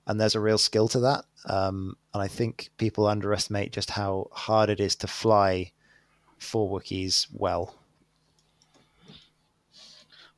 and 0.07 0.19
there's 0.19 0.35
a 0.35 0.41
real 0.41 0.57
skill 0.57 0.89
to 0.89 1.01
that. 1.01 1.27
Um, 1.45 1.99
and 2.15 2.23
I 2.23 2.27
think 2.27 2.71
people 2.79 3.07
underestimate 3.07 3.73
just 3.73 3.91
how 3.91 4.29
hard 4.33 4.71
it 4.71 4.81
is 4.81 4.97
to 4.97 5.07
fly 5.07 5.71
for 6.39 6.69
Wookiees 6.71 7.27
well. 7.31 7.75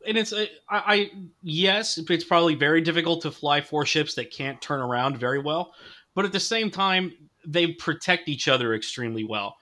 and 0.07 0.19
it's 0.19 0.33
I, 0.33 0.47
I 0.69 1.11
yes, 1.43 1.99
it's 1.99 2.25
probably 2.25 2.57
very 2.57 2.81
difficult 2.81 3.23
to 3.23 3.31
fly 3.31 3.61
four 3.61 3.87
ships 3.87 4.15
that 4.15 4.33
can't 4.33 4.61
turn 4.61 4.81
around 4.81 5.17
very 5.17 5.39
well, 5.39 5.73
but 6.17 6.25
at 6.25 6.33
the 6.33 6.41
same 6.41 6.69
time, 6.69 7.13
they 7.47 7.69
protect 7.69 8.29
each 8.29 8.49
other 8.49 8.75
extremely 8.75 9.23
well 9.25 9.57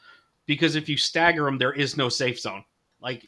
because 0.47 0.75
if 0.75 0.89
you 0.89 0.97
stagger 0.97 1.45
them, 1.45 1.59
there 1.59 1.73
is 1.75 1.99
no 1.99 2.09
safe 2.09 2.41
zone. 2.41 2.65
Like 3.01 3.27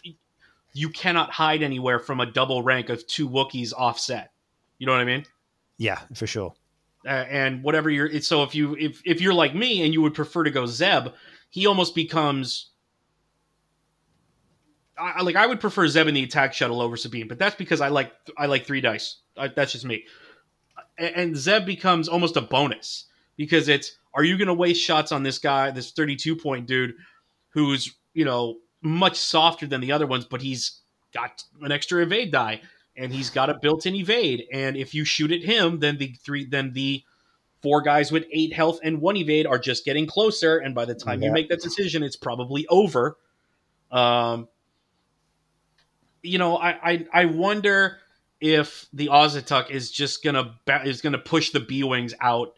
you 0.75 0.91
cannot 0.91 1.31
hide 1.31 1.63
anywhere 1.63 1.99
from 1.99 2.21
a 2.21 2.27
double 2.27 2.63
rank 2.63 2.91
of 2.91 3.07
two 3.07 3.29
Wookiees 3.29 3.73
offset. 3.73 4.33
You 4.79 4.87
know 4.87 4.93
what 4.93 5.01
I 5.01 5.05
mean? 5.05 5.25
Yeah, 5.79 6.01
for 6.15 6.27
sure. 6.27 6.53
Uh, 7.07 7.11
and 7.11 7.63
whatever 7.63 7.89
you're, 7.89 8.21
so 8.21 8.43
if 8.43 8.55
you 8.55 8.77
if 8.77 9.01
if 9.05 9.21
you're 9.21 9.35
like 9.35 9.55
me 9.55 9.85
and 9.85 9.95
you 9.95 10.03
would 10.03 10.15
prefer 10.15 10.43
to 10.43 10.51
go 10.51 10.67
Zeb, 10.67 11.09
he 11.49 11.67
almost 11.67 11.95
becomes. 11.95 12.71
I, 14.97 15.23
like 15.23 15.37
I 15.37 15.47
would 15.47 15.61
prefer 15.61 15.89
Zeb 15.89 16.07
in 16.07 16.15
the 16.15 16.23
attack 16.23 16.53
shuttle 16.55 16.81
over 16.81 16.97
Sabine, 16.97 17.29
but 17.29 17.39
that's 17.39 17.57
because 17.57 17.81
I 17.81 17.89
like 17.89 18.13
I 18.37 18.47
like 18.47 18.67
three 18.67 18.81
dice. 18.81 19.19
I, 19.37 19.49
that's 19.49 19.73
just 19.73 19.85
me. 19.85 20.05
And, 20.99 21.17
and 21.17 21.37
Zeb 21.37 21.67
becomes 21.67 22.09
almost 22.09 22.37
a 22.37 22.41
bonus 22.41 23.07
because 23.37 23.69
it's 23.69 23.99
are 24.15 24.25
you 24.25 24.39
going 24.39 24.49
to 24.49 24.55
waste 24.55 24.81
shots 24.81 25.13
on 25.13 25.23
this 25.25 25.39
guy, 25.39 25.71
this 25.73 25.91
32 25.91 26.37
point 26.37 26.67
dude, 26.67 26.95
who's 27.51 27.95
you 28.15 28.25
know 28.25 28.59
much 28.85 29.17
softer 29.17 29.67
than 29.67 29.81
the 29.81 29.91
other 29.91 30.07
ones, 30.07 30.25
but 30.25 30.43
he's 30.43 30.81
got 31.13 31.43
an 31.63 31.73
extra 31.73 32.03
evade 32.03 32.31
die 32.31 32.61
and 32.97 33.13
he's 33.13 33.31
got 33.31 33.51
a 33.51 33.59
built-in 33.61 33.95
evade. 33.95 34.45
And 34.53 34.77
if 34.77 34.95
you 34.95 35.05
shoot 35.05 35.33
at 35.33 35.43
him, 35.43 35.81
then 35.81 35.97
the 35.97 36.15
three, 36.25 36.45
then 36.45 36.73
the 36.75 37.03
four 37.63 37.81
guys 37.81 38.13
with 38.13 38.27
eight 38.31 38.53
health 38.53 38.79
and 38.85 39.01
one 39.01 39.17
evade 39.17 39.47
are 39.47 39.59
just 39.59 39.85
getting 39.85 40.07
closer. 40.07 40.59
And 40.59 40.75
by 40.75 40.85
the 40.85 40.95
time 40.95 41.21
yeah. 41.21 41.29
you 41.29 41.33
make 41.33 41.49
that 41.49 41.63
decision, 41.63 42.03
it's 42.03 42.17
probably 42.17 42.67
over. 42.69 43.17
Um, 43.91 44.49
you 46.23 46.39
know, 46.39 46.57
I, 46.57 46.71
I, 46.71 47.07
I 47.13 47.25
wonder 47.25 47.99
if 48.41 48.87
the 48.93 49.07
Auzituck 49.07 49.71
is 49.71 49.91
just 49.91 50.23
gonna 50.23 50.55
is 50.85 51.01
gonna 51.01 51.19
push 51.19 51.51
the 51.51 51.61
B 51.61 51.83
wings 51.85 52.15
out, 52.21 52.55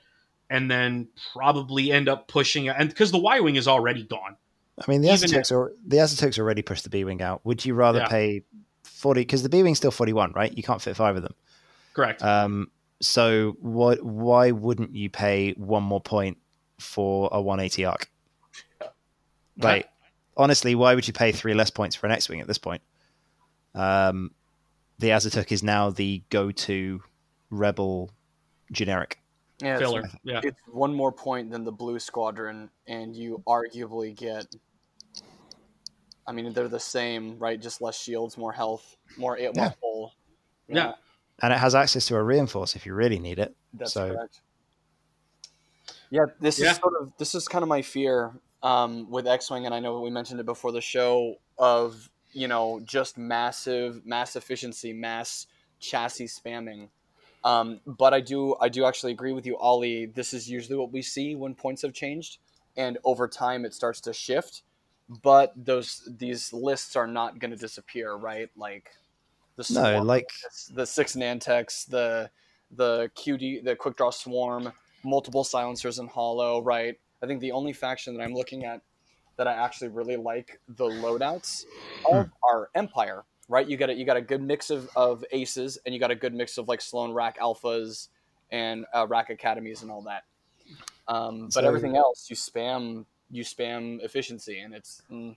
and 0.50 0.70
then 0.70 1.08
probably 1.32 1.92
end 1.92 2.08
up 2.08 2.28
pushing 2.28 2.68
and 2.68 2.88
because 2.88 3.12
the 3.12 3.18
Y 3.18 3.40
wing 3.40 3.56
is 3.56 3.68
already 3.68 4.02
gone. 4.02 4.36
I 4.78 4.90
mean, 4.90 5.00
the 5.00 5.08
Auzitucks 5.08 5.50
are 5.52 5.72
the 5.86 5.96
Auzitucks 5.98 6.38
already 6.38 6.62
pushed 6.62 6.84
the 6.84 6.90
B 6.90 7.04
wing 7.04 7.22
out. 7.22 7.40
Would 7.44 7.64
you 7.64 7.74
rather 7.74 8.00
yeah. 8.00 8.08
pay 8.08 8.42
forty? 8.84 9.22
Because 9.22 9.42
the 9.42 9.48
B 9.48 9.62
wing's 9.62 9.78
still 9.78 9.90
forty 9.90 10.12
one, 10.12 10.32
right? 10.32 10.54
You 10.54 10.62
can't 10.62 10.82
fit 10.82 10.96
five 10.96 11.16
of 11.16 11.22
them. 11.22 11.34
Correct. 11.94 12.22
Um, 12.22 12.70
so 13.00 13.56
what? 13.60 14.02
Why 14.02 14.50
wouldn't 14.50 14.94
you 14.94 15.08
pay 15.08 15.52
one 15.52 15.82
more 15.82 16.00
point 16.00 16.36
for 16.78 17.30
a 17.32 17.40
one 17.40 17.58
eighty 17.58 17.86
arc? 17.86 18.10
Like, 19.58 19.88
honestly, 20.36 20.74
why 20.74 20.94
would 20.94 21.06
you 21.06 21.14
pay 21.14 21.32
three 21.32 21.54
less 21.54 21.70
points 21.70 21.96
for 21.96 22.06
an 22.06 22.12
X 22.12 22.28
wing 22.28 22.42
at 22.42 22.46
this 22.46 22.58
point? 22.58 22.82
Um, 23.74 24.32
the 24.98 25.08
Auzituck 25.08 25.50
is 25.52 25.62
now 25.62 25.88
the 25.88 26.22
go 26.28 26.50
to 26.50 27.02
rebel 27.50 28.10
generic. 28.70 29.18
Yeah, 29.62 29.78
filler. 29.78 30.00
It's, 30.00 30.14
yeah, 30.22 30.40
it's 30.44 30.60
one 30.70 30.92
more 30.92 31.12
point 31.12 31.50
than 31.50 31.64
the 31.64 31.72
Blue 31.72 31.98
Squadron, 31.98 32.68
and 32.86 33.16
you 33.16 33.42
arguably 33.46 34.14
get. 34.14 34.54
I 36.26 36.32
mean, 36.32 36.52
they're 36.52 36.68
the 36.68 36.80
same, 36.80 37.38
right? 37.38 37.60
Just 37.60 37.80
less 37.80 37.98
shields, 37.98 38.36
more 38.36 38.52
health, 38.52 38.96
more 39.16 39.38
more 39.38 39.52
yeah. 39.54 39.70
full. 39.80 40.12
Yeah. 40.68 40.74
yeah. 40.76 40.92
and 41.42 41.52
it 41.52 41.58
has 41.58 41.74
access 41.74 42.06
to 42.06 42.16
a 42.16 42.22
reinforce 42.22 42.74
if 42.74 42.86
you 42.86 42.94
really 42.94 43.18
need 43.18 43.38
it. 43.38 43.54
That's 43.74 43.92
so. 43.92 44.12
correct. 44.12 44.40
Yeah, 46.10 46.26
this 46.40 46.58
yeah. 46.58 46.70
is 46.70 46.76
sort 46.76 46.94
of 47.00 47.12
this 47.18 47.34
is 47.34 47.48
kind 47.48 47.62
of 47.62 47.68
my 47.68 47.82
fear 47.82 48.32
um, 48.62 49.10
with 49.10 49.26
X-wing, 49.26 49.66
and 49.66 49.74
I 49.74 49.80
know 49.80 50.00
we 50.00 50.10
mentioned 50.10 50.40
it 50.40 50.46
before 50.46 50.72
the 50.72 50.80
show 50.80 51.36
of 51.58 52.10
you 52.32 52.48
know 52.48 52.80
just 52.84 53.18
massive 53.18 54.04
mass 54.04 54.36
efficiency, 54.36 54.92
mass 54.92 55.46
chassis 55.80 56.26
spamming 56.26 56.88
um, 57.46 57.80
but 57.86 58.12
I 58.12 58.20
do 58.20 58.56
I 58.60 58.68
do 58.68 58.84
actually 58.84 59.12
agree 59.12 59.32
with 59.32 59.46
you, 59.46 59.56
Ollie. 59.56 60.06
This 60.06 60.34
is 60.34 60.50
usually 60.50 60.76
what 60.76 60.90
we 60.90 61.00
see 61.00 61.36
when 61.36 61.54
points 61.54 61.82
have 61.82 61.92
changed, 61.92 62.38
and 62.76 62.98
over 63.04 63.28
time 63.28 63.64
it 63.64 63.72
starts 63.72 64.00
to 64.02 64.12
shift. 64.12 64.62
But 65.08 65.52
those 65.56 66.08
these 66.18 66.52
lists 66.52 66.96
are 66.96 67.06
not 67.06 67.38
going 67.38 67.52
to 67.52 67.56
disappear, 67.56 68.14
right? 68.14 68.48
Like 68.56 68.90
the 69.56 69.64
swarm, 69.64 69.92
no, 69.92 70.02
like 70.02 70.30
the 70.72 70.86
six 70.86 71.14
Nantex, 71.14 71.86
the 71.86 72.30
the 72.70 73.10
QD, 73.16 73.64
the 73.64 73.76
quick 73.76 73.96
draw 73.96 74.10
swarm, 74.10 74.72
multiple 75.04 75.44
silencers 75.44 75.98
and 75.98 76.08
Holo, 76.08 76.60
right? 76.60 76.98
I 77.22 77.26
think 77.26 77.40
the 77.40 77.52
only 77.52 77.72
faction 77.72 78.16
that 78.16 78.22
I'm 78.22 78.34
looking 78.34 78.64
at 78.64 78.82
that 79.36 79.46
I 79.46 79.52
actually 79.52 79.88
really 79.88 80.16
like 80.16 80.60
the 80.68 80.86
loadouts 80.86 81.64
of 82.10 82.26
hmm. 82.26 82.30
are 82.42 82.70
Empire 82.74 83.24
right? 83.48 83.68
You 83.68 83.76
got 83.76 83.90
a, 83.90 83.94
you 83.94 84.04
got 84.04 84.16
a 84.16 84.22
good 84.22 84.42
mix 84.42 84.70
of, 84.70 84.88
of 84.96 85.24
aces, 85.32 85.78
and 85.84 85.94
you 85.94 86.00
got 86.00 86.10
a 86.10 86.14
good 86.14 86.34
mix 86.34 86.58
of 86.58 86.68
like 86.68 86.80
Sloane 86.80 87.12
Rack 87.12 87.38
alphas 87.38 88.08
and 88.50 88.86
uh, 88.94 89.06
Rack 89.06 89.30
academies 89.30 89.82
and 89.82 89.90
all 89.90 90.02
that. 90.02 90.24
Um, 91.08 91.44
but 91.44 91.52
so, 91.52 91.66
everything 91.66 91.96
else, 91.96 92.26
you 92.28 92.36
spam 92.36 93.04
you 93.30 93.44
spam 93.44 94.02
efficiency, 94.02 94.60
and 94.60 94.74
it's 94.74 95.02
mm, 95.10 95.36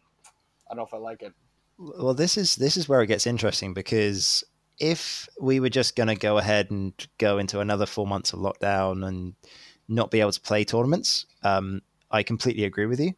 I 0.69 0.75
don't 0.75 0.77
know 0.77 0.83
if 0.83 0.93
I 0.93 0.97
like 0.97 1.21
it. 1.21 1.33
Well, 1.77 2.13
this 2.13 2.37
is 2.37 2.55
this 2.55 2.77
is 2.77 2.89
where 2.89 3.01
it 3.01 3.07
gets 3.07 3.27
interesting 3.27 3.73
because 3.73 4.43
if 4.79 5.27
we 5.39 5.59
were 5.59 5.69
just 5.69 5.95
going 5.95 6.07
to 6.07 6.15
go 6.15 6.37
ahead 6.37 6.71
and 6.71 6.93
go 7.17 7.37
into 7.37 7.59
another 7.59 7.85
four 7.85 8.07
months 8.07 8.33
of 8.33 8.39
lockdown 8.39 9.05
and 9.05 9.33
not 9.87 10.11
be 10.11 10.21
able 10.21 10.31
to 10.31 10.41
play 10.41 10.63
tournaments, 10.63 11.25
um, 11.43 11.81
I 12.11 12.23
completely 12.23 12.63
agree 12.63 12.85
with 12.85 12.99
you. 12.99 13.13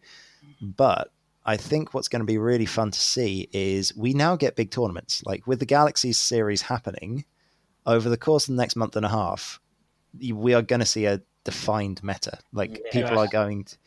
But 0.61 1.11
I 1.45 1.57
think 1.57 1.93
what's 1.93 2.07
going 2.07 2.21
to 2.21 2.25
be 2.25 2.37
really 2.37 2.65
fun 2.65 2.91
to 2.91 2.99
see 2.99 3.49
is 3.51 3.95
we 3.95 4.13
now 4.13 4.35
get 4.35 4.55
big 4.55 4.71
tournaments. 4.71 5.23
Like 5.25 5.47
with 5.47 5.59
the 5.59 5.65
Galaxy 5.65 6.13
series 6.13 6.63
happening 6.63 7.25
over 7.85 8.09
the 8.09 8.17
course 8.17 8.47
of 8.47 8.55
the 8.55 8.61
next 8.61 8.75
month 8.75 8.95
and 8.95 9.05
a 9.05 9.09
half, 9.09 9.59
we 10.33 10.53
are 10.53 10.61
going 10.61 10.81
to 10.81 10.85
see 10.85 11.05
a 11.05 11.21
defined 11.43 12.03
meta. 12.03 12.39
Like 12.53 12.81
people 12.91 13.17
are 13.17 13.27
going 13.27 13.63
to, 13.63 13.77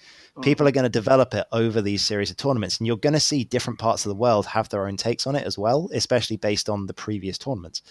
people 0.43 0.67
are 0.67 0.73
going 0.73 0.85
to 0.85 0.89
develop 0.91 1.35
it 1.35 1.47
over 1.53 1.81
these 1.81 2.05
series 2.05 2.31
of 2.31 2.37
tournaments, 2.37 2.79
and 2.79 2.87
you're 2.87 2.97
going 2.97 3.13
to 3.13 3.21
see 3.21 3.45
different 3.45 3.79
parts 3.79 4.05
of 4.05 4.11
the 4.11 4.17
world 4.17 4.47
have 4.47 4.69
their 4.69 4.87
own 4.87 4.97
takes 4.97 5.27
on 5.27 5.37
it 5.37 5.47
as 5.47 5.57
well, 5.57 5.89
especially 5.93 6.37
based 6.37 6.69
on 6.69 6.87
the 6.87 6.95
previous 6.95 7.39
tournaments. 7.39 7.83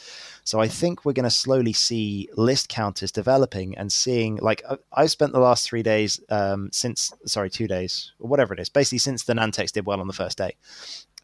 So 0.44 0.60
I 0.60 0.68
think 0.68 1.06
we're 1.06 1.14
going 1.14 1.24
to 1.24 1.30
slowly 1.30 1.74
see 1.74 2.30
list 2.36 2.70
counters 2.70 3.12
developing 3.12 3.78
and 3.78 3.92
seeing. 3.92 4.36
Like 4.38 4.64
I've 4.92 5.12
spent 5.12 5.34
the 5.34 5.40
last 5.40 5.68
three 5.68 5.84
days 5.84 6.20
um, 6.30 6.70
since, 6.72 7.14
sorry, 7.26 7.50
two 7.50 7.68
days 7.68 8.12
or 8.20 8.28
whatever 8.28 8.54
it 8.54 8.60
is, 8.60 8.70
basically 8.70 8.98
since 9.00 9.24
the 9.24 9.34
Nantex 9.34 9.72
did 9.72 9.86
well 9.86 10.02
on 10.02 10.08
the 10.08 10.14
first 10.14 10.38
day. 10.38 10.56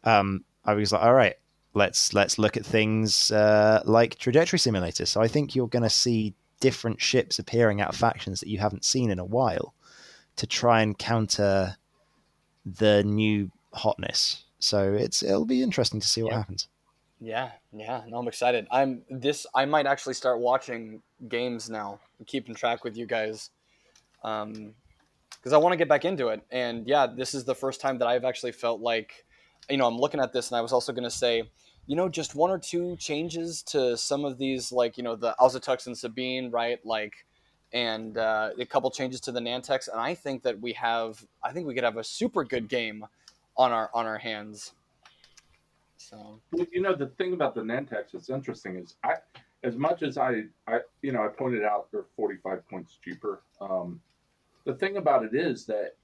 Um, 0.04 0.44
I 0.64 0.74
was 0.74 0.92
like, 0.92 1.02
all 1.02 1.14
right, 1.14 1.34
let's 1.74 2.14
let's 2.14 2.38
look 2.38 2.56
at 2.56 2.66
things 2.66 3.30
uh, 3.30 3.82
like 3.84 4.16
trajectory 4.16 4.58
simulators. 4.58 5.08
So 5.08 5.20
I 5.20 5.28
think 5.28 5.54
you're 5.54 5.68
going 5.68 5.82
to 5.82 5.90
see 5.90 6.34
different 6.60 7.00
ships 7.00 7.38
appearing 7.38 7.80
out 7.80 7.88
of 7.88 7.96
factions 7.96 8.40
that 8.40 8.48
you 8.48 8.58
haven't 8.58 8.84
seen 8.84 9.10
in 9.10 9.18
a 9.18 9.24
while 9.24 9.74
to 10.36 10.46
try 10.46 10.82
and 10.82 10.98
counter 10.98 11.76
the 12.64 13.02
new 13.02 13.50
hotness. 13.72 14.44
So 14.58 14.92
it's 14.92 15.22
it'll 15.22 15.46
be 15.46 15.62
interesting 15.62 16.00
to 16.00 16.06
see 16.06 16.22
what 16.22 16.32
yeah. 16.32 16.38
happens. 16.38 16.68
Yeah, 17.22 17.50
yeah, 17.72 18.02
no, 18.08 18.18
I'm 18.18 18.28
excited. 18.28 18.66
I'm 18.70 19.02
this. 19.10 19.46
I 19.54 19.66
might 19.66 19.86
actually 19.86 20.14
start 20.14 20.40
watching 20.40 21.02
games 21.28 21.68
now, 21.68 22.00
keeping 22.26 22.54
track 22.54 22.82
with 22.82 22.96
you 22.96 23.04
guys, 23.04 23.50
um, 24.24 24.74
because 25.36 25.52
I 25.52 25.58
want 25.58 25.74
to 25.74 25.76
get 25.76 25.88
back 25.88 26.06
into 26.06 26.28
it. 26.28 26.42
And 26.50 26.86
yeah, 26.86 27.06
this 27.06 27.34
is 27.34 27.44
the 27.44 27.54
first 27.54 27.80
time 27.80 27.98
that 27.98 28.08
I've 28.08 28.24
actually 28.24 28.52
felt 28.52 28.80
like, 28.80 29.26
you 29.68 29.76
know, 29.76 29.86
I'm 29.86 29.98
looking 29.98 30.20
at 30.20 30.32
this, 30.32 30.50
and 30.50 30.56
I 30.56 30.62
was 30.62 30.72
also 30.72 30.92
going 30.92 31.04
to 31.04 31.10
say, 31.10 31.42
you 31.90 31.96
know, 31.96 32.08
just 32.08 32.36
one 32.36 32.52
or 32.52 32.58
two 32.58 32.94
changes 32.98 33.64
to 33.64 33.96
some 33.96 34.24
of 34.24 34.38
these, 34.38 34.70
like 34.70 34.96
you 34.96 35.02
know, 35.02 35.16
the 35.16 35.34
Auzitucks 35.40 35.88
and 35.88 35.98
Sabine, 35.98 36.48
right? 36.52 36.78
Like 36.86 37.26
and 37.72 38.16
uh, 38.16 38.50
a 38.56 38.64
couple 38.64 38.92
changes 38.92 39.20
to 39.22 39.32
the 39.32 39.40
Nantex, 39.40 39.88
and 39.88 40.00
I 40.00 40.14
think 40.14 40.44
that 40.44 40.60
we 40.60 40.72
have, 40.74 41.20
I 41.42 41.50
think 41.50 41.66
we 41.66 41.74
could 41.74 41.82
have 41.82 41.96
a 41.96 42.04
super 42.04 42.44
good 42.44 42.68
game 42.68 43.04
on 43.56 43.72
our 43.72 43.90
on 43.92 44.06
our 44.06 44.18
hands. 44.18 44.72
So 45.96 46.38
you 46.52 46.80
know 46.80 46.94
the 46.94 47.08
thing 47.18 47.32
about 47.32 47.56
the 47.56 47.62
Nantex 47.62 48.12
that's 48.12 48.30
interesting 48.30 48.76
is 48.76 48.94
I, 49.02 49.14
as 49.64 49.74
much 49.74 50.04
as 50.04 50.16
I, 50.16 50.42
I 50.68 50.82
you 51.02 51.10
know 51.10 51.24
I 51.24 51.28
pointed 51.28 51.64
out 51.64 51.88
they're 51.90 52.06
45 52.14 52.68
points 52.68 52.98
cheaper. 53.04 53.42
Um, 53.60 54.00
the 54.64 54.74
thing 54.74 54.96
about 54.96 55.24
it 55.24 55.34
is 55.34 55.66
that 55.66 55.96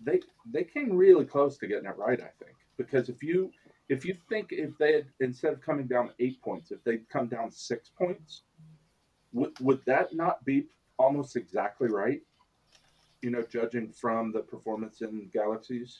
they 0.00 0.20
they 0.50 0.64
came 0.64 0.96
really 0.96 1.26
close 1.26 1.58
to 1.58 1.66
getting 1.66 1.84
it 1.90 1.98
right. 1.98 2.18
I 2.18 2.32
think 2.42 2.56
because 2.78 3.10
if 3.10 3.22
you 3.22 3.52
if 3.88 4.04
you 4.04 4.16
think 4.28 4.48
if 4.50 4.76
they 4.78 4.94
had 4.94 5.06
instead 5.20 5.52
of 5.52 5.60
coming 5.60 5.86
down 5.86 6.10
eight 6.18 6.40
points, 6.42 6.70
if 6.70 6.82
they'd 6.84 7.08
come 7.08 7.28
down 7.28 7.50
six 7.50 7.90
points, 7.90 8.42
would 9.32 9.52
would 9.60 9.80
that 9.86 10.14
not 10.14 10.44
be 10.44 10.66
almost 10.98 11.36
exactly 11.36 11.88
right. 11.88 12.22
You 13.22 13.30
know, 13.30 13.42
judging 13.42 13.88
from 13.88 14.32
the 14.32 14.40
performance 14.40 15.00
in 15.00 15.30
Galaxies. 15.32 15.98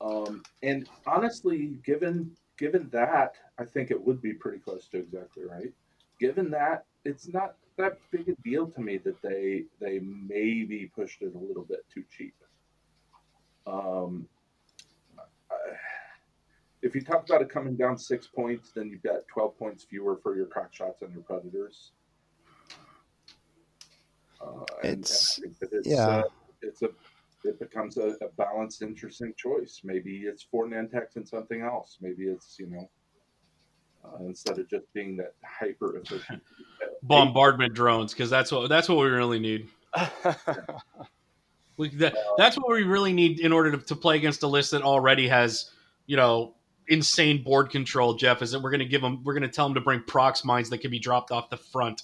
Um, 0.00 0.42
and 0.62 0.88
honestly, 1.06 1.78
given 1.84 2.36
given 2.56 2.88
that, 2.92 3.34
I 3.58 3.64
think 3.64 3.90
it 3.90 4.00
would 4.00 4.20
be 4.20 4.32
pretty 4.32 4.58
close 4.58 4.88
to 4.88 4.98
exactly 4.98 5.44
right. 5.44 5.72
Given 6.20 6.50
that, 6.50 6.84
it's 7.04 7.28
not 7.28 7.54
that 7.76 7.98
big 8.10 8.28
a 8.28 8.34
deal 8.42 8.66
to 8.66 8.80
me 8.80 8.98
that 8.98 9.20
they 9.22 9.64
they 9.80 10.00
maybe 10.00 10.90
pushed 10.94 11.22
it 11.22 11.34
a 11.34 11.38
little 11.38 11.64
bit 11.64 11.84
too 11.92 12.04
cheap. 12.10 12.34
Um, 13.66 14.28
if 16.82 16.94
you 16.94 17.00
talk 17.00 17.28
about 17.28 17.42
it 17.42 17.50
coming 17.50 17.76
down 17.76 17.98
six 17.98 18.26
points, 18.26 18.72
then 18.74 18.88
you've 18.88 19.02
got 19.02 19.26
12 19.32 19.58
points 19.58 19.84
fewer 19.84 20.18
for 20.22 20.36
your 20.36 20.46
crack 20.46 20.72
shots 20.72 21.02
and 21.02 21.12
your 21.12 21.22
predators. 21.22 21.92
Uh, 24.40 24.64
and, 24.84 25.00
it's, 25.00 25.38
and 25.38 25.56
it's, 25.72 25.88
yeah, 25.88 26.06
uh, 26.06 26.22
it's 26.62 26.82
a 26.82 26.90
it 27.44 27.58
becomes 27.58 27.96
a, 27.96 28.14
a, 28.22 28.28
balanced, 28.36 28.82
interesting 28.82 29.32
choice. 29.36 29.80
Maybe 29.84 30.22
it's 30.26 30.42
for 30.42 30.66
Nantex 30.66 31.16
and 31.16 31.26
something 31.26 31.62
else. 31.62 31.98
Maybe 32.00 32.24
it's 32.24 32.56
you 32.58 32.68
know 32.68 32.88
uh, 34.04 34.24
instead 34.24 34.58
of 34.58 34.68
just 34.68 34.92
being 34.92 35.16
that 35.16 35.34
hyper 35.44 35.96
efficient 35.96 36.42
bombardment 37.02 37.74
drones 37.74 38.12
because 38.12 38.30
that's 38.30 38.52
what 38.52 38.68
that's 38.68 38.88
what 38.88 38.98
we 38.98 39.08
really 39.08 39.40
need. 39.40 39.68
we, 41.76 41.88
that, 41.90 42.14
that's 42.36 42.56
what 42.56 42.68
we 42.68 42.82
really 42.82 43.12
need 43.12 43.40
in 43.40 43.52
order 43.52 43.72
to, 43.72 43.78
to 43.78 43.96
play 43.96 44.16
against 44.16 44.42
a 44.42 44.46
list 44.46 44.70
that 44.70 44.82
already 44.82 45.26
has 45.26 45.72
you 46.06 46.16
know 46.16 46.54
insane 46.88 47.42
board 47.42 47.70
control. 47.70 48.14
Jeff 48.14 48.42
is 48.42 48.50
that 48.52 48.60
we're 48.60 48.70
going 48.70 48.80
to 48.80 48.86
give 48.86 49.02
them 49.02 49.22
we're 49.24 49.34
going 49.34 49.42
to 49.42 49.48
tell 49.48 49.66
them 49.66 49.74
to 49.74 49.80
bring 49.80 50.02
prox 50.02 50.44
mines 50.44 50.70
that 50.70 50.78
can 50.78 50.90
be 50.90 50.98
dropped 50.98 51.30
off 51.30 51.50
the 51.50 51.56
front. 51.56 52.02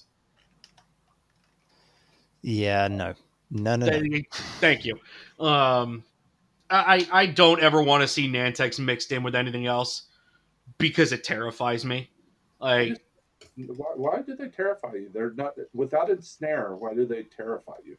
Yeah, 2.43 2.89
no, 2.89 3.15
no, 3.51 3.77
no. 3.77 3.87
Thank, 3.87 4.13
no. 4.13 4.21
thank 4.61 4.85
you. 4.85 4.99
Um, 5.41 6.05
I 6.71 7.07
I 7.11 7.27
don't 7.27 7.61
ever 7.61 7.83
want 7.83 8.03
to 8.03 8.09
see 8.09 8.29
Nantex 8.29 8.79
mixed 8.79 9.13
in 9.13 9.23
with 9.23 9.35
anything 9.35 9.67
else 9.67 10.03
because 10.79 11.13
it 11.13 11.25
terrifies 11.25 11.85
me. 11.85 12.11
Like, 12.61 13.01
why, 13.57 13.93
why 13.95 14.23
do 14.23 14.35
they 14.35 14.49
terrify 14.49 14.95
you? 14.95 15.11
They're 15.13 15.33
not 15.33 15.55
without 15.73 16.11
ensnare. 16.11 16.75
Why 16.75 16.95
do 16.95 17.07
they 17.07 17.25
terrify 17.25 17.75
you? 17.85 17.97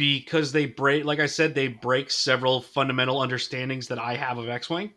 Because 0.00 0.50
they 0.50 0.64
break, 0.64 1.04
like 1.04 1.20
I 1.20 1.26
said, 1.26 1.54
they 1.54 1.68
break 1.68 2.10
several 2.10 2.62
fundamental 2.62 3.20
understandings 3.20 3.86
that 3.88 3.98
I 3.98 4.16
have 4.16 4.38
of 4.38 4.48
X-wing. 4.48 4.92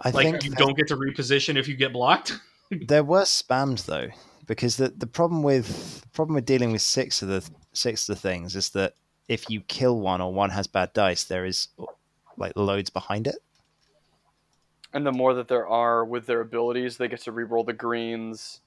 I 0.00 0.10
like 0.10 0.24
think 0.24 0.44
you 0.44 0.50
don't 0.52 0.76
get 0.76 0.86
to 0.88 0.96
reposition 0.96 1.56
if 1.56 1.66
you 1.66 1.74
get 1.74 1.92
blocked. 1.92 2.38
there 2.70 3.02
were 3.02 3.22
spammed 3.22 3.84
though 3.86 4.06
because 4.46 4.76
the 4.76 4.88
the 4.96 5.06
problem 5.06 5.42
with 5.42 6.02
the 6.02 6.08
problem 6.10 6.36
with 6.36 6.46
dealing 6.46 6.70
with 6.70 6.82
six 6.82 7.22
of 7.22 7.28
the 7.28 7.48
six 7.72 8.08
of 8.08 8.14
the 8.14 8.20
things 8.20 8.54
is 8.54 8.70
that 8.70 8.94
if 9.28 9.50
you 9.50 9.60
kill 9.62 9.98
one 9.98 10.20
or 10.20 10.32
one 10.32 10.50
has 10.50 10.68
bad 10.68 10.92
dice, 10.92 11.24
there 11.24 11.44
is 11.44 11.68
like 12.36 12.52
loads 12.54 12.90
behind 12.90 13.26
it. 13.26 13.36
And 14.92 15.04
the 15.04 15.12
more 15.12 15.34
that 15.34 15.48
there 15.48 15.66
are 15.66 16.04
with 16.04 16.26
their 16.26 16.40
abilities, 16.40 16.98
they 16.98 17.08
get 17.08 17.22
to 17.22 17.32
reroll 17.32 17.66
the 17.66 17.72
greens 17.72 18.60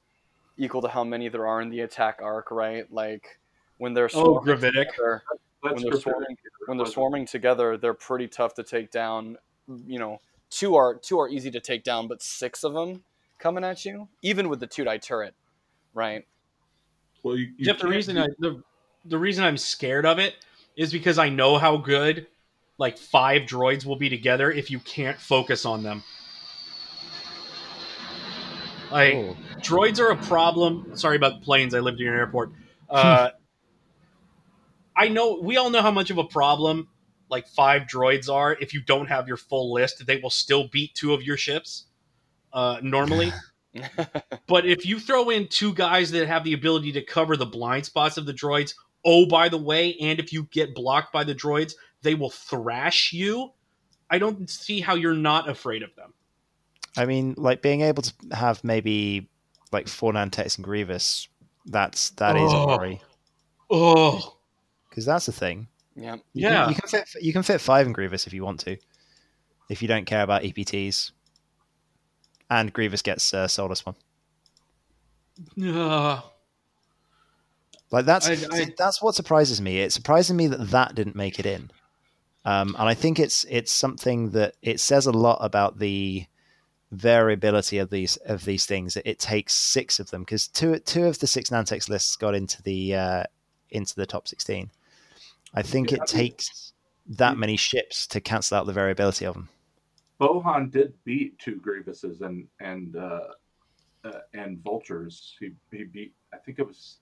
equal 0.58 0.82
to 0.82 0.90
how 0.90 1.06
many 1.06 1.30
there 1.30 1.48
are 1.48 1.62
in 1.62 1.70
the 1.70 1.82
attack 1.82 2.20
arc, 2.22 2.52
right? 2.52 2.92
Like 2.92 3.40
when 3.78 3.94
they're 3.94 4.10
oh, 4.14 4.40
gravitic. 4.40 4.92
Together, 4.92 5.24
when 5.62 5.82
they're 5.82 6.00
swarming, 6.00 6.38
when 6.68 6.78
they're 6.78 6.86
swarming 6.86 7.26
together, 7.26 7.78
they're 7.78 7.94
pretty 7.94 8.28
tough 8.28 8.54
to 8.56 8.64
take 8.64 8.92
down. 8.92 9.38
You 9.68 10.00
know, 10.00 10.22
two 10.50 10.76
are 10.76 10.96
two 10.96 11.20
are 11.20 11.30
easy 11.30 11.52
to 11.52 11.60
take 11.60 11.84
down, 11.84 12.08
but 12.08 12.22
six 12.22 12.64
of 12.64 12.74
them 12.74 13.04
coming 13.40 13.64
at 13.64 13.86
you, 13.86 14.08
even 14.22 14.50
with 14.50 14.60
the 14.60 14.68
two 14.68 14.84
die 14.84 14.98
turret, 14.98 15.34
right? 15.94 16.26
Well, 17.24 17.36
you, 17.36 17.52
you 17.58 17.66
Jeff, 17.66 17.80
the 17.80 17.88
reason 17.88 18.18
I 18.18 18.28
the, 18.40 18.62
the 19.06 19.18
reason 19.18 19.44
I'm 19.44 19.58
scared 19.58 20.06
of 20.06 20.20
it 20.20 20.36
is 20.76 20.92
because 20.92 21.18
I 21.18 21.30
know 21.30 21.58
how 21.58 21.78
good 21.78 22.28
like 22.78 22.98
five 22.98 23.44
droids 23.44 23.86
will 23.86 23.96
be 23.96 24.10
together 24.10 24.52
if 24.52 24.70
you 24.70 24.80
can't 24.80 25.20
focus 25.20 25.66
on 25.66 25.84
them. 25.84 26.04
Like 28.92 29.16
oh. 29.16 29.38
droids 29.58 30.00
are 30.00 30.10
a 30.10 30.18
problem. 30.18 30.92
Sorry 30.96 31.16
about 31.16 31.42
planes. 31.42 31.74
I 31.74 31.80
lived 31.80 32.00
in 32.02 32.08
an 32.08 32.14
airport. 32.14 32.52
Uh, 32.90 33.30
I 34.96 35.10
know 35.10 35.40
we 35.42 35.58
all 35.58 35.70
know 35.70 35.82
how 35.82 35.92
much 35.92 36.10
of 36.10 36.18
a 36.18 36.24
problem 36.24 36.88
like 37.30 37.48
five 37.48 37.84
droids 37.84 38.30
are. 38.30 38.54
If 38.60 38.74
you 38.74 38.82
don't 38.82 39.08
have 39.08 39.28
your 39.28 39.38
full 39.38 39.74
list, 39.74 40.06
they 40.06 40.18
will 40.18 40.30
still 40.30 40.68
beat 40.68 40.94
two 40.96 41.14
of 41.14 41.24
your 41.24 41.38
ships 41.38 41.86
uh, 42.54 42.80
normally. 42.82 43.32
but 44.48 44.66
if 44.66 44.86
you 44.86 45.00
throw 45.00 45.30
in 45.30 45.48
two 45.48 45.74
guys 45.74 46.12
that 46.12 46.28
have 46.28 46.44
the 46.44 46.54
ability 46.54 46.92
to 46.94 47.04
cover 47.04 47.36
the 47.36 47.46
blind 47.46 47.86
spots 47.86 48.18
of 48.18 48.26
the 48.26 48.34
droids, 48.34 48.74
oh 49.04 49.26
by 49.26 49.50
the 49.50 49.58
way, 49.58 49.96
and 49.96 50.20
if 50.20 50.32
you 50.32 50.44
get 50.52 50.74
blocked 50.74 51.12
by 51.12 51.24
the 51.24 51.36
droids, 51.36 51.74
they 52.02 52.16
will 52.16 52.30
thrash 52.30 53.12
you. 53.12 53.52
I 54.10 54.20
don't 54.20 54.50
see 54.50 54.80
how 54.80 54.96
you're 54.96 55.14
not 55.14 55.50
afraid 55.50 55.84
of 55.84 55.94
them. 55.96 56.14
I 56.98 57.06
mean, 57.06 57.34
like 57.38 57.62
being 57.62 57.82
able 57.82 58.04
to 58.04 58.14
have 58.32 58.64
maybe 58.64 59.30
like 59.72 59.88
four 59.88 60.14
Nantex 60.14 60.58
and 60.58 60.64
Grievous, 60.64 61.28
that's 61.66 62.12
that 62.12 62.38
oh. 62.38 62.46
is 62.46 62.54
a 62.54 62.68
worry. 62.68 63.02
Oh, 63.70 64.35
because 64.96 65.06
that's 65.06 65.26
the 65.26 65.34
thing. 65.34 65.68
Yeah, 65.94 66.16
you 66.34 66.48
yeah. 66.48 66.64
Can, 66.64 66.70
you 66.70 66.76
can 66.76 66.90
fit 66.90 67.10
you 67.22 67.34
can 67.34 67.44
fit 67.44 67.60
five 67.60 67.86
in 67.86 67.92
Grievous 67.92 68.28
if 68.28 68.34
you 68.34 68.46
want 68.46 68.62
to, 68.62 68.78
if 69.70 69.82
you 69.82 69.90
don't 69.90 70.06
care 70.06 70.24
about 70.24 70.44
EPTs 70.44 71.12
and 72.50 72.72
Grievous 72.72 73.02
gets 73.02 73.34
uh, 73.34 73.48
Soulless 73.48 73.86
one. 73.86 73.96
Uh, 75.62 76.22
like 77.92 78.06
that's 78.06 78.30
I, 78.30 78.38
I, 78.52 78.74
that's 78.78 79.02
what 79.02 79.16
surprises 79.16 79.60
me. 79.60 79.80
It 79.80 79.92
surprises 79.92 80.34
me 80.34 80.48
that 80.48 80.70
that 80.70 80.96
didn't 80.96 81.18
make 81.18 81.40
it 81.40 81.46
in, 81.46 81.70
um, 82.46 82.74
and 82.80 82.88
I 82.88 82.94
think 82.94 83.20
it's 83.20 83.46
it's 83.50 83.72
something 83.72 84.32
that 84.32 84.56
it 84.62 84.80
says 84.80 85.08
a 85.08 85.12
lot 85.12 85.40
about 85.42 85.80
the 85.80 86.26
variability 86.92 87.80
of 87.80 87.90
these 87.90 88.16
of 88.18 88.46
these 88.46 88.66
things. 88.66 88.98
It, 89.04 89.20
takes 89.20 89.54
six 89.54 90.00
of 90.00 90.10
them 90.12 90.22
because 90.22 90.48
two 90.48 90.80
two 90.80 91.06
of 91.06 91.20
the 91.20 91.28
six 91.28 91.50
Nantex 91.50 91.90
lists 91.90 92.16
got 92.16 92.34
into 92.34 92.62
the 92.64 92.96
uh, 92.96 93.24
into 93.72 93.96
the 93.96 94.06
top 94.06 94.28
sixteen. 94.28 94.72
I 95.56 95.62
think 95.62 95.92
it 95.92 96.02
takes 96.06 96.74
that 97.08 97.38
many 97.38 97.56
ships 97.56 98.08
to 98.08 98.20
cancel 98.20 98.58
out 98.58 98.66
the 98.66 98.74
variability 98.74 99.26
of 99.26 99.34
them. 99.34 99.50
Bohan 100.20 100.72
did 100.72 100.94
beat 101.04 101.38
two 101.40 101.62
Grievouses 101.66 102.22
and 102.22 102.48
and 102.60 102.96
uh, 102.96 103.28
uh, 104.04 104.20
and 104.34 104.62
Vultures. 104.64 105.36
He 105.40 105.52
he 105.72 105.86
beat. 105.86 106.14
I 106.34 106.38
think 106.38 106.60
it 106.60 106.68
was. 106.68 106.98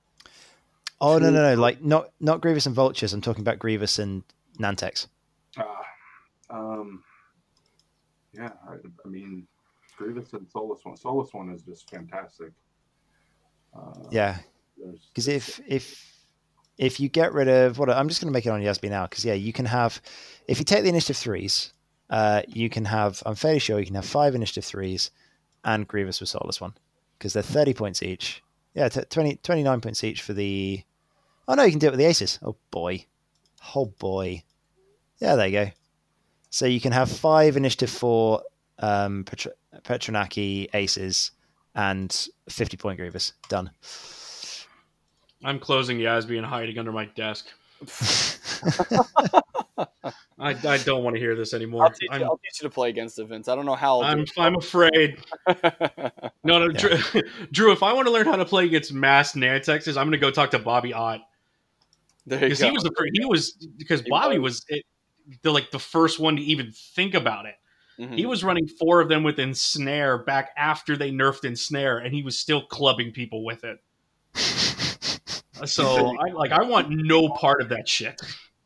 Oh 1.01 1.18
no 1.18 1.30
no 1.30 1.54
no! 1.54 1.62
Like 1.62 1.82
not 1.82 2.12
not 2.20 2.41
Grievous 2.41 2.66
and 2.66 2.76
Vultures. 2.76 3.14
I'm 3.14 3.22
talking 3.22 3.41
about 3.41 3.60
Grievous 3.60 3.99
and 3.99 4.24
Nantex. 4.60 5.08
Uh, 5.58 5.64
um, 6.49 7.04
yeah, 8.34 8.51
I, 8.68 8.76
I, 9.06 9.08
mean, 9.08 9.47
Grievous 9.97 10.34
and 10.34 10.47
Soulless 10.49 10.80
one. 10.84 10.97
Soulless 10.97 11.34
one 11.34 11.49
is 11.49 11.61
just 11.61 11.90
fantastic. 11.90 12.52
Uh, 13.76 13.94
yeah, 14.11 14.38
because 15.10 15.27
if 15.27 15.60
if 15.68 16.12
if 16.78 17.00
you 17.00 17.10
get 17.10 17.34
rid 17.34 17.48
of 17.48 17.78
what 17.78 17.90
I'm 17.90 18.10
just 18.10 18.22
going 18.22 18.32
to 18.32 18.34
make 18.34 18.45
it 18.45 18.50
on 18.50 18.62
USB 18.62 18.90
now 18.90 19.06
because 19.06 19.24
yeah, 19.24 19.34
you 19.34 19.54
can 19.54 19.66
have 19.66 20.02
if 20.48 20.60
you 20.60 20.66
take 20.66 20.84
the 20.84 20.90
initiative 20.90 21.18
threes 21.18 21.74
uh, 22.14 22.44
you 22.48 22.70
can 22.70 22.86
have, 22.86 23.24
I'm 23.26 23.34
fairly 23.34 23.58
sure 23.58 23.80
you 23.80 23.88
can 23.88 23.95
have 23.95 24.06
five 24.06 24.36
initiative 24.36 24.66
threes 24.66 25.10
and 25.64 25.88
Grievous 25.88 26.20
with 26.20 26.30
Soulless 26.30 26.62
one 26.62 26.76
because 27.18 27.34
they're 27.34 27.41
30 27.41 27.74
points 27.74 28.04
each. 28.04 28.44
Yeah, 28.76 28.88
t- 28.90 29.02
20, 29.02 29.38
29 29.38 29.82
points 29.82 30.04
each 30.04 30.22
for 30.22 30.34
the. 30.34 30.84
Oh 31.48 31.56
no, 31.56 31.64
you 31.64 31.72
can 31.72 31.80
do 31.80 31.88
it 31.88 31.91
with 31.91 32.00
the 32.00 32.06
aces. 32.06 32.38
Oh 32.44 32.56
boy. 32.70 33.06
Oh 33.76 33.86
boy. 33.86 34.44
Yeah, 35.18 35.36
there 35.36 35.48
you 35.48 35.66
go. 35.66 35.72
So 36.52 36.68
you 36.68 36.80
can 36.80 36.91
have 36.91 37.10
five 37.10 37.58
initiative 37.58 37.90
four 37.90 38.44
um, 38.78 39.24
Petr- 39.24 39.54
Petranaki 39.84 40.68
aces 40.76 41.32
and 41.74 42.28
50 42.48 42.78
point 42.78 43.00
Grievous. 43.00 43.34
Done. 43.50 43.72
I'm 45.44 45.60
closing 45.60 45.98
YASB 45.98 46.38
and 46.38 46.45
hiding 46.45 46.78
under 46.78 46.91
my 46.91 47.06
desk. 47.06 47.48
I, 50.40 50.56
I 50.68 50.78
don't 50.80 51.03
want 51.03 51.15
to 51.15 51.20
hear 51.20 51.36
this 51.36 51.53
anymore. 51.53 51.84
I'll 51.84 51.90
teach, 51.91 52.10
you, 52.11 52.26
I'll 52.26 52.38
teach 52.38 52.61
you 52.61 52.68
to 52.68 52.74
play 52.74 52.90
against 52.90 53.15
the 53.15 53.26
Vince. 53.26 53.48
I 53.48 53.56
don't 53.56 53.65
know 53.65 53.76
how. 53.76 54.02
i 54.02 54.11
am 54.11 54.26
I'm 54.38 54.56
afraid. 54.56 55.18
no, 56.44 56.60
no, 56.60 56.68
yeah. 56.68 56.78
Drew, 56.78 57.22
Drew, 57.52 57.72
If 57.72 57.84
I 57.84 57.94
want 57.94 58.07
to 58.07 58.14
learn 58.14 58.26
how 58.26 58.36
to 58.36 58.45
play 58.45 58.65
against 58.65 58.94
mass 58.94 59.34
Nantexes, 59.34 59.98
I'm 59.98 60.07
going 60.07 60.11
to 60.11 60.18
go 60.18 60.32
talk 60.32 60.52
to 60.52 60.60
Bobby 60.60 60.94
Ott. 60.94 61.22
Because 62.28 62.60
he 62.60 62.72
was 62.72 62.84
the 62.84 63.11
he 63.14 63.26
was 63.26 63.52
because 63.78 64.02
he 64.02 64.10
Bobby 64.10 64.38
was, 64.38 64.53
was 64.53 64.65
it, 64.70 64.86
the 65.41 65.52
like 65.52 65.72
the 65.72 65.80
first 65.80 66.20
one 66.20 66.38
to 66.38 66.41
even 66.41 66.72
think 66.72 67.15
about 67.15 67.45
it. 67.45 67.56
Mm-hmm. 67.99 68.14
He 68.15 68.26
was 68.26 68.44
running 68.44 68.68
four 68.68 69.02
of 69.02 69.10
them 69.10 69.24
with 69.24 69.40
ensnare 69.40 70.18
back 70.18 70.52
after 70.57 70.95
they 70.95 71.11
nerfed 71.11 71.44
ensnare, 71.44 71.99
and 71.99 72.14
he 72.14 72.24
was 72.24 72.38
still 72.38 72.65
clubbing 72.65 73.11
people 73.11 73.44
with 73.44 73.64
it. 73.64 73.80
so 75.65 76.17
I 76.17 76.31
like 76.31 76.51
I 76.51 76.63
want 76.63 76.89
no 76.89 77.30
part 77.30 77.61
of 77.61 77.69
that 77.69 77.88
shit. 77.88 78.21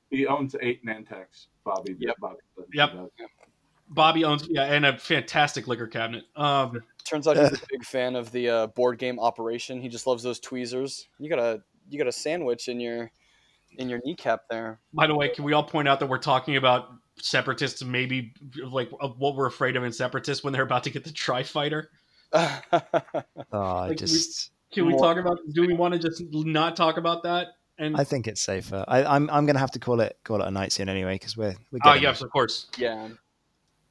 He 0.09 0.25
owns 0.25 0.55
eight 0.61 0.85
Nantex. 0.85 1.47
Bobby. 1.63 1.95
Yep. 1.99 2.15
Bobby 2.19 2.37
yep. 2.73 2.91
Bobby 3.89 4.23
owns 4.23 4.47
yeah, 4.49 4.63
and 4.63 4.85
a 4.85 4.97
fantastic 4.97 5.67
liquor 5.67 5.87
cabinet. 5.87 6.23
Um, 6.35 6.81
Turns 7.05 7.27
out 7.27 7.37
he's 7.37 7.47
a 7.53 7.65
big 7.69 7.85
fan 7.85 8.15
of 8.15 8.31
the 8.31 8.49
uh, 8.49 8.67
board 8.67 8.99
game 8.99 9.19
Operation. 9.19 9.81
He 9.81 9.87
just 9.87 10.07
loves 10.07 10.23
those 10.23 10.39
tweezers. 10.39 11.07
You 11.19 11.29
got 11.29 11.39
a 11.39 11.61
you 11.89 11.97
got 11.97 12.07
a 12.07 12.11
sandwich 12.11 12.67
in 12.67 12.79
your 12.79 13.11
in 13.77 13.89
your 13.89 13.99
kneecap 14.03 14.41
there. 14.49 14.79
By 14.93 15.07
the 15.07 15.15
way, 15.15 15.29
can 15.29 15.43
we 15.43 15.53
all 15.53 15.63
point 15.63 15.87
out 15.87 15.99
that 15.99 16.07
we're 16.07 16.17
talking 16.17 16.57
about 16.57 16.89
separatists? 17.17 17.83
Maybe 17.83 18.33
like 18.61 18.89
what 18.91 19.35
we're 19.35 19.47
afraid 19.47 19.75
of 19.77 19.83
in 19.83 19.91
separatists 19.91 20.43
when 20.43 20.53
they're 20.53 20.63
about 20.63 20.83
to 20.83 20.89
get 20.89 21.03
the 21.03 21.11
tri 21.11 21.43
fighter. 21.43 21.89
oh, 22.33 22.61
like, 23.51 23.97
just. 23.97 24.51
We, 24.51 24.56
can 24.71 24.85
we 24.85 24.97
talk 24.97 25.17
about? 25.17 25.39
Do 25.51 25.61
we 25.61 25.73
want 25.73 25.93
to 25.93 25.99
just 25.99 26.23
not 26.31 26.75
talk 26.75 26.97
about 26.97 27.23
that? 27.23 27.47
And 27.79 27.95
I 27.95 28.03
think 28.03 28.27
it's 28.27 28.41
safer. 28.41 28.83
I, 28.87 29.01
am 29.01 29.07
I'm, 29.07 29.29
I'm 29.29 29.45
going 29.45 29.55
to 29.55 29.59
have 29.59 29.71
to 29.71 29.79
call 29.79 30.01
it 30.01 30.17
call 30.23 30.41
it 30.41 30.47
a 30.47 30.51
night 30.51 30.71
soon 30.71 30.89
anyway 30.89 31.15
because 31.15 31.37
we're 31.37 31.55
we're. 31.71 31.79
Oh 31.83 31.93
yes, 31.93 32.21
of 32.21 32.31
course. 32.31 32.67
Yeah. 32.77 33.09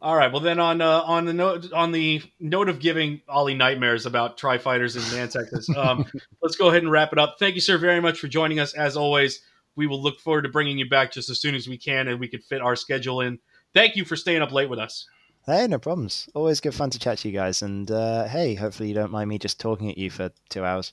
All 0.03 0.15
right. 0.15 0.31
Well, 0.31 0.43
then 0.43 0.59
on 0.59 0.81
uh, 0.81 1.03
on 1.03 1.25
the 1.25 1.33
note 1.33 1.73
on 1.73 1.93
the 1.93 2.23
note 2.39 2.69
of 2.69 2.81
giving 2.81 3.23
Ollie 3.29 3.55
nightmares 3.55 4.05
about 4.05 4.37
Tri 4.37 4.59
Fighters 4.59 4.97
in 4.97 5.03
Nantex, 5.03 5.75
um, 5.77 6.05
let's 6.43 6.57
go 6.57 6.69
ahead 6.69 6.83
and 6.83 6.91
wrap 6.91 7.13
it 7.13 7.19
up. 7.19 7.37
Thank 7.39 7.55
you, 7.55 7.61
sir, 7.61 7.79
very 7.79 8.01
much 8.01 8.19
for 8.19 8.29
joining 8.29 8.59
us. 8.59 8.75
As 8.75 8.97
always, 8.97 9.41
we 9.75 9.87
will 9.87 10.03
look 10.03 10.21
forward 10.21 10.43
to 10.43 10.49
bringing 10.49 10.79
you 10.79 10.89
back 10.89 11.13
just 11.13 11.31
as 11.31 11.41
soon 11.41 11.55
as 11.55 11.69
we 11.69 11.79
can 11.79 12.09
and 12.09 12.21
we 12.21 12.29
can 12.29 12.41
fit 12.41 12.61
our 12.61 12.77
schedule 12.77 13.21
in. 13.21 13.39
Thank 13.73 13.97
you 13.97 14.05
for 14.05 14.17
staying 14.17 14.43
up 14.43 14.53
late 14.53 14.69
with 14.69 14.79
us. 14.79 15.07
Hey, 15.47 15.69
no 15.69 15.79
problems. 15.79 16.29
Always 16.35 16.61
good 16.61 16.75
fun 16.75 16.91
to 16.91 16.99
chat 16.99 17.19
to 17.19 17.29
you 17.29 17.35
guys. 17.35 17.63
And 17.63 17.89
uh, 17.91 18.25
hey, 18.27 18.57
hopefully 18.57 18.89
you 18.89 18.95
don't 18.95 19.13
mind 19.13 19.29
me 19.29 19.39
just 19.39 19.61
talking 19.61 19.89
at 19.89 19.97
you 19.97 20.11
for 20.11 20.31
two 20.49 20.65
hours. 20.65 20.93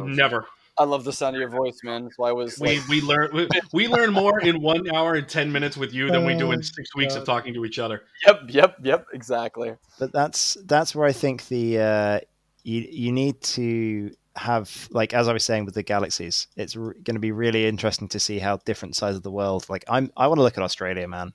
Never. 0.00 0.46
I 0.78 0.84
love 0.84 1.04
the 1.04 1.12
sound 1.12 1.36
of 1.36 1.40
your 1.40 1.48
voice, 1.48 1.78
man. 1.82 2.04
That's 2.04 2.18
why 2.18 2.28
I 2.28 2.32
was. 2.32 2.58
We 2.58 2.78
like... 2.78 2.88
we 2.88 3.00
learn 3.00 3.30
we, 3.32 3.48
we, 3.72 3.88
learn 3.88 4.12
more 4.12 4.40
in 4.40 4.60
one 4.60 4.94
hour 4.94 5.14
and 5.14 5.26
ten 5.26 5.50
minutes 5.50 5.76
with 5.76 5.94
you 5.94 6.10
than 6.10 6.26
we 6.26 6.34
do 6.34 6.52
in 6.52 6.62
six 6.62 6.94
weeks 6.94 7.14
of 7.14 7.24
talking 7.24 7.54
to 7.54 7.64
each 7.64 7.78
other. 7.78 8.02
Yep, 8.26 8.40
yep, 8.48 8.76
yep, 8.82 9.06
exactly. 9.14 9.74
But 9.98 10.12
that's 10.12 10.58
that's 10.64 10.94
where 10.94 11.06
I 11.06 11.12
think 11.12 11.48
the 11.48 11.78
uh, 11.78 12.20
you 12.62 12.86
you 12.90 13.10
need 13.10 13.40
to 13.40 14.10
have 14.36 14.88
like 14.90 15.14
as 15.14 15.28
I 15.28 15.32
was 15.32 15.44
saying 15.44 15.64
with 15.64 15.74
the 15.74 15.82
galaxies, 15.82 16.46
it's 16.56 16.76
re- 16.76 16.92
going 17.02 17.16
to 17.16 17.20
be 17.20 17.32
really 17.32 17.66
interesting 17.66 18.08
to 18.08 18.20
see 18.20 18.38
how 18.38 18.58
different 18.58 18.96
sides 18.96 19.16
of 19.16 19.22
the 19.22 19.30
world. 19.30 19.64
Like 19.70 19.84
I'm, 19.88 20.12
I 20.14 20.26
want 20.26 20.38
to 20.38 20.42
look 20.42 20.58
at 20.58 20.62
Australia, 20.62 21.08
man. 21.08 21.32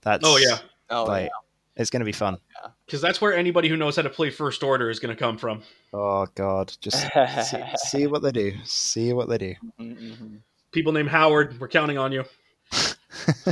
That's 0.00 0.26
oh 0.26 0.38
yeah, 0.38 0.58
oh 0.90 1.04
like, 1.04 1.26
yeah. 1.26 1.51
It's 1.76 1.90
going 1.90 2.00
to 2.00 2.06
be 2.06 2.12
fun. 2.12 2.38
Because 2.84 3.00
that's 3.00 3.20
where 3.20 3.34
anybody 3.34 3.68
who 3.68 3.76
knows 3.76 3.96
how 3.96 4.02
to 4.02 4.10
play 4.10 4.30
First 4.30 4.62
Order 4.62 4.90
is 4.90 5.00
going 5.00 5.14
to 5.14 5.18
come 5.18 5.38
from. 5.38 5.62
Oh 5.92 6.26
God, 6.34 6.72
just 6.80 7.06
see, 7.50 7.62
see, 7.76 8.06
what 8.06 8.22
they 8.22 8.32
do. 8.32 8.52
See 8.64 9.12
what 9.12 9.28
they 9.28 9.38
do. 9.38 9.54
Mm-hmm. 9.80 10.36
People 10.70 10.92
named 10.92 11.08
Howard, 11.08 11.58
we're 11.60 11.68
counting 11.68 11.98
on 11.98 12.12
you. 12.12 12.24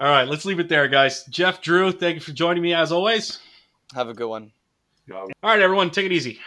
All 0.00 0.08
right, 0.08 0.26
let's 0.26 0.44
leave 0.44 0.60
it 0.60 0.68
there, 0.68 0.88
guys. 0.88 1.24
Jeff, 1.24 1.60
Drew, 1.60 1.92
thank 1.92 2.16
you 2.16 2.20
for 2.20 2.32
joining 2.32 2.62
me 2.62 2.72
as 2.72 2.90
always. 2.90 3.38
Have 3.94 4.08
a 4.08 4.14
good 4.14 4.28
one. 4.28 4.52
All 5.12 5.28
right, 5.42 5.60
everyone, 5.60 5.90
take 5.90 6.06
it 6.06 6.12
easy. 6.12 6.38